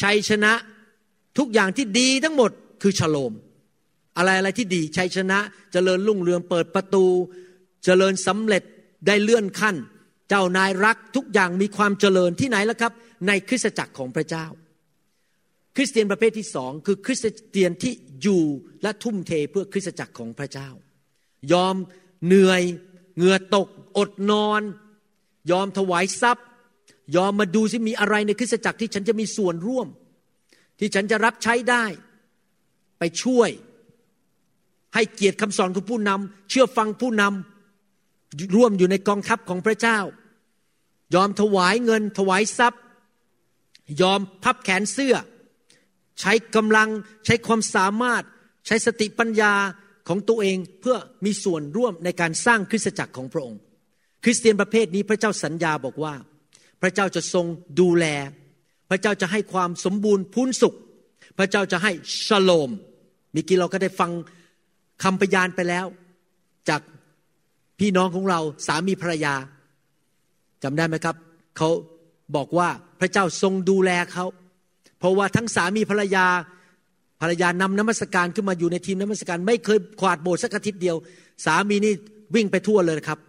[0.01, 0.53] ชัยชนะ
[1.39, 3.33] ทุกอย่างที่ดีทั้งหมดคือชโลม
[4.17, 7.13] อะไรอะไรที่ดีชัยชนะจเจริญรุ่งเรืองเปิดประตูจ
[7.85, 8.63] เจริญสำเร็จ
[9.07, 9.75] ได้เลื่อนขั้น
[10.29, 12.93] เจ้านายรักทุกอย่างมีความเจริญที่ไหนแล้วครับ
[13.27, 14.45] ในคริสตจักรของพระเจ้า
[15.75, 17.19] คริสเตียนประเภทที่สองคือคริส
[17.49, 18.43] เตียนที่อยู่
[18.83, 20.69] และทุ่มเทเพื่อคริสตจักรของพระเจ้า
[21.53, 21.75] ยอม
[22.25, 22.61] เหนื่อย
[23.15, 23.67] เหงื่อตก
[23.97, 24.61] อดนอน
[25.51, 26.47] ยอมถวายทรัพย์
[27.15, 29.87] ยอมมาดูสิมีอะไรในคริสตจักรที่ฉันจะมีส่วนร่วม
[30.79, 31.85] ที่ฉันจะรับใช้ได้
[32.99, 33.49] ไปช่วย
[34.93, 39.99] ให้เกียรติคำสอนของผู้นำเชื่อฟังผู้นำร่วมอยู่ในกองทัพของพระเจ้า
[41.15, 42.81] ยอมถวายเงินถวายทรัพย์
[44.01, 45.15] ยอมพับแขนเสื้อ
[46.19, 46.89] ใช้กำลัง
[47.25, 48.23] ใช้ความสามารถ
[48.65, 49.53] ใช้สติปัญญา
[50.07, 53.59] ของตัวเองเพื่อมีส่วนร่วมในการสร้างคริสตจักรของพระองค์
[54.23, 56.13] คริสเตียนประเภทนี้พระเจ้าสัญญาบอกว่า
[56.81, 57.45] พระเจ้าจะทรง
[57.79, 58.05] ดูแล
[58.89, 60.75] พระเจ้าจะให้ความสมบูรณ์พูนสุข
[61.37, 61.91] พระเจ้าจะให้
[62.27, 62.69] ชโลม
[63.35, 64.11] มีกี้เราก็ได้ฟัง
[65.03, 65.85] คำพยานไปแล้ว
[66.69, 66.81] จาก
[67.79, 69.33] พี่น้องของเราสามีภรรยา
[70.63, 71.15] จำได้ไหมครับ
[71.57, 71.69] เขา
[72.35, 72.69] บอกว่า
[72.99, 74.25] พระเจ้าทรงดูแลเขา
[74.99, 76.25] เพราะว่าทั้งสามีภรรยา
[77.21, 80.95] ภรรยานำน้ำมศการขึ้นมาอยู่ในทีมน้ำมศการ ไม่เคยขวาดโบสถ์สักอาทิตย์เดียว
[81.45, 81.93] สามีนี่
[82.35, 83.19] วิ่งไปทั่วเลยครับ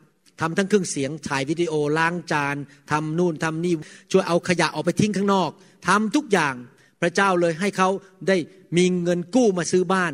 [0.41, 2.57] ทำทั้งเครื่องเสียงถ่ายวิดีโอล้างจาน
[2.91, 3.74] ทำนู่นทำนี่
[4.11, 5.51] ช่วยเอาขยะออกไปทิ้งข้างนอก
[5.88, 6.55] ทำทุกอย่าง
[7.01, 7.88] พระเจ้าเลยให้เขา
[8.28, 8.36] ได้
[8.76, 10.12] มีเงินกู้มาซื้อบ้าน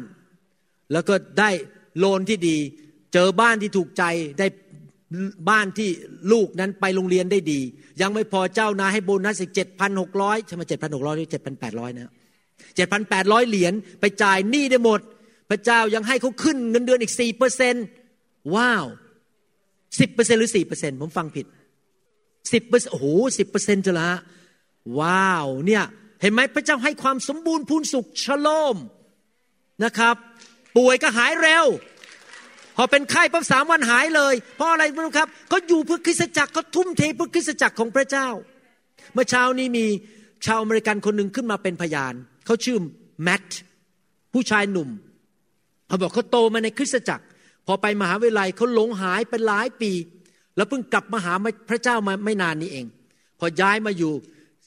[0.92, 1.50] แล้วก็ได้
[1.98, 2.56] โลนที่ดี
[3.12, 4.04] เจอบ้านที่ถูกใจ
[4.38, 4.46] ได้
[5.50, 5.88] บ้านที่
[6.32, 7.60] ลูกนั้นไปโรงเรียนได้ดี
[8.00, 12.12] ยังไม่พอเจ้านายให้โบนัสอีกเจ็ดพันหกร้อยใช่ไหมเจ็ดพันหกร้อยหรือเจ็ดพันแปดร้อยนะ
[12.76, 15.00] เจ็ดพันแปดร้อยเหรียญไปจ่ายหนี้ได้หมด
[15.50, 17.74] พระเจ้ายังให้เขาขึ้นเงินเดือนอีกสี่เปอร์เซน
[18.54, 18.84] ว้าว
[19.98, 21.46] สิบเปอร์เซ็นหรือสี่เปอร์เซ็นผมฟังผิด
[22.52, 23.06] สิบเปอร์เซ็นโอ้โห
[23.38, 24.10] สิบเปอร์เซ็นจะละ
[25.00, 25.84] ว้าวเนี่ย
[26.22, 28.76] เห็นไหมพระเจ้าให้ความสมบูรณ์พูนสุขชโลม
[29.84, 30.16] นะครับ
[30.76, 31.66] ป่วยก็หายเร็ว
[32.76, 38.28] พอเป็นไข้ปั๊บสามวันหายเลย เพราะอะไรรู้ครับเขาอยู่เพื่อคริสตจักรเขาทุ่มเทเพื่อคริสตจักรของพระเจ้า
[39.12, 39.86] เมื่อเช้านี้มี
[40.46, 42.14] ชาวอเมริกันคนหนึ่งขึ้นมาเป็นพยาน
[42.46, 42.78] เขาชื่อ
[43.22, 43.50] แมท
[44.32, 44.88] ผู้ชายหนุ่ม
[45.88, 47.24] เขาบอกเขาโตมาในคริสตจักร
[47.66, 49.92] พอไปมหาวิทยาลัยเขาหลงหายเป็นหลายปี
[50.56, 51.34] แล้วเพิ่งกลับมาหา
[51.68, 52.86] พระเจ้ามาไม่นานนี้เอง
[53.38, 54.12] พอย้ายมาอยู่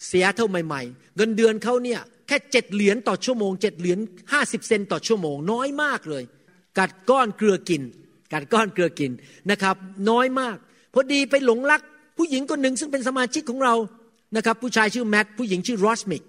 [0.08, 4.00] เสียเท่าใหม่ๆ เงินเดือนเขาเนี่ยแค่เจ็ดเหรียญต่อชั่วโมงเจ็ดเหรียญ
[4.32, 6.24] ห้าสิบเซนต่อชั่วโมง น้อยมากเลย
[6.78, 7.82] กัดก้อนเกลือกิน
[8.34, 9.12] กัดก้อนเกลือกิน
[9.52, 9.76] นะครับ
[10.10, 10.58] น้อยมาก
[10.94, 11.82] พอดีไปหลงรัก
[12.18, 13.76] ผู้หญิงคนหนึ่งซึ่งเป็นสมาชิกของเรา
[14.36, 16.24] นะครับ ผู้ชายชื่อแมทผู้หญิงชื่อรอสมิก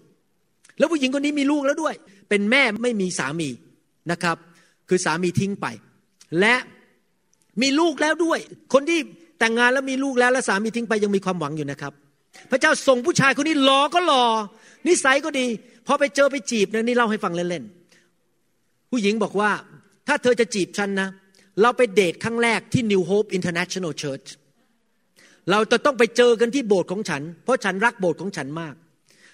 [0.78, 1.94] แล้วผู้หญิงคนนี้มีลูกแล้วด้วย
[2.28, 3.48] เป็นแม่ไม่มีสามี
[4.10, 4.36] นะครับ
[4.88, 5.66] คือสามีทิ้งไป
[6.40, 6.54] และ
[7.62, 8.38] มีลูกแล้วด้วย
[8.72, 8.98] คนที่
[9.38, 11.92] แต่งงานแล้วมีลูกแล้วและสามีทิ้งไปยังมีความหวังอยู่นะครับ
[12.50, 14.24] พระเจ้าส่งผู้ชายคนนี้หล่อก็หล่อ
[14.88, 15.46] นิสัยก็ดี
[15.86, 19.50] พอไปเจอไปจีบนะนี่เล่าให้ฟังเล่นๆผู้หญิงบอกว่า
[20.08, 21.08] ถ้าเธอจะจีบฉันนะ
[21.62, 24.26] เราไปเดทครั้งแรกที่ New Hope International Church
[25.50, 28.74] เราจะต้องไปเจอกันที่โบสถ์ของฉัน เพราะฉันรักโบสถ์ของฉันมาก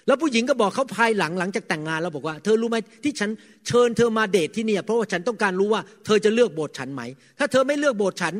[0.07, 3.29] แล้วผู้หญิงก็บอกเขาภายหลังหลังจากแต่งงานแล้วบอกว่า เธอรู้ไหมที่ฉัน
[3.67, 7.01] เชิญเธอมาเดทที่นี่เพราะว่าฉันต้องการรู้ว่าเธอจะเลือกโบสถ์ฉันไหม
[7.39, 8.33] ถ้าเธอไม่เลือกโบสถ์ฉัน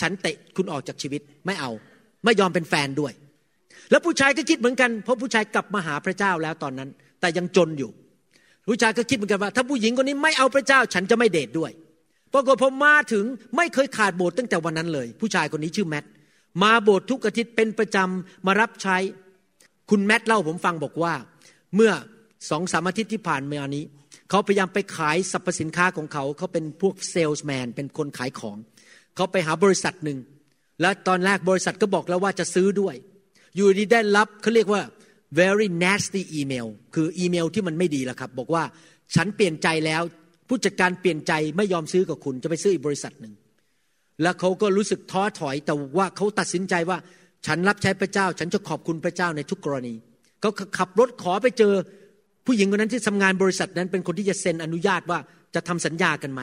[0.00, 1.70] ฉันเตะคุณออกจากชีวิตไม่เอา
[2.24, 3.12] ไม่ยอมเป็นแฟนด้วย
[3.90, 6.88] แล้วผู้ชายก็คิดเหมือนกัน เพราะผู้ชายกลับมาหาพระเจ้าแล้วตอนนั้น
[7.20, 7.90] แต่ยังจนอยู่
[8.68, 11.70] ผู้ชายก็คิดเหมือนกันว่า ถ้าผู้หญิงคนนี้ไม่เอาพระเจ้า ฉันจะไม่เดทด้วย
[12.32, 13.24] ปรากฏพอมาถึง
[13.56, 16.04] ไม่เคยขาดโบสถ์ตั้งแต่วันนั้นเลย ผู้ชายคนนี้ชื่อแมท
[16.62, 18.96] มาโบสถ์ทุกอาทิตย์เป็นประจำมารับใช้
[19.90, 21.14] คุณแมทเล่าผมฟังบอกว่า
[21.74, 21.92] เมื่อ
[22.50, 23.84] สองสามอาทิตย์ที่ผ่านมานี้
[24.30, 28.56] เขาพยายามไปขายสรรพสินค้าของเขาเขาเป็นพวกเซลส์แมนเป็นคนขายของ
[29.16, 30.18] เขาไปหาบริษัทหนึ่ง
[30.80, 32.94] แล้วตอนแรกบริษัทก็บอกแล้วว่าจะซื้อด้วย
[33.56, 34.82] อยู่ดีได้รับเขาเรียกว่า
[35.38, 38.64] very nasty email คืออีเมลที่มันไม่ดีแล้วครับ บอกว่า
[39.14, 40.02] ฉันเปลี่ยนใจแล้ว
[40.48, 43.34] ผู้จัดการเปลี่ยนใจไม่ยอมซื้อกับคุณจะไปซื้ออีกบริษัทหนึ่ง
[44.22, 46.98] แล้วเขาก็รู้สึกท้อถอยแต่ว่าเขาตัดสินใจว่า
[47.46, 49.94] ฉันรับใช้พระเจ้า ฉันจะขอบคุณพระเจ้าในทุกกรณี
[50.40, 51.72] เขาขับรถขอไปเจอ
[52.46, 55.18] ผู้หญิงคนนั้นที่ทำงานบริษัทนั้นเป็นคนที่จะเซ็นอนุญาตว่า
[55.54, 56.40] จะทำสัญญากันไหม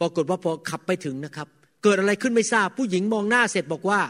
[0.00, 1.48] ปรากฏว่าพอขับไปถึงนะครับ
[1.82, 4.00] เกิดอะไรขึ้นไม่ทราบ ผู้หญิงมองหน้าเสร็จบอกว่า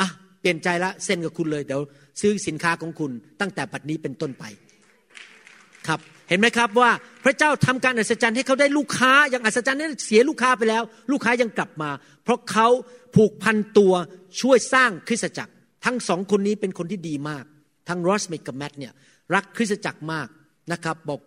[0.00, 0.08] อะ
[0.40, 1.80] เปลี่ยนใจละเซ็นกับคุณเลยเดี๋ยว
[2.20, 3.10] ซื้อสินค้าของคุณ
[3.40, 4.44] ตั้งแต่ปัจนี้เป็นต้นไป
[5.86, 6.90] ครับเห็นไหมครับว่า
[7.24, 11.90] พระเจ้าทำการอัศจรรย์ให้เขาได้ลูกค้าอย่างอัศจรรย์นั้นเสียลูกค้าไปแล้ว ลูกค้ายังกลับมา
[12.24, 12.68] เพราะเขา
[13.16, 13.92] ผูกพันตัว
[14.40, 15.52] ช่วยสร้างคริสตจักร
[15.84, 17.44] ทั้งสองคนนี้เป็นคนที่ดีมาก
[17.88, 18.92] ทั้งรอสมิกกับแมทเนี่ย
[19.34, 20.28] รักคริสตจักรมาก
[20.72, 21.20] นะครับบอก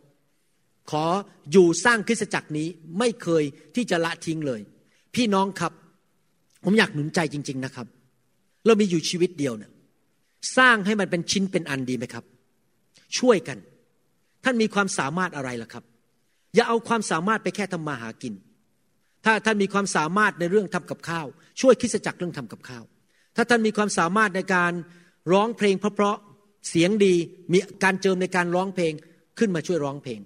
[0.92, 1.06] ขอ
[1.52, 2.68] อยู่สร้างคริสตจักรนี้
[3.00, 3.44] ไม่เคย
[3.76, 4.62] ที่จะละทิ้งเลย
[5.16, 5.74] พี่น้องครับ
[6.64, 7.88] ผมอยากหนุนใจจริง ๆนะครับ
[8.66, 9.72] เรามีอยู่ชีวิตเดียวเนี่ย
[10.58, 12.26] สร้างให้มันเป็นชิ้นเป็นอันดีไหมครับ
[13.18, 13.58] ช่วยกัน
[14.44, 15.84] ท่านมีความสามารถอะไรล่ะครับ
[16.56, 18.34] อย่าเอาความสามารถไปแค่ทำมาหากิน
[19.26, 21.28] ถ้าท่านมีความสามารถในเรื่องทำกับข้าว
[21.62, 22.84] ช่วยคริสตจักรเรื่องทำกับข้าว
[23.36, 24.74] ถ้าท่านมีความสามารถในการ
[25.32, 27.14] ร้องเพลงเพราะๆเสียงดี
[27.52, 28.94] มีการเจิมในการร้องเพลง
[29.38, 30.20] ขึ้นมาช่วยร้องเพลง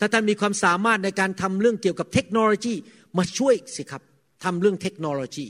[0.00, 2.74] ถ้าท่านมีความสามารถในการทำเรื่องเกี่ยวกับเทคโนโลยี
[3.18, 4.02] มาช่วยสิครับ
[4.44, 5.46] ทำเรื่องเทคโนโลยี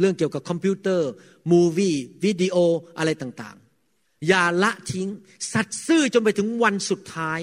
[0.00, 1.08] เรื่องเกี่ยวกับคอมพิวเตอร์
[1.50, 2.56] movie วิดีโอ
[2.98, 5.08] อะไรต่างๆ อย่าละทิ้ง
[5.52, 7.40] สัตซ์ซื่อจนไปถึงวันสุดท้าย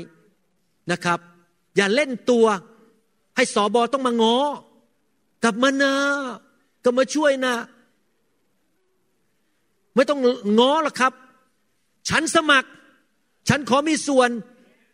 [0.91, 1.19] นะครับ
[1.75, 2.45] อย่าเล่นตัว
[3.35, 4.37] ให้สอบอต้องมาง้อ
[5.43, 5.93] กลับมานะ
[6.83, 7.53] ก็มาช่วยนะ
[9.95, 10.19] ไม่ต้อง
[10.59, 11.13] ง้อหรอกครับ
[12.09, 12.69] ฉันสมัคร
[13.49, 14.29] ฉันขอมีส่วน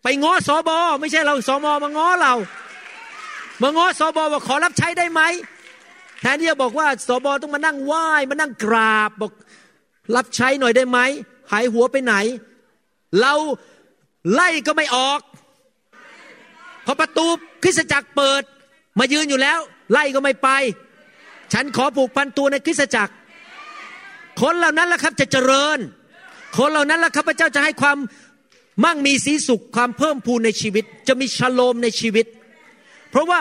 [0.04, 2.34] ไปง้อสอบอไม่ใช่เราสอมอมาง้อเรา
[3.62, 5.22] มาง้อสอบอว่าขอรับใช้ได้ไหม
[6.20, 9.32] แทนที่จะบอกว่าสอบอต้องมานั่งไหว้มานั่งกราบบอก
[10.16, 11.00] รับใช้หน่อยได้ไหม
[11.52, 12.16] หายหัวไปไหน
[13.22, 13.34] เรา
[14.34, 15.20] ไล่ก็ไม่ออก
[16.86, 17.28] พอประตู
[17.64, 18.44] คริสจักรเปิด
[19.00, 19.60] มายืนอยู่แล้ว
[19.92, 20.50] ไล่ก็ไม่ไป
[21.54, 23.14] ฉันขอผูกพันตัวในคริสจักร
[24.42, 25.80] คนเหล่านั้นแหละครับจะเจริญ
[26.58, 27.98] คนเหล่านั้นแหละครับพระเจ้าจะให้ความ
[28.86, 32.26] มั่งมีสีสุขความเพิ่มพูนในชีวิต จะมีชโลมในชีวิต
[33.12, 33.40] เพราะว่า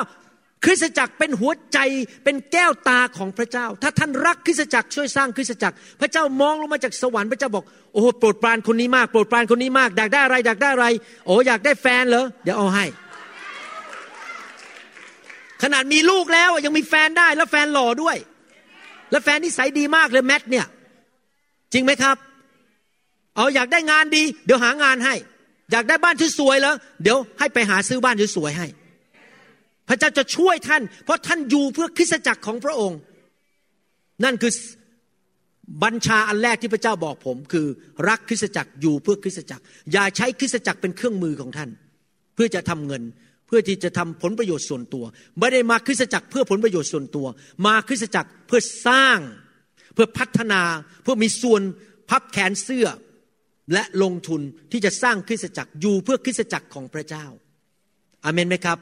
[0.64, 1.78] คริสตจักรเป็นหัวใจ
[2.24, 10.86] เป็นแก้วตาของพระเจ้า ถ้าท่านรักคริสตจักรช่วยสร้างคริสตจักร พระเจ้ามองลงมาจากสวรรค์พระเจ้าบอกโอ้โปรดปรานคนนี้มากโปรดปรานคนนี้มากอยากได้อะไรอยากได้อะไร
[11.26, 12.84] โอ้อยากได้แฟนเหรอเดี๋ยวเอาให้
[15.62, 18.16] ขนาดมีลูกแล้วยังมีแฟนได้แล้วแฟนหล่อด้วย
[19.10, 20.66] แล้วแฟนนิสัยดีมากเลยแมทเนี่ย
[21.72, 22.16] จริงไหมครับ
[23.36, 25.14] เอาอยากได้งานดี เดี๋ยวหางานให้
[25.72, 28.66] อยากได้บ้านที่สวยแล้ว เดี๋ยวให้ไปหาซื้อบ้านที่สวยให้
[29.88, 32.98] พระเจ้าจะช่วยท่าน เพราะท่านอยู่เพื่อคริสตจักรของพระองค์
[34.24, 34.52] นั่นคือ
[35.82, 37.66] บัญชาอันแรกที่พระเจ้าบอกผม คือ
[38.08, 39.62] รักคริสตจักรอยู่เพื่อคริสตจักร
[39.92, 41.70] อย่าใช้คริสตจักรเป็นเครื่องมือของท่าน
[42.34, 43.02] เพื่อจะทำเงิน
[43.46, 45.04] เพื่อที่จะทำผลประโยชน์ส่วนตัว
[45.38, 47.26] ไม่ได้มาคริสตจักรเพื่อผลประโยชน์ส่วนตัว
[47.66, 49.18] มาคริสตจักรเพื่อสร้าง
[49.94, 50.62] เพื่อพัฒนา
[51.02, 51.62] เพื่อมีส่วน
[52.10, 52.86] พับแขนเสื้อ
[53.72, 54.40] และลงทุน
[54.72, 57.26] ที่จะสร้างคริสตจักรอยู่เพื่อคริสตจักรของพระเจ้า
[58.24, 58.78] อาเมนไหมครับ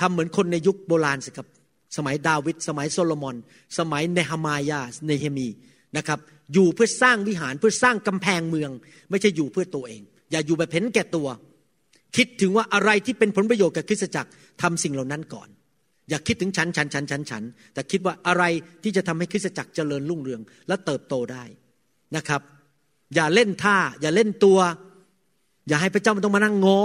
[0.00, 1.48] ทำเหมือนคนในยุคโบราณสิครับ
[1.96, 3.36] สมัยดาวิดสมัยโซโลมอน
[3.78, 5.48] สมัยเนหมายาเนเฮมี
[5.96, 6.18] นะครับ
[6.54, 8.70] อยู่เพื่อสร้างวิหารเพื่อสร้างกำแพงเมือง
[9.10, 11.28] ไม่ใช่อยู่เพื่อตัวเอง อย่าอยู่แบบเห็นแก่ตัว
[12.16, 14.30] คิดถึงว่าอะไรที่เป็นผลประโยชน์กับคริสตจักร
[14.62, 15.48] ทำสิ่งเหล่านั้นก่อน
[16.10, 17.42] อย่าคิดถึงฉันฉันฉันฉันฉัน
[17.74, 18.44] แต่คิดว่าอะไร
[18.82, 21.44] ที่จะทำให้คริสตจักรเจริญรุ่งเรือง และเติบโตได้
[22.16, 22.40] นะครับ
[23.14, 24.58] อย่าเล่นท่า อย่าเล่นตัว
[25.68, 26.82] อย่าให้พระเจ้ามันต้องมานั่งง้อ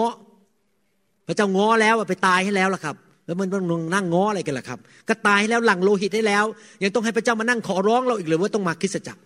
[1.28, 2.96] พระเจ้าง้อแล้วไปตายให้แล้วล่ะครับ
[3.26, 6.46] แล้วมันต้องนั่งง้ออะไรกันล่ะครับ ก็ตายให้แล้วหลังโลหิตให้แล้ว
[6.84, 9.22] ยังต้องให้พระเจ้ามานั่งขอร้องเราอีกหรือว่าต้องมาคริสตจักร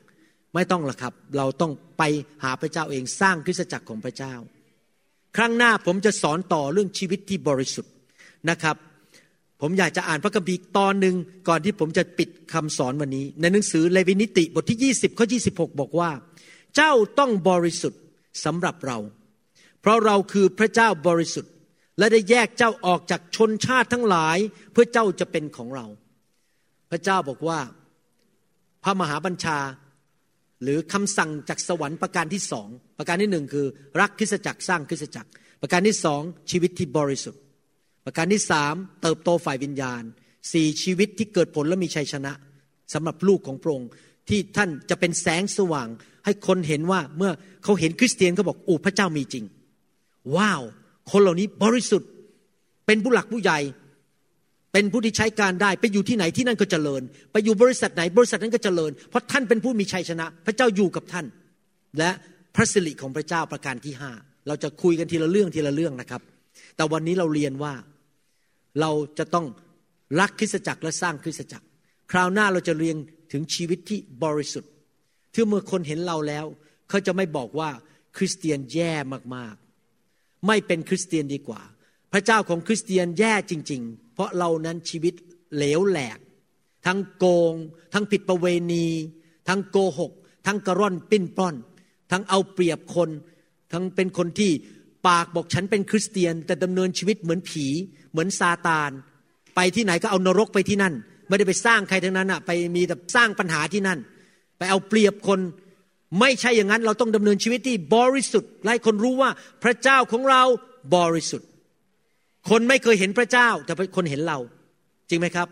[0.53, 2.03] ไม่ต้องล่ะครับ เราต้องไป
[2.43, 4.33] หาพระเจ้าเองสร้างคริสตจักรของพระเจ้า
[5.37, 7.93] ครั้งหน้าผมจะสอนต่อเรื่องชีวิตที่บริสุทธิ์
[8.49, 8.75] นะครับ
[9.61, 11.15] ผมอยากจะอ่านพระคัมภีร์ตอนหนึ่ง
[11.47, 16.11] ก่อนที่ผมจะปิดคำสอนวันนี้ ในหนังสือเลวินิติบทที่ 20ข้อ26 บอกว่า
[16.75, 18.01] เจ้าต้องบริสุทธิ์
[18.45, 18.97] สำหรับเรา
[19.81, 21.53] เพราะเราคือพระเจ้าบริสุทธิ์
[21.97, 24.37] และได้แยกเจ้าออกจากชนชาติทั้งหลาย
[24.71, 25.85] เพื่อเจ้าจะเป็นของเรา
[26.91, 27.59] พระเจ้าบอกว่า
[28.83, 29.59] พระมหาบัญชา
[30.63, 33.65] หรือคำสั่งจากสวรรค์ประการที่สองประการที่หนึ่งคือ
[33.99, 35.29] รักคริสจักรสร้างคริสจักร
[35.61, 37.41] ประการที่สองชีวิตที่บริสุทธิ์
[38.09, 40.03] ประการที่สามเติบโตฝ่ายวิญญาณ
[40.53, 42.31] สี่ชีวิตที่เกิดผลและมีชัยชนะ
[42.93, 43.89] สำหรับลูกของพระองค์
[44.29, 45.87] ที่ท่านจะเป็นแสงสว่าง
[46.25, 47.31] ให้คนเห็นว่าเมื่อ
[47.63, 49.45] เขาเห็นคริสเตียนเขาบอกโอ้พระเจ้ามีจริง
[50.35, 50.61] ว้าว
[51.11, 52.09] คนเหล่านี้บริสุทธิ์
[52.85, 53.59] เป็นผู้หลักผู้ใหญ่
[54.73, 57.01] เป็นผู้ที่ใช้การได้ ไปอยู่ที่ไหนที่นั่นก็เจริญ
[57.31, 61.25] ไปอยู่บริษัทไหนบริษัทนั้นก็เจริญ เพราะท่านเป็นผู้มีชัยชนะ พระเจ้าอยู่กับท่าน
[61.99, 62.11] และ
[62.55, 64.11] พระสิริของพระเจ้าประการที่ห้า
[64.47, 66.21] เราจะคุยกันทีละเรื่องทีละเรื่องนะครับ
[66.75, 67.73] แต่วันนี้เราเรียนว่า
[68.79, 69.45] เราจะต้อง
[70.19, 71.65] รักคริสตจักรและสร้างคริสตจักร
[72.11, 72.97] คราวหน้าเราจะเรียน
[73.31, 74.71] ถึงชีวิตที่บริสุทธิ์
[75.33, 76.45] ที่เมื่อคนเห็นเราแล้ว
[76.89, 77.69] เขาจะไม่บอกว่า
[78.17, 78.91] คริสเตียนแย่
[79.35, 81.61] มากๆ ไม่เป็นคริสเตียนดีกว่า
[82.11, 85.13] พระเจ้าของคริสเตียนแย่จริง ๆ เพราะเรานั้นชีวิต
[85.55, 86.19] เหลวแหลก
[86.85, 87.53] ทั้งโกง
[87.93, 88.87] ทั้งผิดประเวณี
[89.47, 90.11] ทั้งโกหก
[90.45, 91.55] ทั้งกระร่อนปิ้นป้อน
[92.11, 93.09] ทั้งเอาเปรียบคน
[93.71, 94.51] ทั้งเป็นคนที่
[95.07, 97.65] ปากบอกฉันเป็นคริสเตียน แต่ดำเนินชีวิตเหมือนผี
[98.17, 98.91] เหมือนซาตาน
[99.55, 100.93] ไปที่ไหนก็เอานรกไปที่นั่น
[101.27, 103.99] ไม่ได้ไปสร้างใครทั้งนั้นอะไปมีแต่สร้างปัญหาที่นั่น
[104.57, 105.39] ไปเอาเปรียบคน
[106.19, 109.29] ไม่ใช่อย่างนั้นเราต้องดำเนินชีวิตที่บริสุทธิ์ให้คนรู้ว่า
[109.63, 110.43] พระเจ้าของเรา
[110.95, 111.47] บริสุทธิ์
[112.49, 114.37] คนไม่เคยเห็นพระเจ้าแต่คนเห็นเรา
[115.09, 115.47] จริงไหมครับ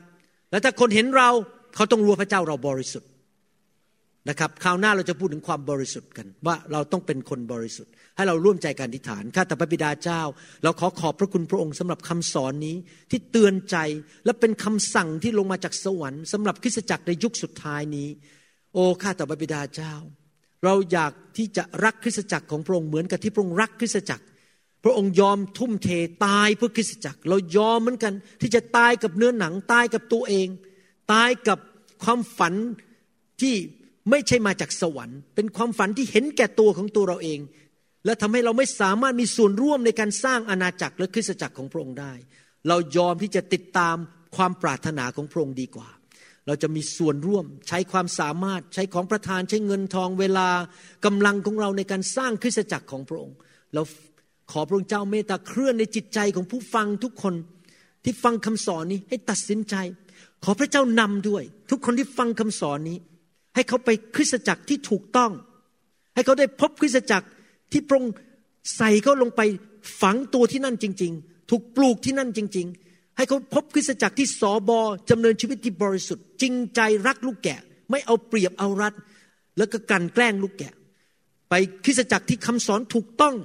[0.51, 1.30] แล้วถ้าคนเห็นเรา
[1.76, 3.09] เขาต้องรู้พระเจ้าเราบริสุทธิ์
[4.30, 10.21] นะครับคราวหน้าเราจะพูดถึงความบริสุทธิ์กัน ว่าเราต้องเป็นคนบริสุทธิ์ ให้เราร่วมใจกันอธิษฐานข้าแต่พระบิดาเจ้า
[10.63, 12.76] เราขอขอบพระคุณพระองค์สำหรับคำสอนนี้
[13.11, 13.78] ที่เตือนใจ
[14.26, 18.09] และเป็นคำสั่งที่ลงมาจากสวรรค์สำหรับคริสตจักรในยุคสุดท้ายนี้
[18.73, 19.93] โอ้ข้าแต่พระบิดาเจ้า
[20.63, 24.26] เราอยากที่จะรักคริสตจักรของพระองค์เหมือนกับที่พระองค์รักคริสตจักร
[24.84, 25.89] พระองค์ยอมทุ่มเท
[26.26, 30.47] ตายเพื่อคริสตจักร เรายอมเหมือนกัน ที่จะตายกับเนื้อหนังตายกับตัวเอง
[31.13, 31.59] ตายกับ
[32.03, 32.53] ความฝัน
[33.41, 33.55] ที่
[34.10, 37.39] ไม่ใช่มาจากสวรรค์ เป็นความฝันที่เห็นแก่ตัวของตัวเราเอง
[38.06, 42.14] และทำให้เราไม่สามารถมีส่วนร่วมในการสร้างอาณาจักรและคริสตจักรของพระองค์ได้
[42.68, 43.95] เรายอมที่จะติดตาม
[44.36, 45.89] ความปรารถนาของพระองค์ดีกว่า
[46.47, 50.49] เราจะมีส่วนร่วมใช้ความสามารถใช้ของประทานใช้เงินทองเวลา
[51.06, 53.36] กำลังของเราในการสร้างคริสตจักรของพระองค์
[53.74, 53.82] เรา
[54.51, 57.34] ขอพระองค์เจ้าเมตตาเคลื่อนในจิตใจของผู้ฟังทุกคน
[58.03, 59.76] ที่ฟังคำสอนนี้ให้ตัดสินใจ
[60.43, 62.97] ขอพระเจ้านำด้วย ทุกคนที่ฟังคำสอนนี้
[63.56, 65.32] ให้เขาไปคริสตจักรที่ถูกต้อง
[66.16, 67.28] ให้เขาได้พบคริสตจักร
[67.72, 68.14] ที่พระองค์
[68.78, 69.41] ใส่เขาลงไป
[70.01, 74.80] ฝังตัวที่นั่นจริง ๆ ถูกปลูกที่นั่นจริง ๆ ให้เขาพบคริสตจักรที่สอบอ
[75.10, 77.60] จำเนินชีวิตที่บริสุทธิ์ จริงใจรักลูกแกะ
[77.91, 78.93] ไม่เอาเปรียบเอารัด
[79.58, 80.74] แล้วก็กันแกล้งลูกแกะ
[81.49, 81.53] ไป
[81.86, 83.36] คริสตจักรที่คำสอนถูกต้อง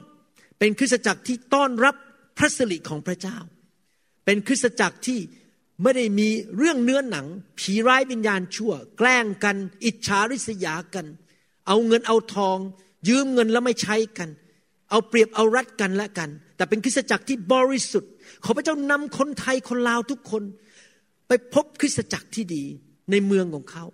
[0.58, 1.94] เป็นคริสตจักรที่ต้อนรับ
[2.38, 3.36] พระสิริของพระเจ้า
[4.24, 5.18] เป็นคริสตจักรที่
[5.82, 7.26] ไม่ได้มีเรื่องเนื้อหนัง
[7.58, 11.06] ผีร้ายวิญญาณชั่ว แกล้งกัน อิจฉาริษยากัน
[11.66, 12.58] เอาเงินเอาทอง
[13.08, 14.28] ยืมเงินแล้วไม่ใช้กัน
[14.90, 18.10] เอาเปรียบเอารัดกันและกัน แต่เป็นคริสตจักรที่บริสุทธิ์
[18.44, 20.42] ขอพระเจ้านำคนไทยคนลาวทุกคน
[21.28, 22.64] ไปพบคริสตจักรที่ดี
[23.10, 23.84] ในเมืองของเขา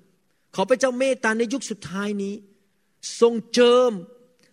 [0.54, 2.34] ขอพระเจ้าเมตตาในยุคสุดท้ายนี้
[3.20, 3.92] ทรงเจิม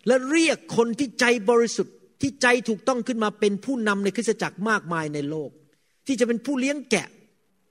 [0.06, 5.50] และเรียกคนที่ใจบริสุทธิ์ที่ใจถูกต้องขึ้นมาเป็นผู้นำในคริสตจักรมากมายในโลก
[6.06, 7.08] ที่จะเป็นผู้เลี้ยงแกะ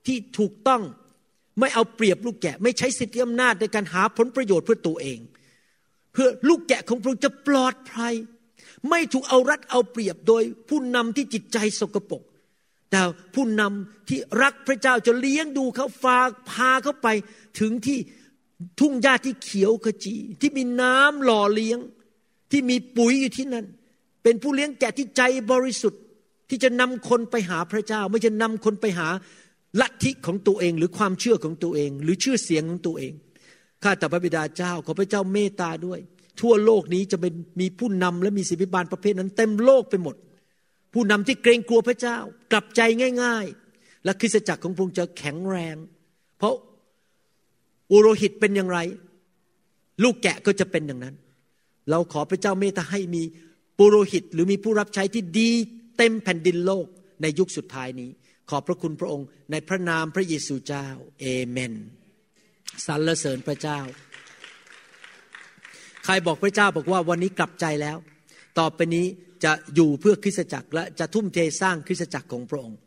[0.06, 0.82] ที่ถูกต้อง
[1.60, 5.18] ไม่เอาเปรียบลูกแกะ ไม่ใช้สิทธิอำนาจในการหาผลประโยชน์เพื่อตัวเอง
[6.12, 8.14] เพื่อลูกแกะของพระองค์จะปลอดภัย
[8.90, 12.22] ไม่ถูกเอารัดเอาเปรียบโดยผู้นำที่จิตใจสกปรก
[12.90, 13.00] แต่
[13.34, 17.08] ผู้นำที่รักพระเจ้าจะเลี้ยงดูเขาฝากพาเขาไป
[17.60, 17.98] ถึงที่
[18.80, 21.78] ทุ่งหญ้าที่เขียวขจี ที่มีน้ำหล่อเลี้ยง
[22.50, 23.66] ที่มีปุ๋ยอยู่ที่นั่น
[24.22, 25.22] เป็นผู้เลี้ยงแกะที่ใจ
[25.52, 26.00] บริสุทธิ์
[26.48, 29.08] ที่จะนำคนไปหาพระเจ้า ไม่จะนำคนไปหา
[29.80, 33.12] ลัทธิของตัวเองหรือความเชื่อของตัวเอง หรือชื่อเสียงของตัวเอง
[33.82, 36.00] ข้าแต่พระบิดาเจ้าขอพระเจ้าเมตตาด้วย
[36.40, 40.16] ทั่วโลกนี้จะเป็นมีผู้นำและมีสิบิบาลประเภทนั้นเต็มโลกไปหมด
[40.92, 42.16] ผู้นำที่เกรงกลัวพระเจ้า
[42.52, 42.80] กลับใจ
[43.22, 45.76] ง่าย ๆ และคริสตจักรของพระองค์จะแข็งแรง
[46.38, 46.54] เพราะ
[47.90, 48.78] อุโรหิตเป็นอย่างไร
[50.02, 51.14] ลูกแกะก็จะเป็นอย่างนั้น
[51.90, 53.22] เราขอพระเจ้าเมตตาให้มี
[53.78, 55.50] ปุโรหิตหรือมีผู้รับใช้ที่ดี
[55.96, 56.86] เต็มแผ่นดินโลก
[57.22, 58.10] ในยุคสุดท้ายนี้
[58.50, 60.86] ขอบพระคุณพระองค์ ในพระนามพระเยซูเจ้า
[61.20, 61.72] เอเมน
[62.86, 63.78] สรรเสริญพระเจ้า
[66.04, 67.96] ใครบอกพระเจ้าบอกว่าวันนี้กลับใจแล้ว
[68.58, 69.06] ต่อไปนี้
[69.44, 72.78] จะอยู่เพื่อคริสตจักรและจะทุ่มเทสร้างคริสตจักรของพระองค์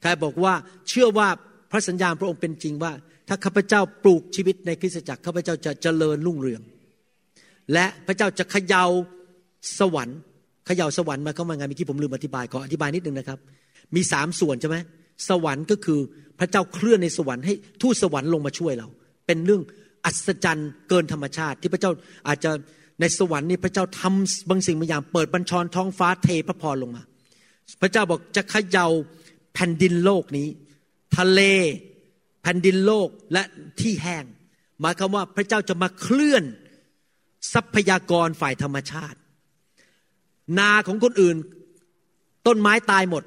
[0.00, 0.54] ใครบอกว่า
[0.88, 1.28] เชื่อว่า
[1.70, 2.92] พระสัญญาพระองค์เป็นจริงว่า
[3.28, 6.62] ถ้าข้าพเจ้าปลูกชีวิตในคริสตจักรข้าพเจ้าจะเจริญรุ่งเรือง
[7.72, 8.84] และพระเจ้าจะเขย่า
[9.78, 10.18] สวรรค์
[10.66, 13.38] เขย่าสวรรค์มาเข้ามาไงเมื่อกี้ผมลืมอธิบายขออธิบายนิดนึงนะครับ
[13.94, 14.78] มีสามส่วนใช่ไหม
[15.28, 16.00] สวรรค์ก็คือ
[16.38, 18.88] พระเจ้าเคลื่อนในสวรรค์ให้ทูตสวรรค์ลงมาช่วยเรา
[19.26, 19.62] เป็นเรื่อง
[20.04, 21.92] อัศจรรย์เกินธรรมชาติ ที่พระเจ้า
[22.28, 22.50] อาจจะ
[23.00, 27.02] ในสวรรค์นี่พระเจ้าทำบางสิ่งบางอย่างเปิดบัญชรท้องฟ้าเทพระพรลงมา
[27.80, 28.86] พระเจ้าบอกจะขย่า
[29.54, 30.48] แผ่นดินโลกนี้
[31.16, 31.40] ทะเล
[32.42, 33.42] แผ่นดินโลกและ
[33.80, 34.24] ที่แห้ง
[34.80, 36.44] หมายความว่าพระเจ้าจะมาเคลื่อน
[37.52, 39.18] ทรัพยากรฝ่ายธรรมชาติ
[40.58, 41.36] นาของคนอื่น
[42.46, 43.22] ต้นไม้ตายหมด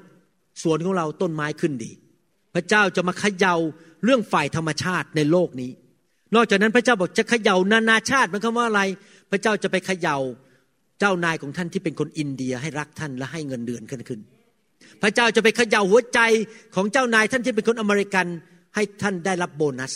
[0.62, 1.90] สวนของเราต้นไม้ขึ้นดี
[2.54, 3.56] พระเจ้าจะมาเขย่า
[4.04, 5.70] เรื่องฝ่ายธรรมชาติในโลกนี้
[6.34, 8.82] นอกจากนั้นพระเจ้าบอกจะเขย่านานาชาติมันคำว่าอะไร
[9.30, 10.16] พระเจ้าจะไปเขย่า
[11.00, 14.20] เจ้านายของท่านที่เป็นคนอินเดียให้รักท่านและให้เงินเดือนขึ้นขึ้น
[15.02, 16.20] พระเจ้าจะไปเขย่าหัวใจ
[16.74, 18.26] ของเจ้านายท่านที่เป็นคนอเมริกัน
[18.74, 19.94] ให้ท่านได้รับโบนัส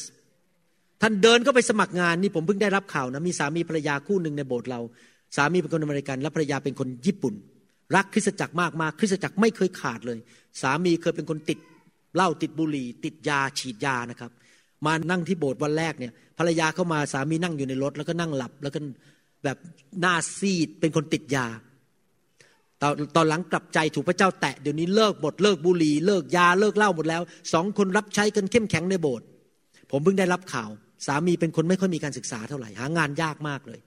[1.02, 4.80] ท่านเดินก็ไปสมัครงานนี่ผมเพิ่งได้รับข่าวนะมีสามีภรรยาคู่หนึ่งในโบสถ์เรา
[5.36, 7.34] สามีเป็นคนอเมริกันและภรรยาเป็นคนญี่ปุ่น
[7.96, 10.18] รักคริสตจักรมากมากคริสตจักรไม่เคยขาดเลย
[10.62, 11.58] สามีเคยเป็นคนติด
[12.14, 14.30] เหล้าติดบุหรี่ ติดยาฉีดยานะครับ
[14.86, 18.78] มานั่งที่โบสถ์วันแรกเนี่ยภรรยาเข้ามาสามีนั่งอยู่ในรถ แล้วก็นั่งหลับ แล้วก็
[19.44, 19.56] แบบ
[20.00, 21.46] หน้าซีดเป็นคนติดยา
[22.82, 29.26] ตอนตอนหลังกลับใจถูกพระเจ้าแตะเดี๋ยวนี้เลิกหมดเลิกบุหรี่เลิกยาเลิกเหล้าหมดแล้วสองคนรับใช้กันเข้มแข็งในโบสถ์
[29.90, 30.70] ผมเพิ่งได้รับข่าว
[31.06, 33.80] สามีเป็นคนไม่ค่อยมีการศึกษาเท่าไหร่หางานยากมากเลย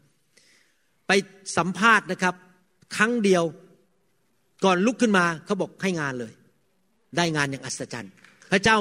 [1.07, 1.11] ไป
[1.57, 2.35] สัมภาษณ์นะครับ
[2.95, 3.43] ครั้งเดียว
[4.63, 6.33] ก่อนลุกขึ้นมาเขาบอกให้งานเลย
[7.17, 8.13] ได้งานอย่างอัศจรรย์
[8.51, 8.77] พระเจ้า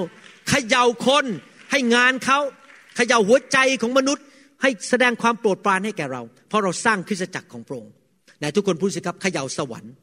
[0.49, 1.25] เขย่าคน
[1.71, 2.39] ให้งานเขา
[2.97, 4.25] เขย่าหัวใจของมนุษย์
[4.63, 7.93] ให้แสดงความโปรดปรานให้แก่เรา เพราะเราสร้างคริสตจักรของพระองค์
[8.39, 9.95] ไหนทุกคนพูดสิครับเขย่าสวรรค์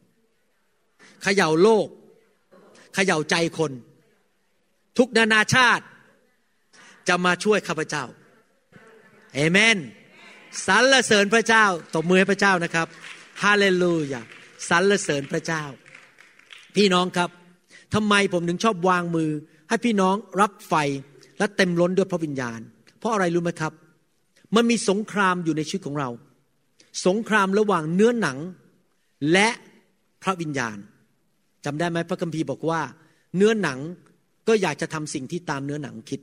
[1.23, 1.87] เขย่าโลก
[2.95, 3.71] เขย่าใจคน
[4.97, 5.85] ทุกนานาชาติ
[7.07, 8.03] จะมาช่วยข้าพเจ้า
[9.35, 9.77] เอเมน
[10.67, 12.87] สรรเสริญพระเจ้าตบมือให้พระเจ้านะครับ
[13.43, 14.21] ฮาเลลูยา
[14.69, 15.64] สรรเสริญพระเจ้า
[16.76, 17.30] พี่น้องครับ
[17.94, 19.30] ทำไมผมถึงชอบวางมือ
[19.69, 20.73] ให้พี่น้องรับไฟ
[21.38, 22.60] และเต็มล้นด้วยพระวิญญาณ
[22.99, 23.73] เพราะอะไรรู้ไหมครับ
[24.56, 26.10] มันมีสงครามอยู่ในชีวิตของเรา
[27.06, 28.38] สงครามระหว่างเนื้อหนัง
[29.31, 29.49] และ
[30.23, 30.77] พระวิญญาณ
[31.65, 32.81] จำได้ไหมพระคัมภีร์บอกว่า
[33.35, 33.80] เนื้อหนัง
[34.48, 36.22] ก็อยากจะทำสิ่งที่ตามเนื้อหนังคิด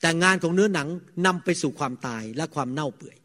[0.00, 0.88] แต่งานของเนื้อหนัง
[1.26, 3.16] นำไปสู่ความตายและความเน่าเปื่อย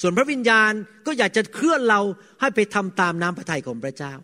[0.00, 0.72] ส่วนพระวิญญาณ
[1.06, 2.00] ก็อยากจะเคลื่อนเรา
[2.40, 4.14] ให้ไปทำตามน้ำพระทัยของพระเจ้า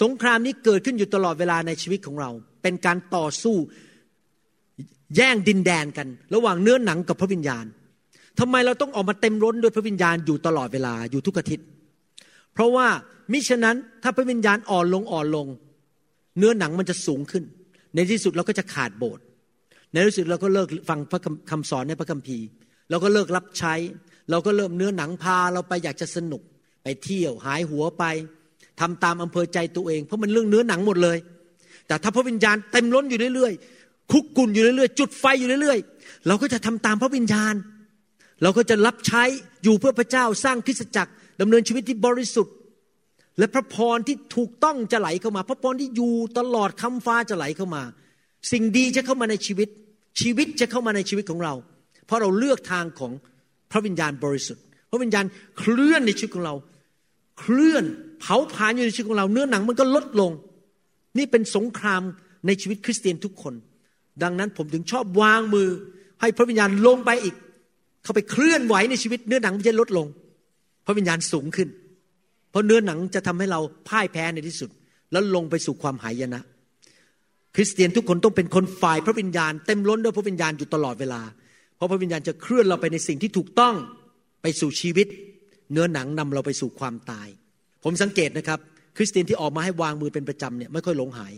[0.00, 2.30] สงครามนี้เกิดขึ้นอยู่ตลอดเวลาในชีวิตของเรา
[2.62, 3.56] เป็นการต่อสู้
[5.16, 7.64] แย่งดินแดนกัน ระหว่างเนื้อหนังกับพระวิญญาณ
[8.40, 11.66] ทำไมเราต้องออกมาเต็มร้นด้วยพระวิญญาณอยู่ตลอดเวลาอยู่ทุกอาทิตย์
[12.54, 12.86] เพราะว่า
[13.32, 15.46] มิฉะนั้นถ้าพระวิญญาณอ่อนลงอ่อนลง
[16.38, 17.44] เนื้อหนังมันจะสูงขึ้น
[17.94, 19.24] ในที่สุดเราก็จะขาดโบสถ์
[19.92, 21.20] ในที่สุดเราก็เลิกฟังพระ
[21.50, 22.46] คำสอนในพระคัมภีร์
[22.90, 23.74] เราก็เลิกรับใช้
[24.30, 26.42] เราก็เริ่มเนื้อหนังพาเราไปอยากจะสนุก
[26.82, 28.04] ไปเที่ยวหายหัวไป
[28.80, 31.18] ทำตามอำเภอใจตัวเอง เพราะมันเรื่องเนื้อหนังหมดเลย
[31.86, 37.54] แต่ถ้าพระวิญญาณเต็มล้นอยู่เรื่อยๆคุกกุ่นอยู่เรื่อยๆจุดไฟอยู่เรื่อยๆ เราก็จะทำตามพระวิญญาณ
[38.42, 39.22] เราก็จะรับใช้
[39.64, 42.54] อยู่เพื่อพระเจ้าสร้างคริสตจักรดำเนินชีวิตที่บริสุทธิ์
[43.38, 47.82] และพระพรที่ถูกต้องจะไหลเข้ามา พระพรที่อยู่ตลอดคำฟ้าจะไหลเข้ามา
[48.52, 49.68] สิ่งดีจะเข้ามาในชีวิต
[50.20, 51.54] ชีวิตจะเข้ามาในชีวิตของเรา
[52.06, 53.12] เพราะเราเลือกทางของ
[53.74, 55.24] ระวิญญาณบริสุทธิ์ พระวิญญาณ
[55.58, 56.54] เคลื่อนในชีวิตของเรา
[57.40, 57.84] เคลื่อน
[58.20, 60.32] เผาผลาญอยู่ในชีวิตของเรา เนื้อหนังมันก็ลดลง
[61.18, 62.02] นี่เป็นสงคราม
[62.46, 63.54] ในชีวิตคริสเตียนทุกคน
[64.22, 65.68] ดังนั้นผมถึงชอบวางมือ
[66.20, 67.34] ให้พระวิญญาณลงไปอีก
[68.02, 70.06] เข้าไปเคลื่อนไหวในชีวิต เนื้อหนังมันจะลดลง
[70.86, 71.68] พระวิญญาณสูงขึ้น
[72.50, 74.70] เพราะเนื้อหนังจะทำให้เราพ่ายแพ้ในที่สุด
[75.12, 76.42] แล้วลงไปสู่ความหายนะ
[77.54, 81.20] คริสเตียนทุกคนต้องเป็นคนฝ่ายพระวิญญาณเต็มล้นด้วยพระวิญญาณอยู่ตลอดเวลา
[81.76, 83.74] เพราะพระวิญญาณจะเคลื่อนเราไปในสิ่งที่ถูกต้อง
[84.42, 85.06] ไปสู่ชีวิต
[85.72, 87.28] เนื้อหนังนำเราไปสู่ความตาย
[87.84, 88.58] ผมสังเกตนะครับ
[88.96, 91.34] คริสเตียนที่ออกมาให้วางมือเป็นประจำเนี่ยไม่ค่อยหลงหาย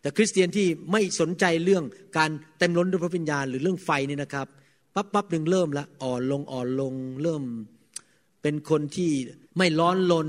[0.00, 1.84] แต่คริสเตียนที่ไม่สนใจเรื่อง
[2.18, 4.46] การเต็มล้นด้วยพระวิญญาณหรือเรื่องไฟนี่นะครับ
[4.94, 7.42] ปั๊บปั๊บหนึ่งเริ่มละอ่อนลงอ่อนลงเริ่ม
[8.42, 9.10] เป็นคนที่
[9.56, 10.28] ไม่ร้อนลน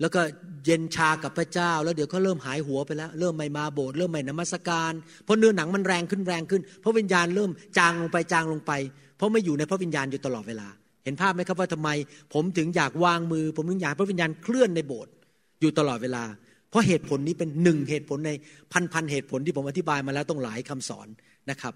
[0.00, 0.20] แล้วก็
[0.64, 4.92] เย็นชากับพระเจ้า แล้วเดี๋ยวก็เริ่มหายหัวไปแล้ว เริ่มไม่มาโบสถ์เริ่มไม่นมัสการ
[5.24, 8.72] เพราะเนื้อหนังมันแรงขึ้นแรงขึ้น เพราะวิญญาณเริ่มจางลงไปจางลงไป
[9.16, 10.68] เพราะไม่อยู่ในพระวิญญาณอยู่ตลอดเวลา
[11.04, 11.88] เห็นภาพไหมครับว่าทำไม
[12.34, 15.12] ผมถึงอยากวางมือ ผมถึงอยากพระวิญญาณเคลื่อนในโบสถ์
[15.60, 16.24] อยู่ตลอดเวลา
[16.70, 18.32] เพราะเหตุผลนี้เป็นหนึ่งเหตุผลใน
[18.72, 21.08] พันพันเหตุผลที่ผมอธิบายมาแล้วต้องหลายคำสอน
[21.50, 21.74] นะครับ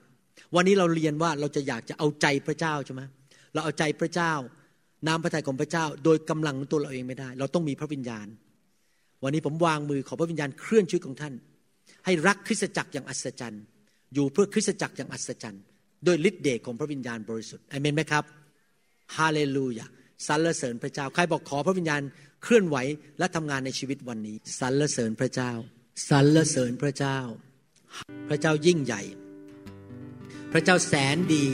[0.55, 3.03] วันนี้เราเรียนว่าเราจะอยากจะเอาใจพระเจ้าใช่ไหม
[3.53, 4.33] เราเอาใจพระเจ้า
[5.07, 8.27] น้ำพระทัยของพระเจ้า โดยกำลังตัวเราเองไม่ได้ เราต้องมีพระวิญญาณ
[9.23, 11.35] วันนี้ผมวางมือขอพระวิญญาณเคลื่อนชีวิตของท่าน
[12.05, 13.63] ให้รักคริสตจักรอย่างอัศจรรย์
[14.15, 15.63] อยู่เพื่อคริสตจักรอย่างอัศจรรย์
[16.05, 18.25] โดยฤทธิ์เดชของพระวิญญาณบริสุทธิ์อเมนไหมครับ
[19.17, 19.87] ฮาเลลูยา
[20.27, 22.03] สรรเสริญพระเจ้า ใครบอกขอพระวิญญาณ
[22.43, 22.77] เคลื่อนไหว
[23.19, 25.53] และทำงานในชีวิตวันนี้สรรเสริญพระเจ้า
[26.11, 27.19] สรรเสริญพระเจ้า
[28.29, 29.03] พระเจ้ายิ่งใหญ่
[30.53, 31.45] พระเจ้าแสนดี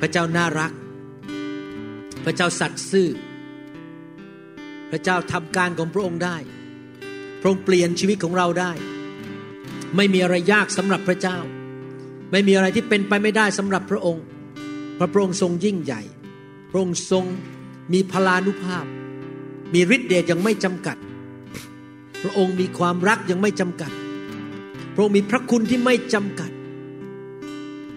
[0.00, 0.72] พระเจ้าน่ารัก
[2.24, 3.08] พระเจ้าสัตย์ซื่อ
[4.90, 6.36] พระเจ้าทำการของพระองค์ได้
[7.40, 8.72] พระองค์เปลี่ยนชีวิตของเราได้
[9.96, 11.38] ไม่มีอะไรยากสำหรับพระเจ้า
[12.32, 14.24] ไม่มีอะไรที่เป็นไปไม่ได้สำหรับพระองค์
[14.98, 16.02] พระพระองค์ทรงยิ่งใหญ่
[16.70, 17.24] พระองค์ทรง
[17.92, 18.86] มีพลานุภาพ
[19.74, 20.96] มีฤทธิเดชยังไม่จำกัด
[22.22, 23.92] พระองค์มีความรักยังไม่จำกัด
[24.94, 26.50] พระองค์มีพระคุณที่ไม่จำกัด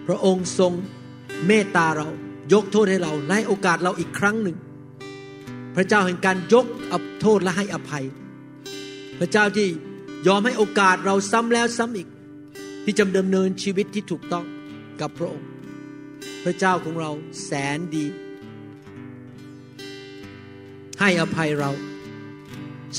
[0.06, 0.72] พระองค์ทรง
[1.46, 2.08] เมตตาเรา
[2.52, 4.56] ยกโทษให้เราและให้โอกาสเราอีกครั้งหนึ่ง
[5.76, 8.04] พระเจ้าแห่งการยกอโทษและให้อภัย
[9.18, 9.68] พระเจ้าที่
[10.26, 12.08] ยอมให้โอกาสเราซ้ำแล้วซ้ำอีก
[12.84, 14.44] ที่จะดำเนินชีวิตที่ถูกต้อง
[15.00, 15.48] กับพระองค์
[16.44, 17.10] พระเจ้าของเรา
[17.44, 18.06] แสนดี
[21.00, 21.70] ให้อภัยเรา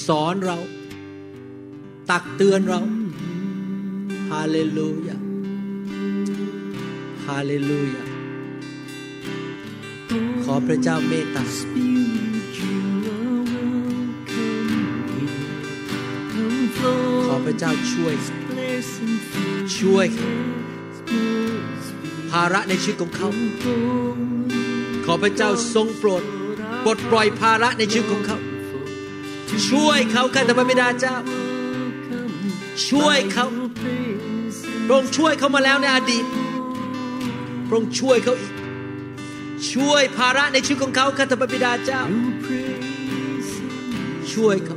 [0.08, 0.58] สอนเรา
[2.10, 2.82] ตักเตือนเรา
[4.30, 5.18] ฮาเลลูยา
[7.26, 8.15] ฮาเลลูยา
[10.44, 11.44] ขอพระเจ้าเมตตา
[17.26, 18.16] ขอพระเจ้าช่วย
[19.78, 20.08] ช่วย
[22.32, 23.30] ภาระในชีวิตของเขา
[25.06, 26.24] ขอพระเจ้าทรงโปรด
[26.84, 28.38] ปลดปล่อยภาระในชีวิตของเขา
[29.70, 31.16] ช่วยเขาข้าแต่พระบิดาเจ้า
[32.90, 33.46] ช่วยเขา
[34.86, 36.26] พระองค์ช่วยเขามาแล้วในอดีต
[37.68, 38.55] พระองค์ช่วยเขาอีก
[39.73, 42.03] ช่วยภาระในชีวิตของเขาข้าแต่พระบิดาเจ้า
[44.35, 44.77] ช่วยเขา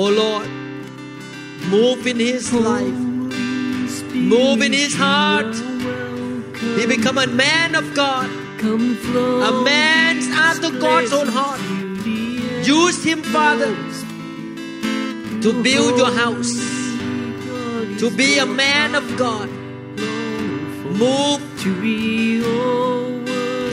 [0.00, 0.48] Oh Lord
[1.74, 3.00] move in his life
[4.34, 5.54] move in his heart
[6.76, 8.28] he become a man of God
[9.50, 10.14] a man
[10.48, 11.62] after God's own heart
[12.80, 13.74] use him Father
[15.44, 16.54] to build your house
[18.00, 19.48] to be a man of God
[21.01, 21.41] Move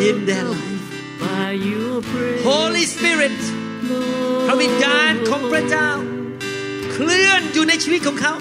[0.08, 0.86] in their life
[2.48, 3.38] Holy Spirit
[4.46, 5.90] พระวิญญาณของพระเจ้า
[6.92, 8.34] เคลื่อนอยู่ในชีวิตของเขา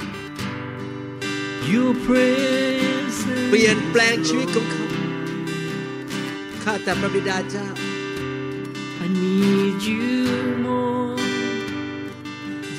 [3.50, 4.86] เปลี่ยนแปลงชีวิตของเขา
[6.64, 7.70] ข้าแต่พระบิดาเจ้า
[9.04, 10.06] I need you
[10.66, 11.20] more,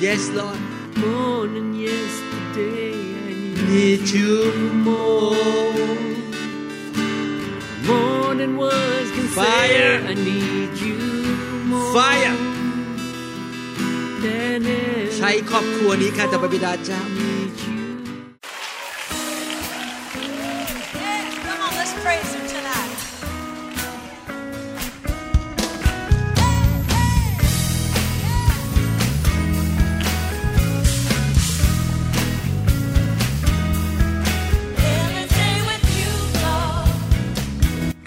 [0.05, 0.61] Yes Lord
[1.01, 3.06] more than yesterday.
[3.67, 4.53] I need need you
[4.87, 5.35] more
[7.89, 9.99] more than words can Fire.
[10.01, 10.07] say.
[10.11, 10.97] I need you
[11.71, 12.35] more Fire
[14.23, 15.15] than ever.
[15.17, 17.01] ใช้ครอบครัวนี้ข้าแต่พระบิดาเจ้า